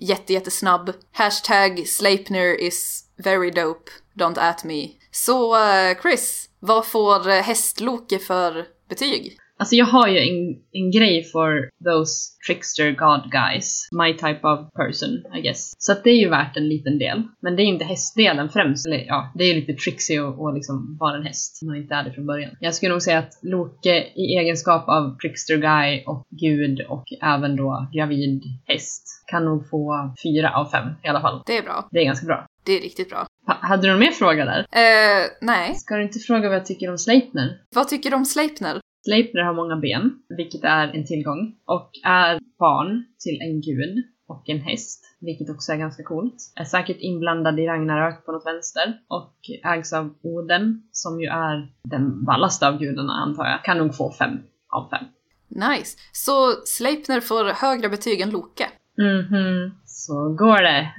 jätte, 0.00 0.32
jättesnabb. 0.32 0.92
Hashtag 1.12 1.86
Sleipner 1.86 2.60
is 2.60 3.04
very 3.16 3.50
dope, 3.50 3.90
don't 4.14 4.38
at 4.38 4.64
me. 4.64 4.88
Så 5.10 5.56
eh, 5.56 6.00
Chris, 6.02 6.48
vad 6.60 6.86
får 6.86 7.28
eh, 7.28 7.42
hästloke 7.42 8.18
för 8.18 8.64
betyg? 8.88 9.38
Alltså 9.58 9.74
jag 9.74 9.86
har 9.86 10.08
ju 10.08 10.18
en, 10.18 10.56
en 10.72 10.90
grej 10.90 11.24
för 11.24 11.70
those 11.84 12.12
trickster 12.46 12.90
god 12.90 13.30
guys. 13.30 13.88
My 13.92 14.12
type 14.12 14.46
of 14.46 14.58
person, 14.72 15.38
I 15.38 15.40
guess. 15.40 15.72
Så 15.78 15.92
att 15.92 16.04
det 16.04 16.10
är 16.10 16.20
ju 16.20 16.28
värt 16.28 16.56
en 16.56 16.68
liten 16.68 16.98
del. 16.98 17.22
Men 17.40 17.56
det 17.56 17.62
är 17.62 17.64
ju 17.64 17.72
inte 17.72 17.84
hästdelen 17.84 18.48
främst. 18.48 18.86
Eller 18.86 19.04
ja, 19.06 19.32
det 19.34 19.44
är 19.44 19.48
ju 19.48 19.60
lite 19.60 19.72
tricksy 19.72 20.18
att 20.18 20.38
och 20.38 20.54
liksom 20.54 20.96
vara 21.00 21.16
en 21.16 21.26
häst. 21.26 21.62
Man 21.62 21.76
inte 21.76 21.94
är 21.94 22.04
det 22.04 22.12
från 22.12 22.26
början. 22.26 22.50
Jag 22.60 22.74
skulle 22.74 22.92
nog 22.92 23.02
säga 23.02 23.18
att 23.18 23.32
Loke 23.42 24.06
i 24.14 24.36
egenskap 24.38 24.88
av 24.88 25.16
trickster 25.18 25.56
guy 25.56 26.02
och 26.06 26.26
gud 26.30 26.80
och 26.88 27.04
även 27.22 27.56
då 27.56 27.88
gravid 27.92 28.42
häst 28.66 29.02
kan 29.26 29.44
nog 29.44 29.70
få 29.70 30.14
fyra 30.22 30.50
av 30.50 30.70
fem 30.70 30.88
i 31.04 31.08
alla 31.08 31.20
fall. 31.20 31.42
Det 31.46 31.58
är 31.58 31.62
bra. 31.62 31.88
Det 31.90 31.98
är 31.98 32.04
ganska 32.04 32.26
bra. 32.26 32.46
Det 32.64 32.72
är 32.72 32.80
riktigt 32.80 33.08
bra. 33.08 33.26
Ha, 33.46 33.54
hade 33.60 33.82
du 33.82 33.90
någon 33.90 34.00
mer 34.00 34.10
fråga 34.10 34.44
där? 34.44 34.58
Eh, 34.58 35.26
nej. 35.40 35.74
Ska 35.74 35.96
du 35.96 36.02
inte 36.02 36.18
fråga 36.18 36.48
vad 36.48 36.56
jag 36.56 36.66
tycker 36.66 36.90
om 36.90 36.98
Sleipner? 36.98 37.60
Vad 37.74 37.88
tycker 37.88 38.10
du 38.10 38.16
om 38.16 38.24
Sleipner? 38.24 38.80
Sleipner 39.06 39.42
har 39.42 39.54
många 39.54 39.76
ben, 39.76 40.04
vilket 40.28 40.64
är 40.64 40.88
en 40.88 41.06
tillgång, 41.06 41.54
och 41.64 41.90
är 42.04 42.40
barn 42.58 43.04
till 43.18 43.40
en 43.40 43.60
gud 43.60 44.04
och 44.28 44.42
en 44.46 44.60
häst, 44.60 45.04
vilket 45.20 45.50
också 45.50 45.72
är 45.72 45.76
ganska 45.76 46.02
coolt. 46.02 46.34
Är 46.56 46.64
säkert 46.64 46.96
inblandad 47.00 47.60
i 47.60 47.66
Ragnarök 47.66 48.26
på 48.26 48.32
något 48.32 48.46
vänster 48.46 49.00
och 49.08 49.36
ägs 49.64 49.92
av 49.92 50.14
Oden, 50.22 50.82
som 50.92 51.20
ju 51.20 51.26
är 51.26 51.72
den 51.84 52.24
vallaste 52.24 52.68
av 52.68 52.78
gudarna 52.78 53.12
antar 53.12 53.44
jag. 53.44 53.64
Kan 53.64 53.78
nog 53.78 53.96
få 53.96 54.12
fem 54.12 54.38
av 54.68 54.90
fem. 54.90 55.04
Nice. 55.48 55.98
Så 56.12 56.52
Sleipner 56.64 57.20
får 57.20 57.44
högre 57.44 57.88
betyg 57.88 58.20
än 58.20 58.30
Loke. 58.30 58.66
Mhm, 58.98 59.74
så 59.84 60.34
går 60.38 60.62
det. 60.62 60.92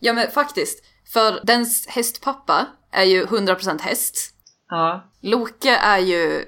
Ja 0.00 0.12
men 0.12 0.30
faktiskt, 0.30 0.84
för 1.12 1.46
dens 1.46 1.86
hästpappa 1.88 2.66
är 2.92 3.04
ju 3.04 3.24
100% 3.24 3.80
häst. 3.80 4.34
Ja, 4.68 5.12
Loke 5.22 5.76
är 5.76 5.98
ju 5.98 6.44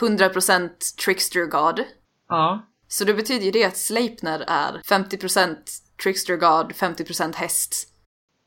100% 0.00 0.68
trickster 1.04 1.46
god. 1.46 1.84
Ja. 2.28 2.66
Så 2.88 3.04
det 3.04 3.14
betyder 3.14 3.44
ju 3.44 3.50
det 3.50 3.64
att 3.64 3.76
Sleipner 3.76 4.44
är 4.46 4.72
50% 4.84 5.56
trickster 6.02 6.36
god, 6.36 6.72
50% 6.72 7.34
häst. 7.34 7.74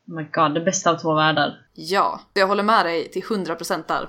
Oh 0.08 0.16
my 0.16 0.26
god, 0.32 0.54
det 0.54 0.60
bästa 0.60 0.90
av 0.90 0.96
två 0.96 1.14
världar. 1.14 1.66
Ja, 1.74 2.20
jag 2.34 2.46
håller 2.46 2.62
med 2.62 2.86
dig 2.86 3.10
till 3.10 3.22
100% 3.22 3.84
där. 3.88 4.08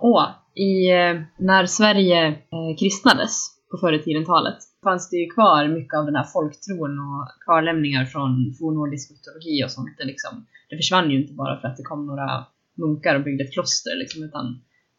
Och 0.00 0.22
i, 0.54 0.90
eh, 0.90 1.22
när 1.38 1.66
Sverige 1.66 2.26
eh, 2.28 2.76
kristnades 2.78 3.34
på 3.70 3.78
förr 3.78 3.92
i 3.92 4.02
tiden-talet 4.02 4.58
fanns 4.82 5.10
det 5.10 5.16
ju 5.16 5.30
kvar 5.30 5.68
mycket 5.68 5.98
av 5.98 6.04
den 6.06 6.16
här 6.16 6.24
folktron 6.24 6.98
och 6.98 7.28
kvarlämningar 7.44 8.04
från 8.04 8.54
fornnordisk 8.58 9.10
mytologi 9.10 9.64
och 9.64 9.70
sånt. 9.70 9.94
Det, 9.98 10.04
liksom, 10.04 10.46
det 10.70 10.76
försvann 10.76 11.10
ju 11.10 11.20
inte 11.22 11.34
bara 11.34 11.60
för 11.60 11.68
att 11.68 11.76
det 11.76 11.82
kom 11.82 12.06
några 12.06 12.46
munkar 12.74 13.14
och 13.14 13.24
byggde 13.24 13.44
ett 13.44 13.52
kloster 13.52 13.96
liksom, 13.98 14.22
utan 14.24 14.44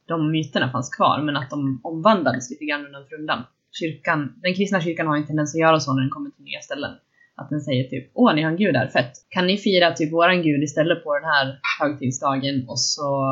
de 0.10 0.32
myterna 0.32 0.72
fanns 0.72 0.89
kvar 0.89 1.22
men 1.22 1.38
att 1.38 1.49
de 1.49 1.80
omvandlades 1.84 2.49
lite 2.49 2.66
grann 2.66 2.86
undan 2.86 3.05
för 3.10 3.16
undan. 3.16 3.43
Kyrkan, 3.72 4.34
den 4.41 4.53
kristna 4.53 4.82
kyrkan 4.82 5.07
har 5.07 5.18
en 5.18 5.26
tendens 5.26 5.55
att 5.55 5.62
göra 5.62 5.80
så 5.80 5.93
när 5.93 6.01
den 6.01 6.10
kommer 6.10 6.30
till 6.30 6.43
nya 6.43 6.62
ställen. 6.62 6.91
Att 7.36 7.49
den 7.49 7.62
säger 7.62 7.84
typ 7.89 8.12
åh 8.14 8.36
ni 8.36 8.41
har 8.41 8.51
en 8.51 8.57
gud 8.57 8.74
där, 8.74 8.88
fett. 8.88 9.12
Kan 9.30 9.47
ni 9.47 9.57
fira 9.57 9.91
typ 9.91 10.14
våran 10.14 10.41
gud 10.41 10.64
istället 10.64 11.03
på 11.03 11.16
den 11.16 11.24
här 11.24 11.60
högtidsdagen 11.80 12.66
och 12.68 12.80
så 12.80 13.26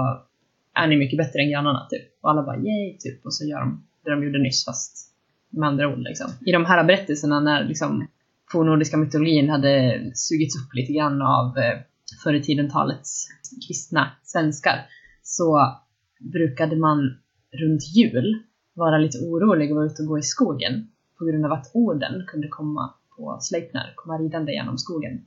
är 0.73 0.87
ni 0.87 0.97
mycket 0.97 1.17
bättre 1.17 1.39
än 1.39 1.49
grannarna 1.49 1.87
typ. 1.89 2.07
Och 2.21 2.29
alla 2.29 2.43
bara 2.43 2.57
yay 2.57 2.97
typ 2.99 3.25
och 3.25 3.33
så 3.33 3.45
gör 3.45 3.59
de 3.59 3.83
det 4.03 4.11
de 4.11 4.23
gjorde 4.23 4.39
nyss 4.39 4.65
fast 4.65 5.13
med 5.49 5.69
andra 5.69 5.87
ord 5.87 5.99
liksom. 5.99 6.31
I 6.45 6.51
de 6.51 6.65
här 6.65 6.83
berättelserna 6.83 7.39
när 7.39 7.63
liksom 7.63 8.07
fornnordiska 8.51 8.97
mytologin 8.97 9.49
hade 9.49 10.01
sugits 10.13 10.55
upp 10.55 10.73
lite 10.73 10.93
grann 10.93 11.21
av 11.21 11.57
eh, 11.57 11.79
förr 12.23 12.33
i 12.33 12.43
tiden-talets 12.43 13.27
kristna 13.67 14.11
svenskar 14.23 14.85
så 15.23 15.77
brukade 16.19 16.75
man 16.75 17.17
runt 17.51 17.95
jul 17.95 18.43
vara 18.73 18.97
lite 18.97 19.17
orolig 19.17 19.71
och 19.71 19.75
vara 19.75 19.85
ute 19.85 20.01
och 20.01 20.07
gå 20.07 20.19
i 20.19 20.21
skogen 20.21 20.87
på 21.17 21.25
grund 21.25 21.45
av 21.45 21.51
att 21.51 21.71
orden 21.73 22.23
kunde 22.27 22.47
komma 22.47 22.93
på 23.17 23.37
Sleipner, 23.41 23.93
komma 23.95 24.17
ridande 24.17 24.53
genom 24.53 24.77
skogen 24.77 25.25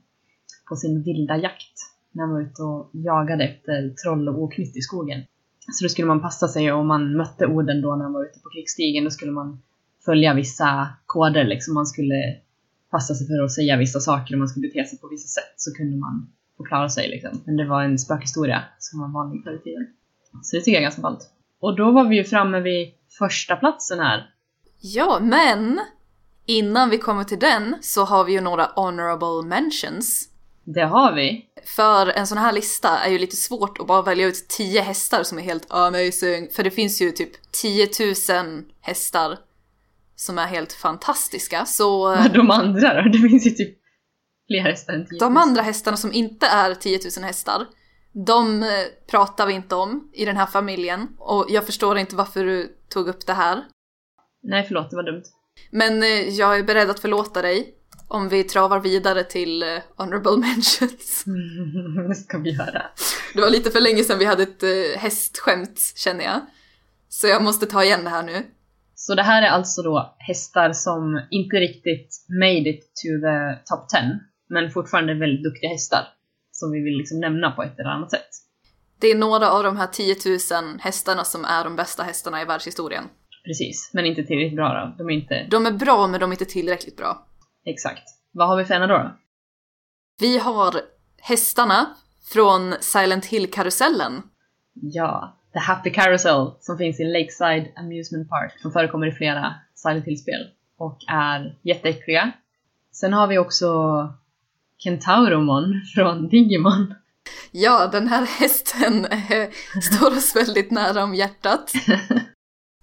på 0.69 0.75
sin 0.75 1.03
vilda 1.03 1.37
jakt 1.37 1.77
när 2.11 2.23
han 2.23 2.33
var 2.33 2.41
ute 2.41 2.63
och 2.63 2.89
jagade 2.93 3.43
efter 3.43 3.89
troll 3.89 4.29
och 4.29 4.43
oknytt 4.43 4.77
i 4.77 4.81
skogen. 4.81 5.23
Så 5.71 5.85
då 5.85 5.89
skulle 5.89 6.07
man 6.07 6.21
passa 6.21 6.47
sig 6.47 6.71
och 6.71 6.79
om 6.79 6.87
man 6.87 7.17
mötte 7.17 7.45
orden 7.47 7.81
då 7.81 7.95
när 7.95 8.03
han 8.03 8.13
var 8.13 8.25
ute 8.25 8.39
på 8.39 8.49
krigsstigen 8.49 9.03
då 9.03 9.09
skulle 9.09 9.31
man 9.31 9.61
följa 10.05 10.33
vissa 10.33 10.87
koder 11.05 11.43
liksom. 11.43 11.73
Man 11.73 11.85
skulle 11.85 12.37
passa 12.91 13.13
sig 13.13 13.27
för 13.27 13.43
att 13.43 13.51
säga 13.51 13.77
vissa 13.77 13.99
saker 13.99 14.35
och 14.35 14.39
man 14.39 14.47
skulle 14.47 14.67
bete 14.67 14.85
sig 14.85 14.99
på 14.99 15.07
vissa 15.07 15.27
sätt 15.27 15.53
så 15.57 15.73
kunde 15.73 15.97
man 15.97 16.31
få 16.57 16.63
klara 16.63 16.89
sig 16.89 17.09
liksom. 17.09 17.41
Men 17.45 17.57
det 17.57 17.65
var 17.65 17.83
en 17.83 17.99
spökhistoria 17.99 18.63
som 18.79 18.99
var 18.99 19.07
vanlig 19.07 19.43
förr 19.43 19.55
i 19.55 19.59
tiden. 19.59 19.87
Så 20.43 20.55
det 20.55 20.61
tycker 20.61 20.71
jag 20.71 20.79
är 20.79 20.83
ganska 20.83 21.01
ballt. 21.01 21.29
Och 21.61 21.75
då 21.75 21.91
var 21.91 22.07
vi 22.09 22.15
ju 22.15 22.23
framme 22.23 22.59
vid 22.59 22.93
första 23.19 23.55
platsen 23.55 23.99
här. 23.99 24.29
Ja, 24.79 25.19
men 25.21 25.81
innan 26.45 26.89
vi 26.89 26.97
kommer 26.97 27.23
till 27.23 27.39
den 27.39 27.75
så 27.81 28.05
har 28.05 28.23
vi 28.23 28.33
ju 28.33 28.41
några 28.41 28.65
honorable 28.75 29.47
mentions. 29.47 30.27
Det 30.63 30.85
har 30.85 31.13
vi. 31.13 31.45
För 31.75 32.07
en 32.07 32.27
sån 32.27 32.37
här 32.37 32.53
lista 32.53 32.99
är 32.99 33.11
ju 33.11 33.19
lite 33.19 33.35
svårt 33.35 33.79
att 33.79 33.87
bara 33.87 34.01
välja 34.01 34.27
ut 34.27 34.47
10 34.47 34.81
hästar 34.81 35.23
som 35.23 35.37
är 35.37 35.41
helt 35.41 35.65
amazing. 35.69 36.49
För 36.55 36.63
det 36.63 36.71
finns 36.71 37.01
ju 37.01 37.11
typ 37.11 37.51
10 37.51 37.89
000 38.43 38.63
hästar 38.81 39.37
som 40.15 40.37
är 40.37 40.47
helt 40.47 40.73
fantastiska. 40.73 41.65
Så 41.65 42.15
De 42.33 42.51
andra 42.51 43.01
då? 43.01 43.09
Det 43.09 43.29
finns 43.29 43.45
ju 43.45 43.49
typ 43.51 43.77
fler 44.47 44.61
hästar 44.61 44.93
än 44.93 45.05
10 45.05 45.19
de 45.19 45.37
andra 45.37 45.61
hästarna 45.61 45.97
som 45.97 46.13
inte 46.13 46.45
är 46.45 46.75
10 46.75 46.99
000 47.17 47.25
hästar, 47.25 47.65
de 48.13 48.63
eh, 48.63 48.69
pratar 49.07 49.47
vi 49.47 49.53
inte 49.53 49.75
om 49.75 50.09
i 50.13 50.25
den 50.25 50.37
här 50.37 50.45
familjen. 50.45 51.07
Och 51.17 51.45
jag 51.49 51.65
förstår 51.65 51.97
inte 51.97 52.15
varför 52.15 52.45
du 52.45 52.75
tog 52.89 53.07
upp 53.07 53.25
det 53.25 53.33
här. 53.33 53.63
Nej 54.43 54.65
förlåt, 54.67 54.89
det 54.89 54.95
var 54.95 55.03
dumt. 55.03 55.23
Men 55.71 56.03
eh, 56.03 56.29
jag 56.29 56.59
är 56.59 56.63
beredd 56.63 56.89
att 56.89 56.99
förlåta 56.99 57.41
dig 57.41 57.75
om 58.07 58.29
vi 58.29 58.43
travar 58.43 58.79
vidare 58.79 59.23
till 59.23 59.63
eh, 59.63 59.79
honorable 59.95 60.37
mentions. 60.37 61.23
det 62.09 62.15
ska 62.15 62.37
vi 62.37 62.49
göra. 62.49 62.83
Det 63.33 63.41
var 63.41 63.49
lite 63.49 63.71
för 63.71 63.81
länge 63.81 64.03
sedan 64.03 64.19
vi 64.19 64.25
hade 64.25 64.43
ett 64.43 64.63
hästskämt 64.97 65.79
känner 65.95 66.23
jag. 66.23 66.41
Så 67.09 67.27
jag 67.27 67.43
måste 67.43 67.65
ta 67.65 67.83
igen 67.83 68.03
det 68.03 68.09
här 68.09 68.23
nu. 68.23 68.45
Så 68.95 69.15
det 69.15 69.23
här 69.23 69.41
är 69.41 69.47
alltså 69.47 69.81
då 69.81 70.15
hästar 70.17 70.73
som 70.73 71.27
inte 71.31 71.55
riktigt 71.55 72.25
made 72.29 72.69
it 72.69 72.81
to 72.81 73.07
the 73.25 73.63
top 73.65 73.89
10, 73.89 74.19
men 74.49 74.71
fortfarande 74.71 75.13
väldigt 75.13 75.43
duktiga 75.43 75.69
hästar. 75.69 76.07
Som 76.61 76.71
vi 76.71 76.79
vill 76.81 76.97
liksom 76.97 77.19
nämna 77.19 77.51
på 77.51 77.63
ett 77.63 77.79
eller 77.79 77.89
annat 77.89 78.11
sätt. 78.11 78.29
Det 78.99 79.07
är 79.07 79.15
några 79.15 79.51
av 79.51 79.63
de 79.63 79.77
här 79.77 79.87
10 79.87 80.15
000 80.61 80.79
hästarna 80.79 81.23
som 81.23 81.45
är 81.45 81.63
de 81.63 81.75
bästa 81.75 82.03
hästarna 82.03 82.41
i 82.41 82.45
världshistorien. 82.45 83.03
Precis, 83.45 83.91
men 83.93 84.05
inte 84.05 84.23
tillräckligt 84.23 84.55
bra 84.55 84.73
då. 84.73 85.03
De 85.03 85.09
är 85.09 85.13
inte... 85.13 85.47
De 85.51 85.65
är 85.65 85.71
bra 85.71 86.07
men 86.07 86.19
de 86.19 86.29
är 86.29 86.33
inte 86.33 86.45
tillräckligt 86.45 86.97
bra. 86.97 87.27
Exakt. 87.65 88.03
Vad 88.31 88.47
har 88.47 88.57
vi 88.57 88.65
för 88.65 88.73
ena 88.73 88.87
då? 88.87 88.97
då? 88.97 89.11
Vi 90.19 90.37
har 90.37 90.73
hästarna 91.21 91.95
från 92.33 92.73
Silent 92.79 93.25
Hill-karusellen. 93.25 94.21
Ja, 94.73 95.37
The 95.53 95.59
Happy 95.59 95.89
Carousel 95.89 96.51
som 96.59 96.77
finns 96.77 96.99
i 96.99 97.03
Lakeside 97.03 97.73
Amusement 97.75 98.29
Park 98.29 98.59
som 98.61 98.71
förekommer 98.71 99.07
i 99.07 99.11
flera 99.11 99.55
Silent 99.75 100.05
Hill-spel 100.05 100.47
och 100.77 100.97
är 101.07 101.57
jätteäckliga. 101.61 102.31
Sen 102.91 103.13
har 103.13 103.27
vi 103.27 103.37
också 103.37 103.69
Kentauromon 104.83 105.81
från 105.95 106.29
Digimon. 106.29 106.93
Ja, 107.51 107.87
den 107.87 108.07
här 108.07 108.25
hästen 108.25 109.05
eh, 109.05 109.49
står 109.81 110.17
oss 110.17 110.35
väldigt 110.35 110.71
nära 110.71 111.03
om 111.03 111.15
hjärtat. 111.15 111.71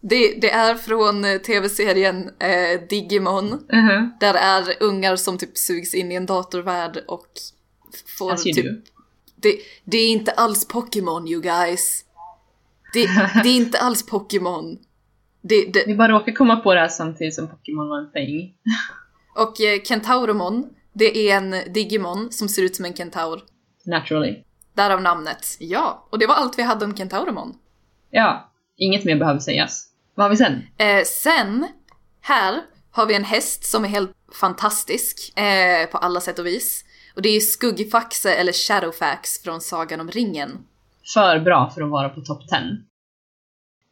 Det, 0.00 0.40
det 0.40 0.50
är 0.50 0.74
från 0.74 1.24
eh, 1.24 1.38
tv-serien 1.38 2.30
eh, 2.38 2.80
Digimon. 2.88 3.44
Uh-huh. 3.68 4.10
Där 4.20 4.34
är 4.34 4.82
ungar 4.82 5.16
som 5.16 5.38
typ 5.38 5.58
sugs 5.58 5.94
in 5.94 6.12
i 6.12 6.14
en 6.14 6.26
datorvärld 6.26 7.04
och 7.08 7.26
får 8.18 8.36
typ... 8.36 8.84
Det, 9.36 9.58
det 9.84 9.98
är 9.98 10.08
inte 10.08 10.32
alls 10.32 10.68
Pokémon 10.68 11.28
you 11.28 11.42
guys. 11.42 12.04
Det, 12.92 13.06
det 13.42 13.48
är 13.48 13.56
inte 13.56 13.78
alls 13.78 14.06
Pokémon. 14.06 14.78
Det, 15.42 15.72
det, 15.72 15.84
Vi 15.86 15.94
bara 15.94 16.12
råkar 16.12 16.32
komma 16.32 16.56
på 16.56 16.74
det 16.74 16.80
här 16.80 16.88
samtidigt 16.88 17.34
som 17.34 17.48
Pokémon 17.48 17.88
var 17.88 17.98
en 17.98 18.12
thing. 18.12 18.54
och 19.36 19.60
eh, 19.60 19.82
Kentauromon, 19.82 20.70
det 20.98 21.30
är 21.30 21.36
en 21.36 21.72
Digimon 21.72 22.32
som 22.32 22.48
ser 22.48 22.62
ut 22.62 22.76
som 22.76 22.84
en 22.84 22.94
kentaur. 22.94 23.42
Naturally. 23.84 24.44
Därav 24.74 25.02
namnet. 25.02 25.56
Ja, 25.58 26.08
och 26.10 26.18
det 26.18 26.26
var 26.26 26.34
allt 26.34 26.58
vi 26.58 26.62
hade 26.62 26.84
om 26.84 26.96
Kentauromon. 26.96 27.54
Ja, 28.10 28.52
inget 28.76 29.04
mer 29.04 29.16
behöver 29.16 29.40
sägas. 29.40 29.88
Vad 30.14 30.24
har 30.24 30.30
vi 30.30 30.36
sen? 30.36 30.62
Eh, 30.78 31.04
sen, 31.04 31.66
här 32.20 32.62
har 32.90 33.06
vi 33.06 33.14
en 33.14 33.24
häst 33.24 33.64
som 33.64 33.84
är 33.84 33.88
helt 33.88 34.10
fantastisk 34.40 35.38
eh, 35.38 35.90
på 35.90 35.98
alla 35.98 36.20
sätt 36.20 36.38
och 36.38 36.46
vis. 36.46 36.84
Och 37.16 37.22
det 37.22 37.28
är 37.28 37.40
Skuggfaxe 37.40 38.34
eller 38.34 38.52
Shadowfax 38.52 39.42
från 39.42 39.60
Sagan 39.60 40.00
om 40.00 40.10
ringen. 40.10 40.50
För 41.14 41.40
bra 41.40 41.70
för 41.74 41.82
att 41.82 41.90
vara 41.90 42.08
på 42.08 42.20
topp 42.20 42.48
10. 42.48 42.58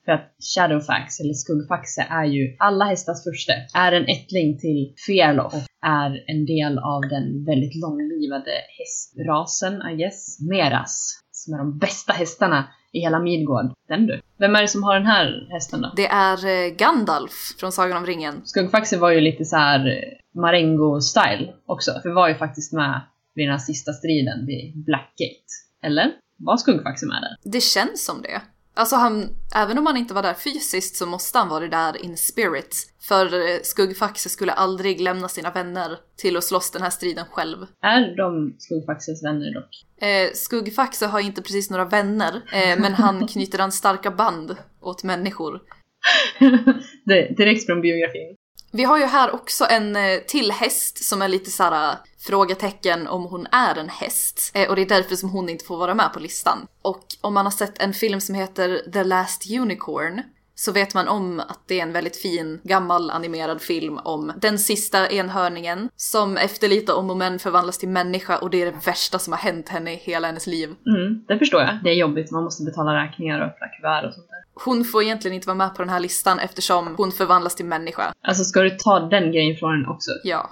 För 0.06 0.12
att 0.12 0.36
Shadowfax, 0.54 1.20
eller 1.20 1.34
Skuggfaxe, 1.34 2.02
är 2.10 2.24
ju 2.24 2.56
alla 2.58 2.84
hästars 2.84 3.24
furste. 3.24 3.52
Är 3.74 3.92
en 3.92 4.08
ättling 4.08 4.58
till 4.58 4.94
Fearlock 5.06 5.54
och 5.54 5.60
är 5.86 6.24
en 6.26 6.46
del 6.46 6.78
av 6.78 7.00
den 7.00 7.44
väldigt 7.44 7.74
långlivade 7.74 8.52
hästrasen, 8.78 9.74
I 9.90 9.96
guess, 9.96 10.40
Meras. 10.40 11.22
Som 11.30 11.54
är 11.54 11.58
de 11.58 11.78
bästa 11.78 12.12
hästarna 12.12 12.68
i 12.92 13.00
hela 13.00 13.18
Midgård. 13.18 13.72
Den 13.88 14.06
du. 14.06 14.20
Vem 14.38 14.56
är 14.56 14.62
det 14.62 14.68
som 14.68 14.82
har 14.82 14.94
den 14.94 15.06
här 15.06 15.48
hästen 15.50 15.82
då? 15.82 15.92
Det 15.96 16.06
är 16.06 16.46
eh, 16.46 16.74
Gandalf 16.74 17.32
från 17.60 17.72
Sagan 17.72 17.96
om 17.96 18.06
ringen. 18.06 18.42
Skuggfaxe 18.44 18.98
var 18.98 19.10
ju 19.10 19.20
lite 19.20 19.44
så 19.44 19.56
här 19.56 19.86
eh, 19.86 20.40
Marengo-style 20.40 21.52
också. 21.66 21.90
För 22.02 22.10
var 22.10 22.28
ju 22.28 22.34
faktiskt 22.34 22.72
med 22.72 23.00
vid 23.34 23.46
den 23.46 23.52
här 23.52 23.58
sista 23.58 23.92
striden 23.92 24.46
vid 24.46 24.84
Blackgate. 24.84 25.50
Eller? 25.82 26.12
Var 26.38 26.56
Skuggfaxe 26.56 27.06
med 27.06 27.22
där? 27.22 27.50
Det 27.52 27.60
känns 27.60 28.04
som 28.04 28.22
det. 28.22 28.40
Alltså 28.76 28.96
han, 28.96 29.28
även 29.54 29.78
om 29.78 29.86
han 29.86 29.96
inte 29.96 30.14
var 30.14 30.22
där 30.22 30.34
fysiskt 30.34 30.96
så 30.96 31.06
måste 31.06 31.38
han 31.38 31.48
vara 31.48 31.68
där 31.68 32.04
in 32.04 32.16
spirit. 32.16 32.92
För 33.08 33.24
eh, 33.34 33.60
Skuggfaxe 33.62 34.28
skulle 34.28 34.52
aldrig 34.52 35.00
lämna 35.00 35.28
sina 35.28 35.50
vänner 35.50 35.98
till 36.16 36.36
att 36.36 36.44
slåss 36.44 36.70
den 36.70 36.82
här 36.82 36.90
striden 36.90 37.24
själv. 37.30 37.66
Är 37.82 38.16
de 38.16 38.56
Skuggfaxes 38.58 39.24
vänner 39.24 39.54
dock? 39.54 39.84
Eh, 40.08 40.32
Skuggfaxe 40.34 41.06
har 41.06 41.20
inte 41.20 41.42
precis 41.42 41.70
några 41.70 41.84
vänner, 41.84 42.34
eh, 42.34 42.80
men 42.80 42.94
han 42.94 43.26
knyter 43.32 43.58
an 43.58 43.72
starka 43.72 44.10
band 44.10 44.56
åt 44.80 45.04
människor. 45.04 45.60
det, 47.04 47.36
direkt 47.36 47.66
från 47.66 47.80
biografin. 47.80 48.36
Vi 48.76 48.84
har 48.84 48.98
ju 48.98 49.04
här 49.04 49.34
också 49.34 49.66
en 49.70 49.96
eh, 49.96 50.18
till 50.26 50.52
häst 50.52 51.04
som 51.04 51.22
är 51.22 51.28
lite 51.28 51.50
såhär 51.50 51.90
eh, 51.90 51.96
frågetecken 52.18 53.06
om 53.06 53.24
hon 53.24 53.46
är 53.52 53.78
en 53.78 53.88
häst. 53.88 54.50
Eh, 54.54 54.68
och 54.68 54.76
det 54.76 54.82
är 54.82 54.88
därför 54.88 55.16
som 55.16 55.30
hon 55.30 55.48
inte 55.48 55.64
får 55.64 55.76
vara 55.76 55.94
med 55.94 56.12
på 56.12 56.20
listan. 56.20 56.66
Och 56.82 57.04
om 57.20 57.34
man 57.34 57.46
har 57.46 57.52
sett 57.52 57.82
en 57.82 57.92
film 57.92 58.20
som 58.20 58.34
heter 58.34 58.90
The 58.92 59.04
Last 59.04 59.50
Unicorn 59.50 60.22
så 60.54 60.72
vet 60.72 60.94
man 60.94 61.08
om 61.08 61.40
att 61.40 61.60
det 61.66 61.78
är 61.80 61.82
en 61.82 61.92
väldigt 61.92 62.16
fin 62.16 62.60
gammal 62.62 63.10
animerad 63.10 63.62
film 63.62 63.98
om 64.04 64.32
den 64.36 64.58
sista 64.58 65.10
enhörningen 65.10 65.88
som 65.96 66.36
efter 66.36 66.68
lite 66.68 66.92
om 66.92 67.10
och 67.10 67.16
men 67.16 67.38
förvandlas 67.38 67.78
till 67.78 67.88
människa 67.88 68.38
och 68.38 68.50
det 68.50 68.62
är 68.62 68.66
det 68.66 68.86
värsta 68.86 69.18
som 69.18 69.32
har 69.32 69.40
hänt 69.40 69.68
henne 69.68 69.92
i 69.92 69.96
hela 69.96 70.26
hennes 70.26 70.46
liv. 70.46 70.68
Mm, 70.86 71.24
det 71.28 71.38
förstår 71.38 71.62
jag. 71.62 71.78
Det 71.84 71.90
är 71.90 71.94
jobbigt, 71.94 72.30
man 72.30 72.44
måste 72.44 72.64
betala 72.64 73.04
räkningar 73.04 73.40
och 73.40 73.46
öppna 73.46 73.66
kuvert 73.68 74.06
och 74.06 74.14
sånt 74.14 74.28
där. 74.28 74.35
Hon 74.64 74.84
får 74.84 75.02
egentligen 75.02 75.34
inte 75.34 75.46
vara 75.46 75.56
med 75.56 75.74
på 75.74 75.82
den 75.82 75.88
här 75.88 76.00
listan 76.00 76.38
eftersom 76.38 76.94
hon 76.96 77.12
förvandlas 77.12 77.54
till 77.54 77.66
människa. 77.66 78.12
Alltså 78.28 78.44
ska 78.44 78.60
du 78.60 78.70
ta 78.70 79.00
den 79.00 79.32
grejen 79.32 79.56
från 79.56 79.72
den 79.82 79.90
också? 79.90 80.10
Ja. 80.24 80.50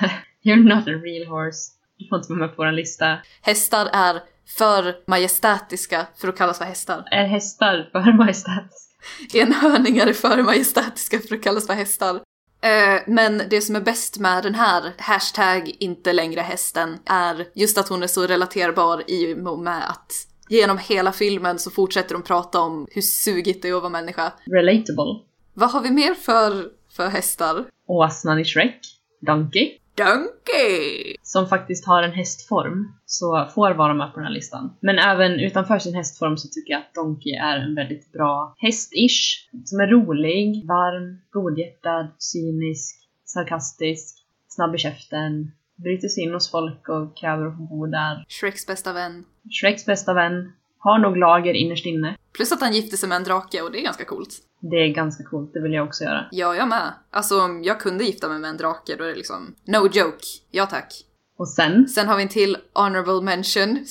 You're 0.44 0.74
not 0.76 0.88
a 0.88 0.90
real 0.90 1.26
horse. 1.28 1.70
Du 1.98 2.08
får 2.08 2.18
inte 2.18 2.32
vara 2.32 2.40
med 2.40 2.56
på 2.56 2.62
vår 2.62 2.72
lista. 2.72 3.18
Hästar 3.42 3.88
är 3.92 4.22
för 4.58 4.94
majestätiska 5.06 6.06
för 6.16 6.28
att 6.28 6.38
kallas 6.38 6.58
för 6.58 6.64
hästar. 6.64 7.04
Är 7.10 7.26
hästar 7.26 7.88
för 7.92 8.12
majestätiska? 8.18 8.94
Enhörningar 9.34 10.06
är 10.06 10.12
för 10.12 10.42
majestätiska 10.42 11.18
för 11.28 11.34
att 11.34 11.42
kallas 11.42 11.66
för 11.66 11.74
hästar. 11.74 12.14
Eh, 12.62 13.00
Men 13.06 13.42
det 13.50 13.60
som 13.60 13.76
är 13.76 13.80
bäst 13.80 14.18
med 14.18 14.42
den 14.42 14.54
här 14.54 14.92
hashtag 14.98 15.76
inte 15.80 16.12
längre 16.12 16.40
hästen 16.40 16.98
är 17.06 17.46
just 17.54 17.78
att 17.78 17.88
hon 17.88 18.02
är 18.02 18.06
så 18.06 18.26
relaterbar 18.26 19.02
i 19.06 19.34
och 19.46 19.58
med 19.58 19.90
att 19.90 20.12
genom 20.48 20.78
hela 20.78 21.12
filmen 21.12 21.58
så 21.58 21.70
fortsätter 21.70 22.14
de 22.14 22.22
prata 22.22 22.60
om 22.60 22.86
hur 22.90 23.02
sugigt 23.02 23.62
det 23.62 23.68
är 23.68 23.74
att 23.74 23.82
vara 23.82 23.90
människa. 23.90 24.32
Relatable. 24.44 25.20
Vad 25.54 25.70
har 25.70 25.82
vi 25.82 25.90
mer 25.90 26.14
för, 26.14 26.70
för 26.96 27.08
hästar? 27.08 27.64
Åsnan 27.86 28.38
i 28.40 28.44
Shrek. 28.44 28.80
Donkey. 29.20 29.78
Donkey! 29.96 31.16
Som 31.22 31.48
faktiskt 31.48 31.86
har 31.86 32.02
en 32.02 32.12
hästform. 32.12 32.92
Så 33.06 33.48
får 33.54 33.74
vara 33.74 33.94
med 33.94 34.12
på 34.12 34.20
den 34.20 34.26
här 34.26 34.34
listan. 34.34 34.76
Men 34.80 34.98
även 34.98 35.32
utanför 35.32 35.78
sin 35.78 35.94
hästform 35.94 36.36
så 36.36 36.48
tycker 36.48 36.72
jag 36.72 36.80
att 36.80 36.94
Donkey 36.94 37.32
är 37.32 37.56
en 37.58 37.74
väldigt 37.74 38.12
bra 38.12 38.54
häst-ish. 38.58 39.48
Som 39.64 39.80
är 39.80 39.86
rolig, 39.86 40.66
varm, 40.66 41.20
godhjärtad, 41.30 42.10
cynisk, 42.18 43.08
sarkastisk, 43.24 44.16
snabb 44.48 44.74
i 44.74 44.78
käften. 44.78 45.50
Bryter 45.76 46.08
sig 46.08 46.24
in 46.24 46.32
hos 46.32 46.50
folk 46.50 46.88
och 46.88 47.16
kräver 47.16 47.46
att 47.46 47.56
få 47.56 47.62
bo 47.62 47.86
där. 47.86 48.24
Shreks 48.28 48.66
bästa 48.66 48.92
vän. 48.92 49.24
Shreks 49.50 49.86
bästa 49.86 50.14
vän. 50.14 50.52
Har 50.78 50.98
nog 50.98 51.16
lager 51.16 51.54
innerst 51.54 51.86
inne. 51.86 52.16
Plus 52.32 52.52
att 52.52 52.60
han 52.60 52.72
gifte 52.72 52.96
sig 52.96 53.08
med 53.08 53.16
en 53.16 53.24
drake 53.24 53.62
och 53.62 53.72
det 53.72 53.78
är 53.78 53.82
ganska 53.82 54.04
coolt. 54.04 54.38
Det 54.60 54.76
är 54.76 54.88
ganska 54.88 55.24
coolt, 55.24 55.50
det 55.54 55.60
vill 55.60 55.72
jag 55.72 55.86
också 55.86 56.04
göra. 56.04 56.26
Ja, 56.30 56.54
jag 56.54 56.68
med. 56.68 56.92
Alltså 57.10 57.40
om 57.40 57.62
jag 57.64 57.80
kunde 57.80 58.04
gifta 58.04 58.28
mig 58.28 58.38
med 58.38 58.50
en 58.50 58.56
drake 58.56 58.96
då 58.96 59.04
är 59.04 59.08
det 59.08 59.14
liksom 59.14 59.54
no 59.64 59.88
joke. 59.92 60.24
Ja 60.50 60.66
tack. 60.66 60.94
Och 61.38 61.48
sen, 61.48 61.88
Sen 61.94 62.08
har 62.08 62.16
vi 62.16 62.22
en 62.22 62.28
till 62.28 62.56
honorable 62.72 63.20
mention. 63.20 63.78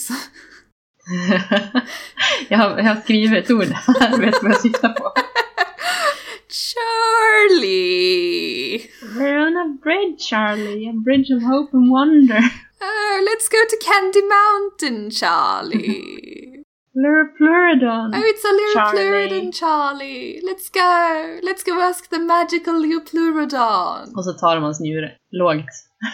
jag, 2.50 2.58
har, 2.58 2.78
jag 2.78 2.86
har 2.86 2.96
skrivit 2.96 3.44
ett 3.44 3.52
ord 3.52 3.64
här, 3.64 4.18
vet 4.18 4.44
vad 4.44 4.52
jag 4.52 4.62
syftar 4.62 4.90
på. 4.90 5.14
Charlie! 7.54 7.94
We're 9.18 9.48
on 9.48 9.58
a 9.58 9.78
bridge, 9.84 10.20
Charlie. 10.20 10.90
A 10.90 10.94
bridge 10.94 11.36
of 11.36 11.44
hope 11.44 11.78
and 11.78 11.90
wonder. 11.90 12.44
Uh, 12.84 13.18
let's 13.30 13.48
go 13.56 13.62
to 13.72 13.78
Candy 13.90 14.24
Mountain, 14.38 15.12
Charlie. 15.12 16.64
Lurpluridon. 17.04 18.14
Oh, 18.16 18.24
it's 18.32 18.46
a 18.46 18.54
little 18.60 18.74
Charlie. 18.74 19.52
Charlie. 19.52 20.42
Let's 20.44 20.70
go. 20.70 21.40
Let's 21.44 21.64
go 21.64 21.82
ask 21.82 22.10
the 22.10 22.20
magical 22.20 22.84
Pleurodon. 23.12 24.16
Och 24.16 24.26
så 24.26 24.34
tar 24.34 24.56
de 24.56 24.64
hans 24.64 24.80
njure. 24.80 25.12
Lågt. 25.32 25.74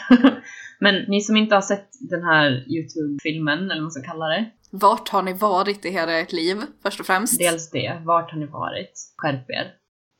Men 0.79 0.95
ni 1.07 1.21
som 1.21 1.37
inte 1.37 1.55
har 1.55 1.61
sett 1.61 1.89
den 2.09 2.23
här 2.23 2.65
YouTube-filmen, 2.67 3.59
eller 3.59 3.75
vad 3.75 3.81
man 3.81 3.91
ska 3.91 4.03
kalla 4.03 4.25
det. 4.25 4.51
Vart 4.71 5.09
har 5.09 5.21
ni 5.21 5.33
varit 5.33 5.85
i 5.85 5.89
hela 5.89 6.11
ert 6.19 6.31
liv, 6.31 6.57
först 6.83 6.99
och 6.99 7.05
främst? 7.05 7.39
Dels 7.39 7.71
det, 7.71 8.01
vart 8.05 8.31
har 8.31 8.39
ni 8.39 8.45
varit? 8.45 8.91
Skärp 9.17 9.49
er. 9.49 9.78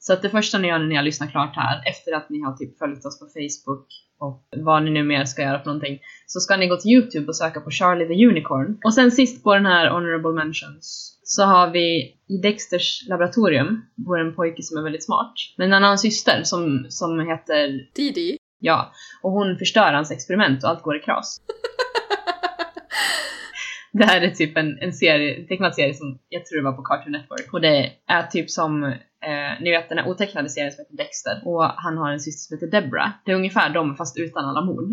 Så 0.10 0.14
att 0.14 0.22
det 0.22 0.30
första 0.30 0.58
ni 0.58 0.68
gör 0.68 0.80
när 0.80 0.86
ni 0.86 0.96
har 0.96 1.04
lyssnat 1.04 1.32
klart 1.32 1.56
här, 1.56 1.82
efter 1.90 2.12
att 2.12 2.30
ni 2.30 2.42
har 2.42 2.54
typ 2.54 2.78
följt 2.78 3.06
oss 3.06 3.20
på 3.20 3.26
Facebook 3.26 3.88
och 4.20 4.48
vad 4.58 4.84
ni 4.84 4.92
nu 4.92 5.04
mer 5.04 5.26
ska 5.26 5.42
göra 5.42 5.60
för 5.60 5.66
någonting, 5.66 6.00
så 6.28 6.40
ska 6.40 6.58
ni 6.58 6.68
gå 6.68 6.78
till 6.78 6.92
YouTube 6.92 7.28
och 7.28 7.36
söka 7.36 7.62
på 7.62 7.72
Charlie 7.72 8.08
the 8.08 8.26
Unicorn. 8.28 8.80
Och 8.84 8.94
sen 8.94 9.12
sist 9.12 9.44
på 9.44 9.54
den 9.54 9.66
här 9.66 9.90
Honorable 9.90 10.32
Mentions 10.32 11.20
så 11.24 11.44
har 11.44 11.72
vi 11.72 11.88
i 12.30 12.38
Dexters 12.44 13.08
laboratorium 13.08 13.82
bor 13.96 14.20
en 14.20 14.36
pojke 14.36 14.64
som 14.64 14.78
är 14.78 14.84
väldigt 14.84 15.06
smart. 15.06 15.34
Men 15.58 15.68
en 15.68 15.74
annan 15.74 15.98
syster 15.98 16.44
som, 16.44 16.86
som 16.90 17.20
heter, 17.20 17.90
Didi. 17.96 18.38
ja, 18.60 18.92
och 19.24 19.32
hon 19.32 19.58
förstör 19.58 19.94
hans 19.94 20.12
experiment 20.12 20.64
och 20.64 20.70
allt 20.70 20.82
går 20.82 20.98
i 20.98 21.00
kras. 21.00 21.42
Det 23.92 24.04
här 24.06 24.22
är 24.22 24.30
typ 24.32 24.58
en, 24.58 24.78
en 24.82 24.94
serie, 24.94 25.48
tecknad 25.48 25.76
serie 25.76 25.94
som 25.94 26.20
jag 26.30 26.46
tror 26.46 26.58
det 26.58 26.64
var 26.64 26.74
på 26.74 26.84
Cartoon 26.84 27.12
Network. 27.12 27.54
Och 27.54 27.62
det 27.62 27.92
är 28.08 28.24
typ 28.24 28.50
som, 28.50 28.84
eh, 28.84 29.62
ni 29.62 29.72
vet 29.72 29.90
den 29.90 29.98
här 29.98 30.10
otecknade 30.10 30.50
serien 30.50 30.72
som 30.72 30.80
heter 30.84 30.98
Dexter. 30.98 31.42
Och 31.46 31.64
han 31.64 31.98
har 31.98 32.12
en 32.12 32.20
syster 32.20 32.48
som 32.48 32.68
heter 32.68 32.82
Debra. 32.82 33.12
Det 33.26 33.32
är 33.32 33.36
ungefär 33.36 33.70
dem 33.70 33.96
fast 33.96 34.18
utan 34.18 34.46
alla 34.46 34.62
mord. 34.66 34.90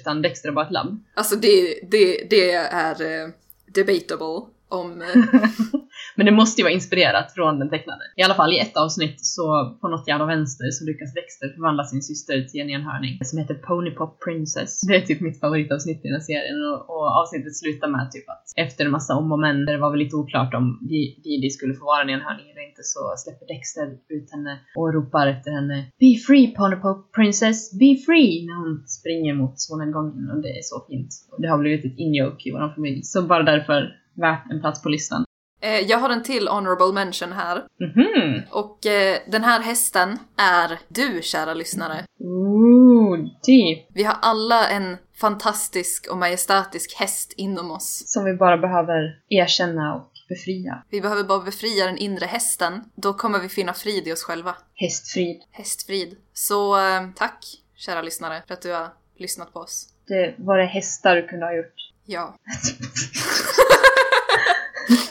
Utan 0.00 0.22
Dexter 0.22 0.48
är 0.48 0.52
bara 0.52 0.66
ett 0.66 0.72
labb. 0.72 1.04
Alltså 1.14 1.36
det, 1.36 1.80
det, 1.90 2.26
det 2.30 2.52
är 2.52 3.02
eh, 3.02 3.28
debatable 3.74 4.46
om... 4.68 5.02
eh, 5.02 5.08
Men 6.16 6.26
det 6.26 6.32
måste 6.32 6.60
ju 6.60 6.64
vara 6.64 6.72
inspirerat 6.72 7.32
från 7.34 7.58
den 7.58 7.70
tecknade. 7.70 8.04
I 8.16 8.22
alla 8.22 8.34
fall 8.34 8.52
i 8.52 8.58
ett 8.58 8.76
avsnitt 8.76 9.18
så 9.26 9.76
på 9.80 9.88
något 9.88 10.08
jävla 10.08 10.26
vänster 10.26 10.70
så 10.70 10.84
lyckas 10.84 11.14
Dexter 11.14 11.48
förvandla 11.56 11.84
sin 11.84 12.02
syster 12.02 12.42
till 12.42 12.60
en 12.60 12.70
enhörning 12.70 13.18
som 13.24 13.38
heter 13.38 13.54
Pony 13.54 13.90
Pop 13.90 14.24
Princess. 14.24 14.80
Det 14.80 14.96
är 14.96 15.00
typ 15.00 15.20
mitt 15.20 15.40
favoritavsnitt 15.40 16.00
i 16.04 16.08
den 16.08 16.12
här 16.12 16.26
serien 16.30 16.58
och, 16.70 16.80
och 16.94 17.06
avsnittet 17.20 17.56
slutar 17.56 17.88
med 17.88 18.10
typ 18.12 18.28
att 18.28 18.44
efter 18.56 18.84
en 18.84 18.90
massa 18.90 19.12
om 19.16 19.32
och 19.32 19.38
men, 19.38 19.64
där 19.66 19.72
det 19.72 19.78
var 19.78 19.90
väl 19.90 19.98
lite 20.04 20.16
oklart 20.16 20.54
om 20.54 20.78
Didi 21.24 21.50
skulle 21.50 21.74
få 21.74 21.84
vara 21.84 22.02
en 22.02 22.10
enhörning 22.10 22.50
eller 22.50 22.68
inte 22.68 22.82
så 22.82 23.00
släpper 23.22 23.46
Dexter 23.46 23.86
ut 24.16 24.28
henne 24.32 24.52
och 24.76 24.94
ropar 24.94 25.26
efter 25.26 25.50
henne 25.50 25.76
Be 26.00 26.12
free 26.26 26.46
Pony 26.56 26.76
Pop 26.76 27.12
Princess, 27.12 27.78
be 27.82 27.96
free! 28.06 28.46
När 28.46 28.56
hon 28.62 28.84
springer 28.86 29.34
mot 29.34 29.60
solnedgången 29.60 30.30
och 30.30 30.42
det 30.42 30.52
är 30.58 30.62
så 30.62 30.84
fint. 30.88 31.10
Och 31.30 31.42
det 31.42 31.48
har 31.48 31.58
blivit 31.58 31.84
ett 31.84 31.98
in-joke 31.98 32.48
i 32.48 32.52
vår 32.52 32.74
familj. 32.74 33.02
Så 33.02 33.22
bara 33.22 33.42
därför 33.42 33.96
värt 34.14 34.50
en 34.50 34.60
plats 34.60 34.82
på 34.82 34.88
listan 34.88 35.24
eh, 35.60 35.80
jag 35.80 35.98
har 35.98 36.10
en 36.10 36.22
till 36.22 36.48
honorable 36.48 36.92
mention 36.92 37.32
här. 37.32 37.64
Mhm! 37.80 38.42
Och 38.50 38.86
eh, 38.86 39.18
den 39.26 39.44
här 39.44 39.60
hästen 39.60 40.18
är 40.36 40.78
du, 40.88 41.20
kära 41.22 41.54
lyssnare. 41.54 42.04
Ooh, 42.20 43.18
deep. 43.18 43.86
Vi 43.94 44.02
har 44.02 44.16
alla 44.22 44.68
en 44.68 44.96
fantastisk 45.20 46.06
och 46.10 46.18
majestätisk 46.18 47.00
häst 47.00 47.32
inom 47.36 47.70
oss. 47.70 48.02
Som 48.06 48.24
vi 48.24 48.34
bara 48.34 48.58
behöver 48.58 49.18
erkänna 49.28 49.94
och 49.94 50.10
befria. 50.28 50.82
Vi 50.90 51.00
behöver 51.00 51.24
bara 51.24 51.40
befria 51.40 51.86
den 51.86 51.98
inre 51.98 52.26
hästen. 52.26 52.84
Då 52.94 53.14
kommer 53.14 53.38
vi 53.38 53.48
finna 53.48 53.74
frid 53.74 54.08
i 54.08 54.12
oss 54.12 54.22
själva. 54.22 54.56
Hästfrid. 54.74 55.42
Hästfrid. 55.50 56.16
Så 56.32 56.76
eh, 56.76 57.02
tack, 57.16 57.44
kära 57.76 58.02
lyssnare, 58.02 58.42
för 58.46 58.54
att 58.54 58.62
du 58.62 58.72
har 58.72 58.88
lyssnat 59.18 59.52
på 59.52 59.60
oss. 59.60 59.88
Det 60.06 60.34
var 60.38 60.58
det 60.58 60.64
hästar 60.64 61.16
du 61.16 61.26
kunde 61.28 61.46
ha 61.46 61.54
gjort. 61.54 61.74
Ja. 62.04 62.36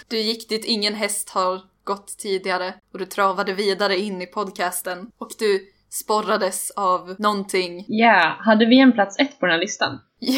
Du 0.08 0.18
gick 0.18 0.50
dit 0.50 0.66
ingen 0.66 0.94
häst 0.94 1.30
har 1.30 1.62
gått 1.84 2.18
tidigare 2.18 2.74
och 2.94 3.00
du 3.00 3.06
travade 3.06 3.54
vidare 3.54 3.98
in 3.98 4.22
i 4.22 4.26
podcasten 4.26 5.12
och 5.18 5.32
du 5.40 5.68
sporrades 5.90 6.72
av 6.72 7.16
någonting. 7.20 7.86
Ja, 7.88 8.38
hade 8.40 8.66
vi 8.66 8.80
en 8.80 8.92
plats 8.92 9.20
ett 9.20 9.40
på 9.40 9.46
den 9.46 9.54
här 9.54 9.60
listan? 9.60 10.00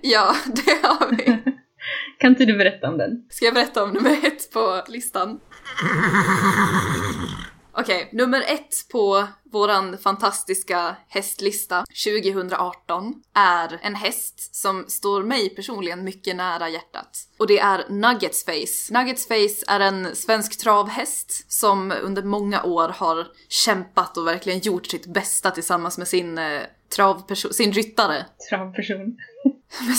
ja, 0.00 0.34
det 0.46 0.86
har 0.86 1.16
vi. 1.16 1.24
Kan 2.18 2.30
inte 2.30 2.44
du 2.44 2.58
berätta 2.58 2.88
om 2.88 2.98
den? 2.98 3.26
Ska 3.30 3.44
jag 3.44 3.54
berätta 3.54 3.82
om 3.82 3.90
nummer 3.90 4.26
ett 4.26 4.52
på 4.52 4.82
listan? 4.88 5.40
Okej, 7.80 8.08
nummer 8.12 8.40
ett 8.40 8.88
på 8.92 9.26
våran 9.52 9.98
fantastiska 9.98 10.96
hästlista 11.08 11.84
2018 12.04 13.14
är 13.34 13.78
en 13.82 13.94
häst 13.94 14.54
som 14.54 14.84
står 14.88 15.22
mig 15.22 15.48
personligen 15.48 16.04
mycket 16.04 16.36
nära 16.36 16.68
hjärtat. 16.68 17.18
Och 17.38 17.46
det 17.46 17.58
är 17.58 17.88
Nuggets 17.88 18.44
Face. 18.44 18.98
Nuggets 18.98 19.28
Face 19.28 19.64
är 19.66 19.80
en 19.80 20.16
svensk 20.16 20.58
travhäst 20.58 21.52
som 21.52 21.92
under 22.02 22.22
många 22.22 22.62
år 22.62 22.88
har 22.88 23.26
kämpat 23.48 24.16
och 24.16 24.26
verkligen 24.26 24.58
gjort 24.58 24.86
sitt 24.86 25.06
bästa 25.06 25.50
tillsammans 25.50 25.98
med 25.98 26.08
sin 26.08 26.38
eh, 26.38 26.62
travperson, 26.96 27.52
sin 27.52 27.72
ryttare. 27.72 28.26
Travperson. 28.50 29.16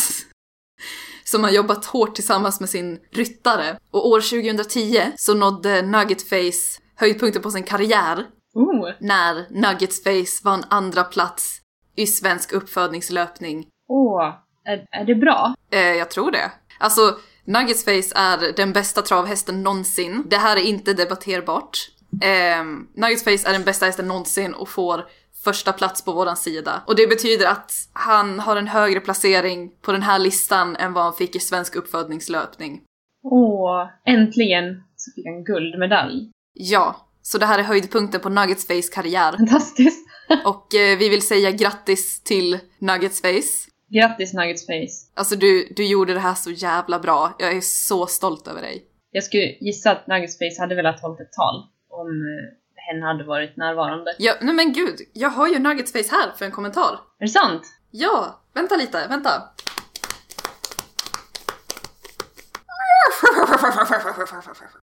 som 1.23 1.43
har 1.43 1.51
jobbat 1.51 1.85
hårt 1.85 2.15
tillsammans 2.15 2.59
med 2.59 2.69
sin 2.69 2.99
ryttare. 3.11 3.79
Och 3.91 4.07
år 4.07 4.21
2010 4.21 5.01
så 5.17 5.33
nådde 5.33 5.81
Nuggetface 5.81 6.81
höjdpunkten 6.99 7.41
på 7.41 7.51
sin 7.51 7.63
karriär 7.63 8.25
Oh! 8.53 8.89
när 8.99 9.45
Nuggetface 9.49 10.41
vann 10.43 10.63
andra 10.69 11.03
plats 11.03 11.61
i 11.95 12.07
svensk 12.07 12.53
uppfödningslöpning. 12.53 13.67
Åh! 13.87 14.33
Är, 14.65 14.87
är 14.91 15.05
det 15.05 15.15
bra? 15.15 15.55
Eh, 15.71 15.79
jag 15.79 16.09
tror 16.09 16.31
det. 16.31 16.51
Alltså, 16.79 17.17
Nuggetsface 17.45 18.13
är 18.15 18.55
den 18.55 18.73
bästa 18.73 19.01
travhästen 19.01 19.63
någonsin. 19.63 20.23
Det 20.29 20.37
här 20.37 20.57
är 20.57 20.61
inte 20.61 20.93
debatterbart. 20.93 21.77
Eh, 22.21 22.63
Nuggetsface 22.93 23.49
är 23.49 23.53
den 23.53 23.63
bästa 23.63 23.85
hästen 23.85 24.07
någonsin 24.07 24.53
och 24.53 24.69
får 24.69 25.05
första 25.43 25.73
plats 25.73 26.05
på 26.05 26.11
våran 26.11 26.37
sida. 26.37 26.81
Och 26.87 26.95
det 26.95 27.07
betyder 27.07 27.47
att 27.47 27.71
han 27.93 28.39
har 28.39 28.55
en 28.55 28.67
högre 28.67 28.99
placering 28.99 29.71
på 29.81 29.91
den 29.91 30.01
här 30.01 30.19
listan 30.19 30.75
än 30.75 30.93
vad 30.93 31.03
han 31.03 31.13
fick 31.13 31.35
i 31.35 31.39
svensk 31.39 31.75
uppfödningslöpning. 31.75 32.81
Åh! 33.23 33.87
Äntligen 34.05 34.83
så 34.95 35.11
fick 35.15 35.25
han 35.25 35.43
guldmedalj. 35.43 36.31
Ja, 36.53 37.07
så 37.21 37.37
det 37.37 37.45
här 37.45 37.59
är 37.59 37.63
höjdpunkten 37.63 38.21
på 38.21 38.29
Nuggets 38.29 38.67
Face 38.67 38.93
karriär. 38.93 39.31
Fantastiskt! 39.37 40.07
Och 40.45 40.75
eh, 40.75 40.97
vi 40.97 41.09
vill 41.09 41.21
säga 41.21 41.51
grattis 41.51 42.23
till 42.23 42.59
Nuggets 42.79 43.21
Face. 43.21 43.69
Grattis 43.89 44.33
Nuggets 44.33 44.65
Face! 44.65 45.11
Alltså 45.13 45.35
du, 45.35 45.73
du 45.75 45.85
gjorde 45.85 46.13
det 46.13 46.19
här 46.19 46.33
så 46.33 46.51
jävla 46.51 46.99
bra. 46.99 47.35
Jag 47.39 47.51
är 47.57 47.61
så 47.61 48.07
stolt 48.07 48.47
över 48.47 48.61
dig. 48.61 48.85
Jag 49.11 49.23
skulle 49.23 49.43
gissa 49.43 49.91
att 49.91 50.07
Nuggets 50.07 50.37
Face 50.37 50.61
hade 50.61 50.75
velat 50.75 51.01
hålla 51.01 51.21
ett 51.21 51.33
tal 51.33 51.55
om 51.89 52.07
eh, 52.07 52.59
hen 52.75 53.03
hade 53.03 53.23
varit 53.23 53.57
närvarande. 53.57 54.15
Ja, 54.19 54.33
nej 54.41 54.53
men 54.53 54.73
gud, 54.73 54.99
jag 55.13 55.29
har 55.29 55.47
ju 55.47 55.59
Nuggets 55.59 55.91
Face 55.91 56.15
här 56.15 56.31
för 56.37 56.45
en 56.45 56.51
kommentar. 56.51 56.99
Är 57.19 57.25
det 57.25 57.31
sant? 57.31 57.61
Ja, 57.91 58.41
vänta 58.53 58.75
lite, 58.75 59.07
vänta. 59.09 59.29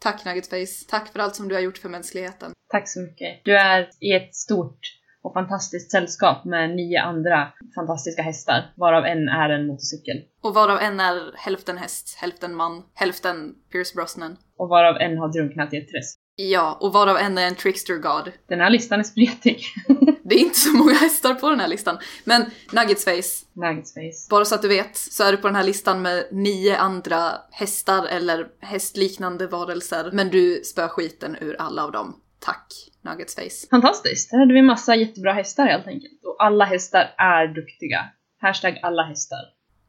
Tack 0.02 0.26
Nuggets 0.26 0.50
Face, 0.50 0.90
tack 0.90 1.12
för 1.14 1.20
allt 1.20 1.36
som 1.36 1.48
du 1.48 1.56
har 1.56 1.62
gjort 1.62 1.78
för 1.78 1.90
mänskligheten. 1.90 2.52
Tack 2.72 2.90
så 2.90 3.00
mycket. 3.00 3.42
Du 3.44 3.58
är 3.58 3.90
i 4.00 4.14
ett 4.14 4.36
stort 4.36 4.80
och 5.24 5.34
fantastiskt 5.34 5.92
sällskap 5.92 6.46
med 6.46 6.76
nio 6.76 7.02
andra 7.02 7.48
fantastiska 7.76 8.22
hästar, 8.22 8.74
varav 8.78 9.06
en 9.06 9.30
är 9.30 9.50
en 9.50 9.68
motorcykel. 9.68 10.18
Och 10.42 10.54
varav 10.54 10.80
en 10.80 11.00
är 11.00 11.34
hälften 11.38 11.78
häst, 11.78 12.18
hälften 12.22 12.56
man, 12.56 12.84
hälften 12.94 13.56
Pierce 13.72 13.94
Brosnan. 13.96 14.38
Och 14.58 14.70
varav 14.70 14.98
en 14.98 15.18
har 15.18 15.28
drunknat 15.34 15.74
i 15.74 15.78
ett 15.78 15.88
träsk. 15.88 16.20
Ja, 16.36 16.78
och 16.82 16.94
varav 16.94 17.18
en 17.18 17.38
är 17.38 17.48
en 17.48 17.56
trickster 17.56 17.98
god. 17.98 18.32
Den 18.48 18.60
här 18.60 18.70
listan 18.70 19.00
är 19.00 19.04
spretig. 19.04 19.60
Det 20.30 20.36
är 20.36 20.40
inte 20.40 20.60
så 20.60 20.72
många 20.72 20.94
hästar 20.94 21.34
på 21.34 21.50
den 21.50 21.60
här 21.60 21.68
listan. 21.68 21.98
Men 22.24 22.46
Nuggets 22.72 23.06
Face, 23.06 23.46
Nuggets 23.54 23.94
Face. 23.94 24.30
bara 24.30 24.46
så 24.46 24.56
att 24.56 24.62
du 24.62 24.68
vet, 24.68 24.98
så 24.98 25.24
är 25.24 25.32
du 25.32 25.38
på 25.38 25.48
den 25.48 25.56
här 25.56 25.64
listan 25.64 26.02
med 26.02 26.28
nio 26.32 26.78
andra 26.78 27.32
hästar 27.52 28.06
eller 28.06 28.48
hästliknande 28.60 29.48
varelser. 29.48 30.10
Men 30.14 30.30
du 30.30 30.62
spöar 30.64 30.88
skiten 30.88 31.38
ur 31.42 31.56
alla 31.62 31.84
av 31.84 31.92
dem. 31.92 32.22
Tack, 32.40 32.74
Nuggets 33.02 33.36
Face. 33.36 33.68
Fantastiskt! 33.70 34.32
Här 34.32 34.40
hade 34.40 34.54
vi 34.54 34.62
massa 34.62 34.96
jättebra 34.96 35.34
hästar 35.34 35.66
helt 35.66 35.88
enkelt. 35.88 36.24
Och 36.24 36.44
alla 36.44 36.66
hästar 36.66 37.14
är 37.18 37.48
duktiga. 37.48 38.06
Hashtag 38.42 38.80
alla 38.84 39.04
hästar. 39.04 39.40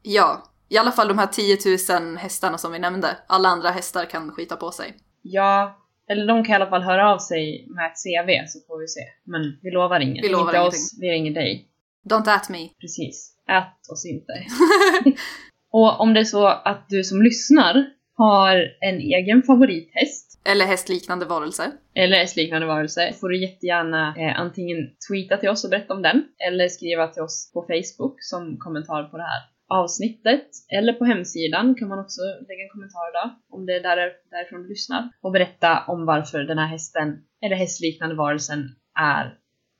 Ja, 0.01 0.43
i 0.69 0.77
alla 0.77 0.91
fall 0.91 1.07
de 1.07 1.17
här 1.17 1.27
10 1.27 1.57
000 1.99 2.17
hästarna 2.17 2.57
som 2.57 2.71
vi 2.71 2.79
nämnde. 2.79 3.17
Alla 3.27 3.49
andra 3.49 3.69
hästar 3.69 4.05
kan 4.05 4.31
skita 4.31 4.55
på 4.55 4.71
sig. 4.71 4.97
Ja, 5.21 5.77
eller 6.09 6.27
de 6.27 6.43
kan 6.43 6.53
i 6.53 6.55
alla 6.55 6.69
fall 6.69 6.81
höra 6.81 7.13
av 7.13 7.17
sig 7.17 7.65
med 7.69 7.85
ett 7.85 7.93
CV 8.03 8.47
så 8.47 8.59
får 8.67 8.79
vi 8.79 8.87
se. 8.87 9.01
Men 9.23 9.59
vi 9.61 9.71
lovar 9.71 9.99
inget. 9.99 10.25
Vi 10.25 10.29
lovar 10.29 10.43
inte 10.43 10.57
ingenting. 10.57 10.67
oss, 10.67 10.97
vi 11.01 11.11
ringer 11.11 11.31
dig. 11.33 11.67
Don't 12.09 12.35
at 12.35 12.49
me. 12.49 12.69
Precis. 12.81 13.33
Ät 13.49 13.91
oss 13.91 14.05
inte. 14.05 14.33
Och 15.71 15.99
om 15.99 16.13
det 16.13 16.19
är 16.19 16.23
så 16.23 16.47
att 16.47 16.89
du 16.89 17.03
som 17.03 17.21
lyssnar 17.21 17.85
har 18.17 18.55
en 18.81 18.97
egen 18.99 19.43
favorithäst 19.43 20.39
Eller 20.45 20.65
hästliknande 20.65 21.25
varelse. 21.25 21.71
eller 21.95 22.17
hästliknande 22.17 22.67
varelse 22.67 23.13
får 23.19 23.29
du 23.29 23.41
jättegärna 23.41 24.15
eh, 24.17 24.39
antingen 24.39 24.77
tweeta 25.09 25.37
till 25.37 25.49
oss 25.49 25.63
och 25.63 25.69
berätta 25.69 25.93
om 25.93 26.01
den 26.01 26.23
eller 26.47 26.67
skriva 26.67 27.07
till 27.07 27.21
oss 27.21 27.51
på 27.53 27.61
Facebook 27.61 28.15
som 28.19 28.57
kommentar 28.57 29.03
på 29.03 29.17
det 29.17 29.23
här 29.23 29.41
avsnittet. 29.67 30.47
Eller 30.77 30.93
på 30.93 31.05
hemsidan 31.05 31.75
kan 31.75 31.87
man 31.87 31.99
också 31.99 32.21
lägga 32.21 32.63
en 32.63 32.69
kommentar 32.69 33.13
då 33.13 33.55
om 33.55 33.65
det 33.65 33.73
är 33.75 33.83
där, 33.83 34.11
därifrån 34.31 34.63
du 34.63 34.69
lyssnar 34.69 35.09
och 35.21 35.31
berätta 35.31 35.83
om 35.87 36.05
varför 36.05 36.39
den 36.39 36.57
här 36.57 36.67
hästen 36.67 37.07
eller 37.41 37.55
hästliknande 37.55 38.15
varelsen 38.15 38.75
är 38.99 39.25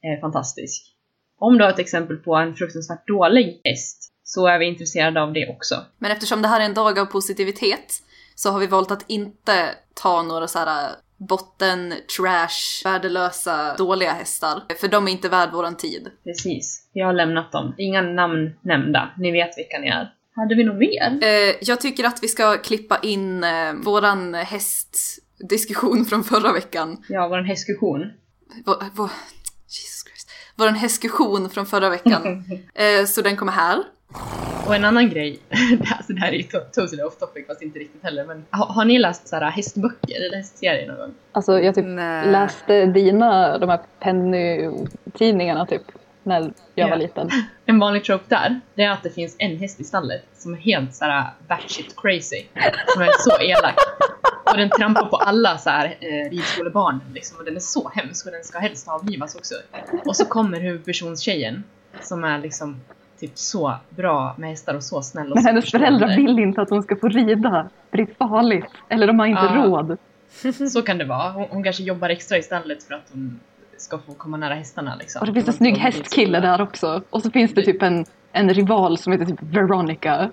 eh, 0.06 0.22
fantastisk. 0.22 0.94
Om 1.40 1.58
du 1.58 1.64
har 1.64 1.72
ett 1.72 1.80
exempel 1.80 2.18
på 2.18 2.36
en 2.36 2.56
fruktansvärt 2.56 3.08
dålig 3.08 3.62
häst 3.64 4.14
så 4.24 4.48
är 4.48 4.60
vi 4.60 4.66
intresserade 4.66 5.22
av 5.22 5.34
det 5.34 5.48
också. 5.48 5.76
Men 5.98 6.12
eftersom 6.12 6.42
det 6.42 6.48
här 6.48 6.62
är 6.62 6.66
en 6.66 6.74
dag 6.74 7.00
av 7.00 7.06
positivitet 7.06 7.94
så 8.36 8.50
har 8.50 8.60
vi 8.60 8.68
valt 8.68 8.92
att 8.92 9.06
inte 9.08 9.76
ta 9.94 10.22
några 10.22 10.48
så 10.48 10.60
här 10.60 10.96
botten, 11.18 11.94
trash, 12.18 12.84
värdelösa, 12.84 13.76
dåliga 13.78 14.12
hästar. 14.12 14.62
För 14.80 14.88
de 14.88 15.08
är 15.08 15.12
inte 15.12 15.30
värd 15.30 15.52
våran 15.52 15.78
tid. 15.78 16.10
Precis. 16.24 16.90
Vi 16.94 17.02
har 17.02 17.14
lämnat 17.14 17.52
dem. 17.52 17.76
Inga 17.78 18.02
namn 18.02 18.54
nämnda. 18.62 19.10
Ni 19.18 19.32
vet 19.32 19.58
vilka 19.58 19.80
ni 19.80 19.88
är. 19.88 20.14
Hade 20.36 20.56
vi 20.56 20.64
något 20.64 20.78
mer? 20.80 21.20
Eh, 21.22 21.56
jag 21.62 21.82
tycker 21.82 22.04
att 22.04 22.24
vi 22.24 22.28
ska 22.28 22.58
klippa 22.58 23.00
in 23.04 23.44
eh, 23.44 23.74
våran 23.74 24.34
hästdiskussion 24.34 26.06
från 26.10 26.24
förra 26.24 26.54
veckan. 26.54 27.04
Ja, 27.10 27.28
vår 27.28 27.42
hästdiskussion. 27.42 28.12
Vår, 28.66 28.76
vår, 28.94 29.10
Jesus 29.68 30.04
Christ. 30.04 30.32
Våran 30.56 30.76
hästdiskussion 30.76 31.50
från 31.50 31.66
förra 31.66 31.90
veckan. 31.90 32.44
Eh, 32.74 33.06
så 33.06 33.22
den 33.22 33.38
kommer 33.38 33.52
här. 33.52 33.84
Och 34.68 34.76
en 34.76 34.86
annan 34.86 35.10
grej, 35.10 35.40
alltså 35.98 36.14
det 36.14 36.20
här 36.20 36.28
är 36.28 36.34
ju 36.36 36.42
to- 36.44 36.70
totally 36.72 37.04
off 37.04 37.18
topic 37.18 37.48
fast 37.48 37.62
inte 37.62 37.80
riktigt 37.80 38.04
heller 38.04 38.26
men 38.26 38.46
har, 38.50 38.66
har 38.66 38.86
ni 38.86 39.00
läst 39.00 39.28
så 39.28 39.36
här 39.36 39.52
hästböcker 39.52 40.26
eller 40.26 40.38
hästserier 40.38 40.88
någon 40.88 40.98
gång? 40.98 41.14
Alltså 41.32 41.60
jag 41.60 41.76
typ 41.76 41.86
Nej. 41.86 42.32
läste 42.32 42.86
dina, 42.86 43.58
de 43.58 43.70
här 43.70 43.80
Penny-tidningarna 44.00 45.66
typ, 45.66 45.82
när 46.24 46.40
jag 46.42 46.52
Ja. 46.76 46.88
var 46.88 46.96
liten. 46.98 47.30
En 47.66 47.80
vanlig 47.80 48.04
trope 48.04 48.24
där, 48.28 48.60
det 48.76 48.84
är 48.84 48.92
att 48.92 49.04
det 49.04 49.10
finns 49.10 49.36
en 49.40 49.58
häst 49.58 49.80
i 49.80 49.84
stallet 49.84 50.24
som 50.38 50.54
är 50.54 50.58
helt 50.58 50.96
så 50.96 51.06
här 51.06 51.26
batshit 51.48 51.96
crazy. 52.02 52.44
Som 52.88 53.02
är 53.02 53.10
så 53.20 53.42
elak. 53.42 53.76
Och 54.52 54.58
den 54.58 54.70
trampar 54.70 55.06
på 55.06 55.16
alla 55.18 55.58
så 55.58 55.70
här 55.70 55.98
eh, 56.00 56.30
ridskolebarn 56.30 57.00
liksom 57.14 57.38
och 57.40 57.46
den 57.46 57.56
är 57.56 57.60
så 57.60 57.92
hemsk 57.96 58.26
och 58.26 58.32
den 58.32 58.44
ska 58.44 58.60
helst 58.60 58.88
avlivas 58.88 59.36
också. 59.36 59.56
Och 60.06 60.16
så 60.16 60.26
kommer 60.26 60.60
huvudpersonstjejen 60.60 61.64
som 62.02 62.24
är 62.24 62.40
liksom 62.40 62.82
typ 63.20 63.32
så 63.38 63.74
bra 63.90 64.36
med 64.38 64.50
hästar 64.50 64.76
och 64.76 64.84
så 64.84 65.02
snäll 65.02 65.32
och 65.32 65.36
Men 65.36 65.46
hennes 65.46 65.72
föräldrar 65.72 66.16
vill 66.16 66.40
inte 66.40 66.62
att 66.62 66.70
hon 66.70 66.84
ska 66.84 66.96
få 66.96 67.08
rida, 67.10 67.70
för 67.90 67.98
det 67.98 68.04
är 68.04 68.16
farligt. 68.28 68.66
Eller 68.90 69.08
de 69.08 69.20
har 69.20 69.26
inte 69.26 69.42
Ja. 69.42 69.64
råd. 69.66 69.98
Så 70.72 70.82
kan 70.82 70.98
det 70.98 71.06
vara. 71.06 71.32
Hon, 71.32 71.46
hon 71.50 71.64
kanske 71.64 71.84
jobbar 71.84 72.10
extra 72.10 72.38
i 72.38 72.42
stallet 72.44 72.84
för 72.84 72.94
att 72.94 73.10
hon 73.14 73.40
ska 73.78 73.98
få 73.98 74.14
komma 74.14 74.38
nära 74.38 74.54
hästarna 74.54 74.96
liksom. 75.00 75.20
Och 75.20 75.28
det 75.28 75.34
finns 75.34 75.48
en 75.48 75.54
snygg 75.54 75.78
hästkille 75.78 76.40
där 76.40 76.62
också. 76.62 77.02
Och 77.10 77.22
så 77.22 77.32
finns 77.32 77.54
det 77.54 77.62
typ 77.64 77.82
en, 77.84 78.06
en 78.32 78.54
rival 78.54 78.98
som 78.98 79.14
heter 79.14 79.26
typ 79.26 79.40
Veronica, 79.42 80.30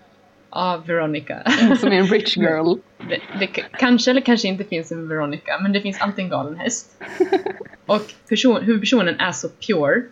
Ja, 0.51 0.82
Veronica. 0.87 1.43
som 1.80 1.93
är 1.93 1.97
en 1.97 2.07
rich 2.07 2.37
girl. 2.37 2.74
Det, 3.09 3.18
det 3.39 3.47
kanske 3.78 4.11
eller 4.11 4.20
kanske 4.20 4.49
inte 4.49 4.64
finns 4.64 4.93
en 4.93 5.09
Veronica, 5.09 5.59
men 5.62 5.72
det 5.72 5.80
finns 5.80 6.01
alltid 6.01 6.24
en 6.24 6.30
galen 6.30 6.57
häst. 6.57 7.03
Och 7.87 8.03
person, 8.28 8.62
huvudpersonen 8.62 9.20
är 9.20 9.32
så 9.32 9.49
pure 9.49 10.03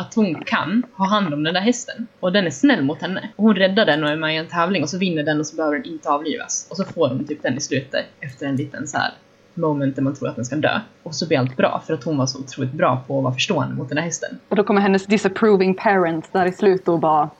att 0.00 0.14
hon 0.14 0.44
kan 0.44 0.82
ha 0.96 1.06
hand 1.06 1.34
om 1.34 1.42
den 1.42 1.54
där 1.54 1.60
hästen. 1.60 2.06
Och 2.20 2.32
den 2.32 2.46
är 2.46 2.50
snäll 2.50 2.82
mot 2.82 3.02
henne. 3.02 3.28
Och 3.36 3.44
hon 3.44 3.56
räddar 3.56 3.86
den 3.86 4.04
och 4.04 4.10
är 4.10 4.16
med 4.16 4.34
i 4.34 4.36
en 4.36 4.46
tävling 4.46 4.82
och 4.82 4.88
så 4.88 4.98
vinner 4.98 5.22
den 5.22 5.40
och 5.40 5.46
så 5.46 5.56
behöver 5.56 5.76
den 5.76 5.86
inte 5.86 6.08
avlivas. 6.08 6.66
Och 6.70 6.76
så 6.76 6.84
får 6.84 7.08
hon 7.08 7.26
typ 7.26 7.42
den 7.42 7.56
i 7.56 7.60
slutet 7.60 8.06
efter 8.20 8.46
en 8.46 8.56
liten 8.56 8.88
så 8.88 8.98
här 8.98 9.12
moment 9.54 9.96
där 9.96 10.02
man 10.02 10.14
tror 10.14 10.28
att 10.28 10.36
den 10.36 10.44
ska 10.44 10.56
dö. 10.56 10.80
Och 11.02 11.14
så 11.14 11.26
blir 11.28 11.38
allt 11.38 11.56
bra 11.56 11.82
för 11.86 11.94
att 11.94 12.04
hon 12.04 12.16
var 12.16 12.26
så 12.26 12.38
otroligt 12.38 12.72
bra 12.72 13.04
på 13.06 13.18
att 13.18 13.24
vara 13.24 13.34
förstående 13.34 13.74
mot 13.74 13.88
den 13.88 13.96
där 13.96 14.02
hästen. 14.02 14.38
Och 14.48 14.56
då 14.56 14.64
kommer 14.64 14.80
hennes 14.80 15.06
disapproving 15.06 15.74
parents 15.74 16.28
där 16.32 16.46
i 16.46 16.52
slutet 16.52 16.88
och 16.88 17.00
bara 17.00 17.30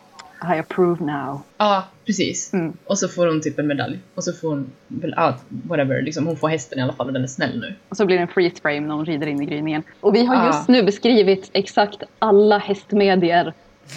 i 0.42 0.58
approve 0.58 1.04
now. 1.04 1.42
Ja, 1.58 1.84
precis. 2.06 2.52
Mm. 2.52 2.72
Och 2.84 2.98
så 2.98 3.08
får 3.08 3.26
hon 3.26 3.40
typ 3.42 3.58
en 3.58 3.66
medalj. 3.66 3.98
Och 4.14 4.24
så 4.24 4.32
får 4.32 4.48
hon, 4.48 4.70
ja, 5.16 5.36
whatever, 5.48 6.02
liksom, 6.02 6.26
hon 6.26 6.36
får 6.36 6.48
hästen 6.48 6.78
i 6.78 6.82
alla 6.82 6.92
fall 6.92 7.06
och 7.06 7.12
den 7.12 7.22
är 7.22 7.26
snäll 7.26 7.60
nu. 7.60 7.74
Och 7.88 7.96
så 7.96 8.06
blir 8.06 8.16
det 8.16 8.22
en 8.22 8.28
freeze 8.28 8.56
frame 8.62 8.80
när 8.80 8.94
hon 8.94 9.04
rider 9.06 9.26
in 9.26 9.42
i 9.42 9.46
gryningen. 9.46 9.82
Och 10.00 10.14
vi 10.14 10.24
har 10.24 10.36
Ah. 10.36 10.46
just 10.46 10.68
nu 10.68 10.82
beskrivit 10.82 11.50
exakt 11.52 12.02
alla 12.18 12.58
hästmedier 12.58 13.52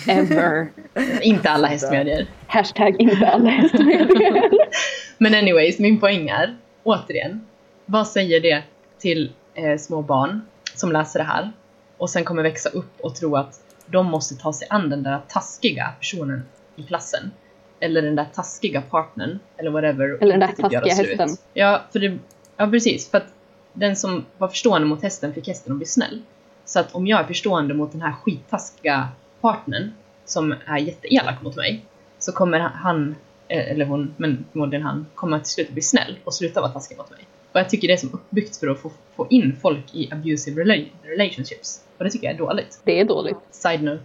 ever. 0.07 0.67
Inte 1.21 1.49
alla 1.49 1.67
hästmedier. 1.67 2.27
Hashtag 2.47 2.95
inte 2.99 3.27
alla 3.27 3.49
hästmedier. 3.49 4.43
Men 5.17 5.33
anyways, 5.35 5.79
min 5.79 5.99
poäng 5.99 6.29
är, 6.29 6.55
återigen, 6.83 7.41
vad 7.85 8.07
säger 8.07 8.39
det 8.39 8.63
till 8.99 9.31
eh, 9.53 9.77
små 9.77 10.01
barn 10.01 10.41
som 10.75 10.91
läser 10.91 11.19
det 11.19 11.25
här 11.25 11.51
och 11.97 12.09
sen 12.09 12.23
kommer 12.23 12.43
växa 12.43 12.69
upp 12.69 12.99
och 13.01 13.15
tro 13.15 13.35
att 13.35 13.62
de 13.85 14.05
måste 14.05 14.35
ta 14.35 14.53
sig 14.53 14.67
an 14.69 14.89
den 14.89 15.03
där 15.03 15.21
taskiga 15.27 15.93
personen 15.99 16.43
i 16.75 16.83
klassen. 16.83 17.31
Eller 17.79 18.01
den 18.01 18.15
där 18.15 18.25
taskiga 18.33 18.81
partnern, 18.81 19.39
eller 19.57 19.71
whatever. 19.71 20.17
Eller 20.21 20.31
den 20.31 20.39
där 20.39 20.47
typ 20.47 20.57
taskiga 20.57 20.95
slut. 20.95 21.07
hästen. 21.07 21.37
Ja, 21.53 21.83
för 21.91 21.99
det, 21.99 22.17
ja, 22.57 22.67
precis. 22.67 23.11
För 23.11 23.17
att 23.17 23.33
den 23.73 23.95
som 23.95 24.25
var 24.37 24.47
förstående 24.47 24.87
mot 24.87 25.03
hästen 25.03 25.33
fick 25.33 25.47
hästen 25.47 25.71
att 25.71 25.77
bli 25.77 25.87
snäll. 25.87 26.21
Så 26.65 26.79
att 26.79 26.95
om 26.95 27.07
jag 27.07 27.19
är 27.19 27.23
förstående 27.23 27.73
mot 27.73 27.91
den 27.91 28.01
här 28.01 28.11
skittaskiga 28.11 29.07
partnern 29.41 29.91
som 30.25 30.55
är 30.65 30.77
jätteelak 30.77 31.41
mot 31.41 31.55
mig 31.55 31.85
så 32.19 32.31
kommer 32.31 32.59
han, 32.59 33.15
eh, 33.47 33.71
eller 33.71 33.85
hon, 33.85 34.13
men 34.17 34.45
förmodligen 34.51 34.85
han, 34.85 35.05
kommer 35.15 35.39
till 35.39 35.51
slut 35.51 35.69
bli 35.71 35.81
snäll 35.81 36.17
och 36.23 36.33
sluta 36.33 36.61
vara 36.61 36.71
taskig 36.71 36.97
mot 36.97 37.11
mig. 37.11 37.27
Och 37.53 37.59
jag 37.59 37.69
tycker 37.69 37.87
det 37.87 37.93
är 37.93 37.97
som 37.97 38.13
uppbyggt 38.13 38.57
för 38.57 38.67
att 38.67 38.79
få, 38.79 38.91
få 39.15 39.27
in 39.29 39.55
folk 39.61 39.95
i 39.95 40.09
abusive 40.11 40.63
rela- 40.63 40.85
relationships. 41.03 41.81
Och 41.97 42.03
det 42.03 42.09
tycker 42.09 42.27
jag 42.27 42.33
är 42.33 42.37
dåligt. 42.37 42.81
Det 42.83 42.99
är 42.99 43.05
dåligt. 43.05 43.37
Side 43.51 43.83
note. 43.83 44.03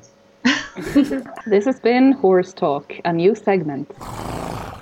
This 1.51 1.65
has 1.67 1.83
been 1.83 2.13
Horse 2.13 2.53
Talk, 2.53 3.01
a 3.05 3.13
new 3.13 3.35
segment. 3.35 3.91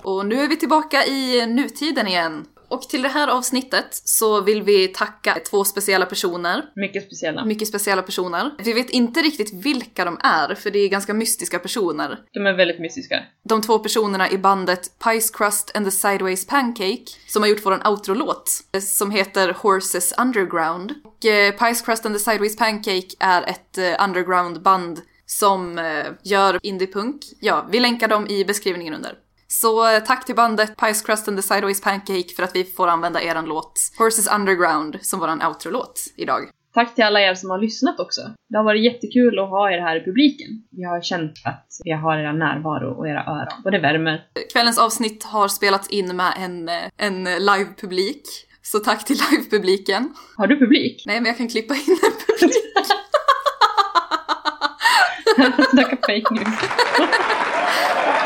Och 0.03 0.27
nu 0.27 0.41
är 0.41 0.49
vi 0.49 0.57
tillbaka 0.57 1.05
i 1.05 1.47
nutiden 1.47 2.07
igen. 2.07 2.47
Och 2.69 2.83
till 2.83 3.03
det 3.03 3.09
här 3.09 3.29
avsnittet 3.29 3.87
så 3.91 4.41
vill 4.41 4.63
vi 4.63 4.89
tacka 4.89 5.39
två 5.51 5.65
speciella 5.65 6.07
personer. 6.07 6.63
Mycket 6.77 7.07
speciella. 7.07 7.45
Mycket 7.45 7.69
speciella 7.69 8.03
personer. 8.03 8.51
Vi 8.59 8.73
vet 8.73 8.91
inte 8.91 9.21
riktigt 9.23 9.55
vilka 9.55 10.05
de 10.05 10.19
är, 10.23 10.55
för 10.55 10.71
det 10.71 10.79
är 10.79 10.89
ganska 10.89 11.15
mystiska 11.15 11.59
personer. 11.59 12.19
De 12.33 12.47
är 12.47 12.57
väldigt 12.57 12.81
mystiska. 12.81 13.23
De 13.43 13.63
två 13.63 13.79
personerna 13.79 14.31
i 14.31 14.39
bandet 14.39 14.99
Pies 14.99 15.31
Crust 15.31 15.77
and 15.77 15.87
the 15.87 15.91
Sideways 15.91 16.47
Pancake, 16.47 17.05
som 17.27 17.43
har 17.43 17.49
gjort 17.49 17.67
våran 17.67 17.87
outro-låt, 17.87 18.51
eh, 18.73 18.81
som 18.81 19.11
heter 19.11 19.53
Horses 19.53 20.15
Underground. 20.19 20.95
Och 21.05 21.27
eh, 21.27 21.53
Pies 21.53 21.83
Crust 21.83 22.07
and 22.07 22.15
the 22.15 22.21
Sideways 22.21 22.57
Pancake 22.57 23.09
är 23.19 23.43
ett 23.43 23.79
eh, 23.79 24.05
underground-band 24.05 25.01
som 25.27 25.79
eh, 25.79 26.07
gör 26.23 26.59
indiepunk. 26.63 27.23
Ja, 27.41 27.67
vi 27.71 27.81
länkar 27.81 28.09
dem 28.09 28.27
i 28.29 28.45
beskrivningen 28.45 28.95
under. 28.95 29.15
Så 29.49 29.95
eh, 29.95 30.01
tack 30.01 30.25
till 30.25 30.35
bandet 30.35 30.77
Pies 30.77 31.03
Crust 31.03 31.29
and 31.29 31.39
the 31.39 31.43
Sideways 31.43 31.81
Pancake 31.81 32.29
för 32.37 32.43
att 32.43 32.57
vi 32.57 32.65
får 32.65 32.89
använda 32.89 33.23
eran 33.23 33.45
låt 33.45 33.81
Horses 33.99 34.35
Underground 34.35 34.99
som 35.03 35.21
våran 35.21 35.43
outro-låt 35.43 36.01
idag. 36.17 36.51
Tack 36.75 36.95
till 36.95 37.05
alla 37.05 37.21
er 37.21 37.35
som 37.35 37.51
har 37.51 37.59
lyssnat 37.59 38.01
också. 38.01 38.21
Det 38.49 38.57
har 38.57 38.65
varit 38.65 38.85
jättekul 38.85 39.39
att 39.39 39.49
ha 39.49 39.71
er 39.71 39.81
här 39.81 39.97
i 39.97 40.05
publiken. 40.05 40.47
Vi 40.71 40.85
har 40.85 41.01
känt 41.03 41.33
att 41.45 41.67
vi 41.85 41.93
har 41.93 42.19
era 42.19 42.33
närvaro 42.33 42.99
och 42.99 43.09
era 43.09 43.25
öron 43.25 43.65
och 43.65 43.71
det 43.71 43.79
värmer. 43.79 44.23
Kvällens 44.53 44.79
avsnitt 44.79 45.25
har 45.25 45.49
spelats 45.49 45.89
in 45.89 46.17
med 46.17 46.33
en, 46.39 46.69
eh, 46.69 46.83
en 46.97 47.25
live-publik. 47.25 48.23
Så 48.63 48.79
tack 48.79 49.05
till 49.05 49.17
live-publiken. 49.31 50.15
Har 50.37 50.47
du 50.47 50.59
publik? 50.59 51.03
Nej, 51.07 51.21
men 51.21 51.27
jag 51.27 51.37
kan 51.37 51.49
klippa 51.49 51.75
in 51.75 51.99
en 52.03 52.39
publik. 52.39 52.57
Snacka 55.71 55.97
fake 55.97 56.35
news. 56.35 56.47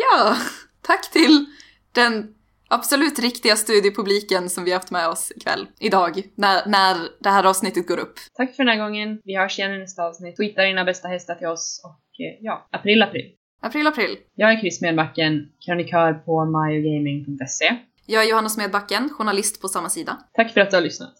Ja, 0.00 0.36
tack 0.82 1.10
till 1.10 1.46
den 1.92 2.34
absolut 2.68 3.18
riktiga 3.18 3.56
studiepubliken 3.56 4.50
som 4.50 4.64
vi 4.64 4.70
har 4.70 4.78
haft 4.78 4.90
med 4.90 5.08
oss 5.08 5.32
ikväll, 5.36 5.66
idag, 5.80 6.22
när, 6.34 6.66
när 6.66 6.96
det 7.20 7.30
här 7.30 7.44
avsnittet 7.44 7.88
går 7.88 7.98
upp. 7.98 8.14
Tack 8.34 8.56
för 8.56 8.64
den 8.64 8.78
här 8.78 8.84
gången. 8.84 9.20
Vi 9.24 9.36
hörs 9.36 9.58
igen 9.58 9.74
i 9.74 9.78
nästa 9.78 10.02
avsnitt. 10.02 10.36
Tweeta 10.36 10.62
dina 10.62 10.84
bästa 10.84 11.08
hästar 11.08 11.34
till 11.34 11.46
oss 11.46 11.80
och 11.84 12.20
eh, 12.20 12.38
ja, 12.40 12.68
april, 12.70 13.02
april. 13.02 13.34
April, 13.62 13.86
april. 13.86 14.18
Jag 14.34 14.52
är 14.52 14.60
Chris 14.60 14.80
Medbacken, 14.80 15.48
krönikör 15.66 16.12
på 16.12 16.44
myogaming.se. 16.44 17.76
Jag 18.06 18.24
är 18.24 18.30
Johanna 18.30 18.48
Smedbacken, 18.48 19.10
journalist 19.10 19.60
på 19.60 19.68
samma 19.68 19.88
sida. 19.88 20.18
Tack 20.32 20.52
för 20.52 20.60
att 20.60 20.70
du 20.70 20.76
har 20.76 20.82
lyssnat. 20.82 21.14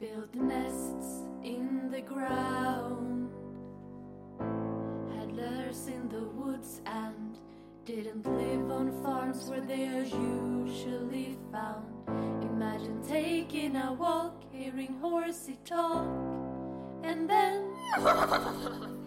Built 0.00 0.34
nests 0.34 1.22
in 1.42 1.90
the 1.92 2.00
ground. 2.00 3.23
In 5.86 6.08
the 6.08 6.24
woods 6.24 6.80
and 6.86 7.36
didn't 7.84 8.24
live 8.26 8.70
on 8.70 9.02
farms 9.02 9.44
where 9.50 9.60
they 9.60 9.86
are 9.88 10.04
usually 10.04 11.36
found. 11.52 11.84
Imagine 12.42 13.02
taking 13.06 13.76
a 13.76 13.92
walk, 13.92 14.42
hearing 14.50 14.96
horsey 15.02 15.58
talk, 15.66 16.06
and 17.02 17.28
then 17.28 17.68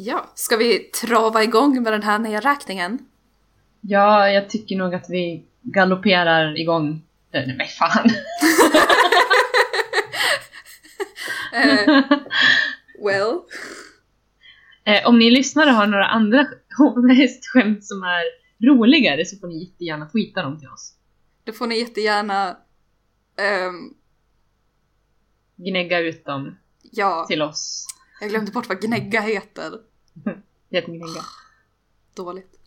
Ja, 0.00 0.30
ska 0.34 0.56
vi 0.56 0.78
trava 0.78 1.42
igång 1.42 1.82
med 1.82 1.92
den 1.92 2.02
här 2.02 2.18
nedräkningen? 2.18 2.98
Ja, 3.80 4.30
jag 4.30 4.50
tycker 4.50 4.76
nog 4.76 4.94
att 4.94 5.06
vi 5.10 5.44
galopperar 5.62 6.60
igång. 6.60 7.02
Eh, 7.32 7.46
Nej 7.46 7.56
men 7.56 7.66
fan. 7.66 8.10
Eh, 11.52 12.02
well. 13.04 13.40
Eh, 14.84 15.06
om 15.08 15.18
ni 15.18 15.30
lyssnare 15.30 15.70
har 15.70 15.86
några 15.86 16.06
andra 16.06 16.46
hästskämt 17.16 17.84
som 17.84 18.02
är 18.02 18.22
roligare 18.66 19.24
så 19.24 19.36
får 19.36 19.46
ni 19.48 19.64
jättegärna 19.64 20.06
tweeta 20.06 20.42
dem 20.42 20.58
till 20.58 20.68
oss. 20.68 20.94
Då 21.44 21.52
får 21.52 21.66
ni 21.66 21.78
jättegärna... 21.78 22.56
ehm, 23.38 23.94
Gnägga 25.56 25.98
ut 25.98 26.24
dem 26.24 26.58
ja, 26.92 27.24
till 27.28 27.42
oss. 27.42 27.86
jag 28.20 28.30
glömde 28.30 28.52
bort 28.52 28.68
vad 28.68 28.80
gnägga 28.80 29.20
heter. 29.20 29.72
Jättegnägga. 30.68 31.24
Dåligt. 32.14 32.57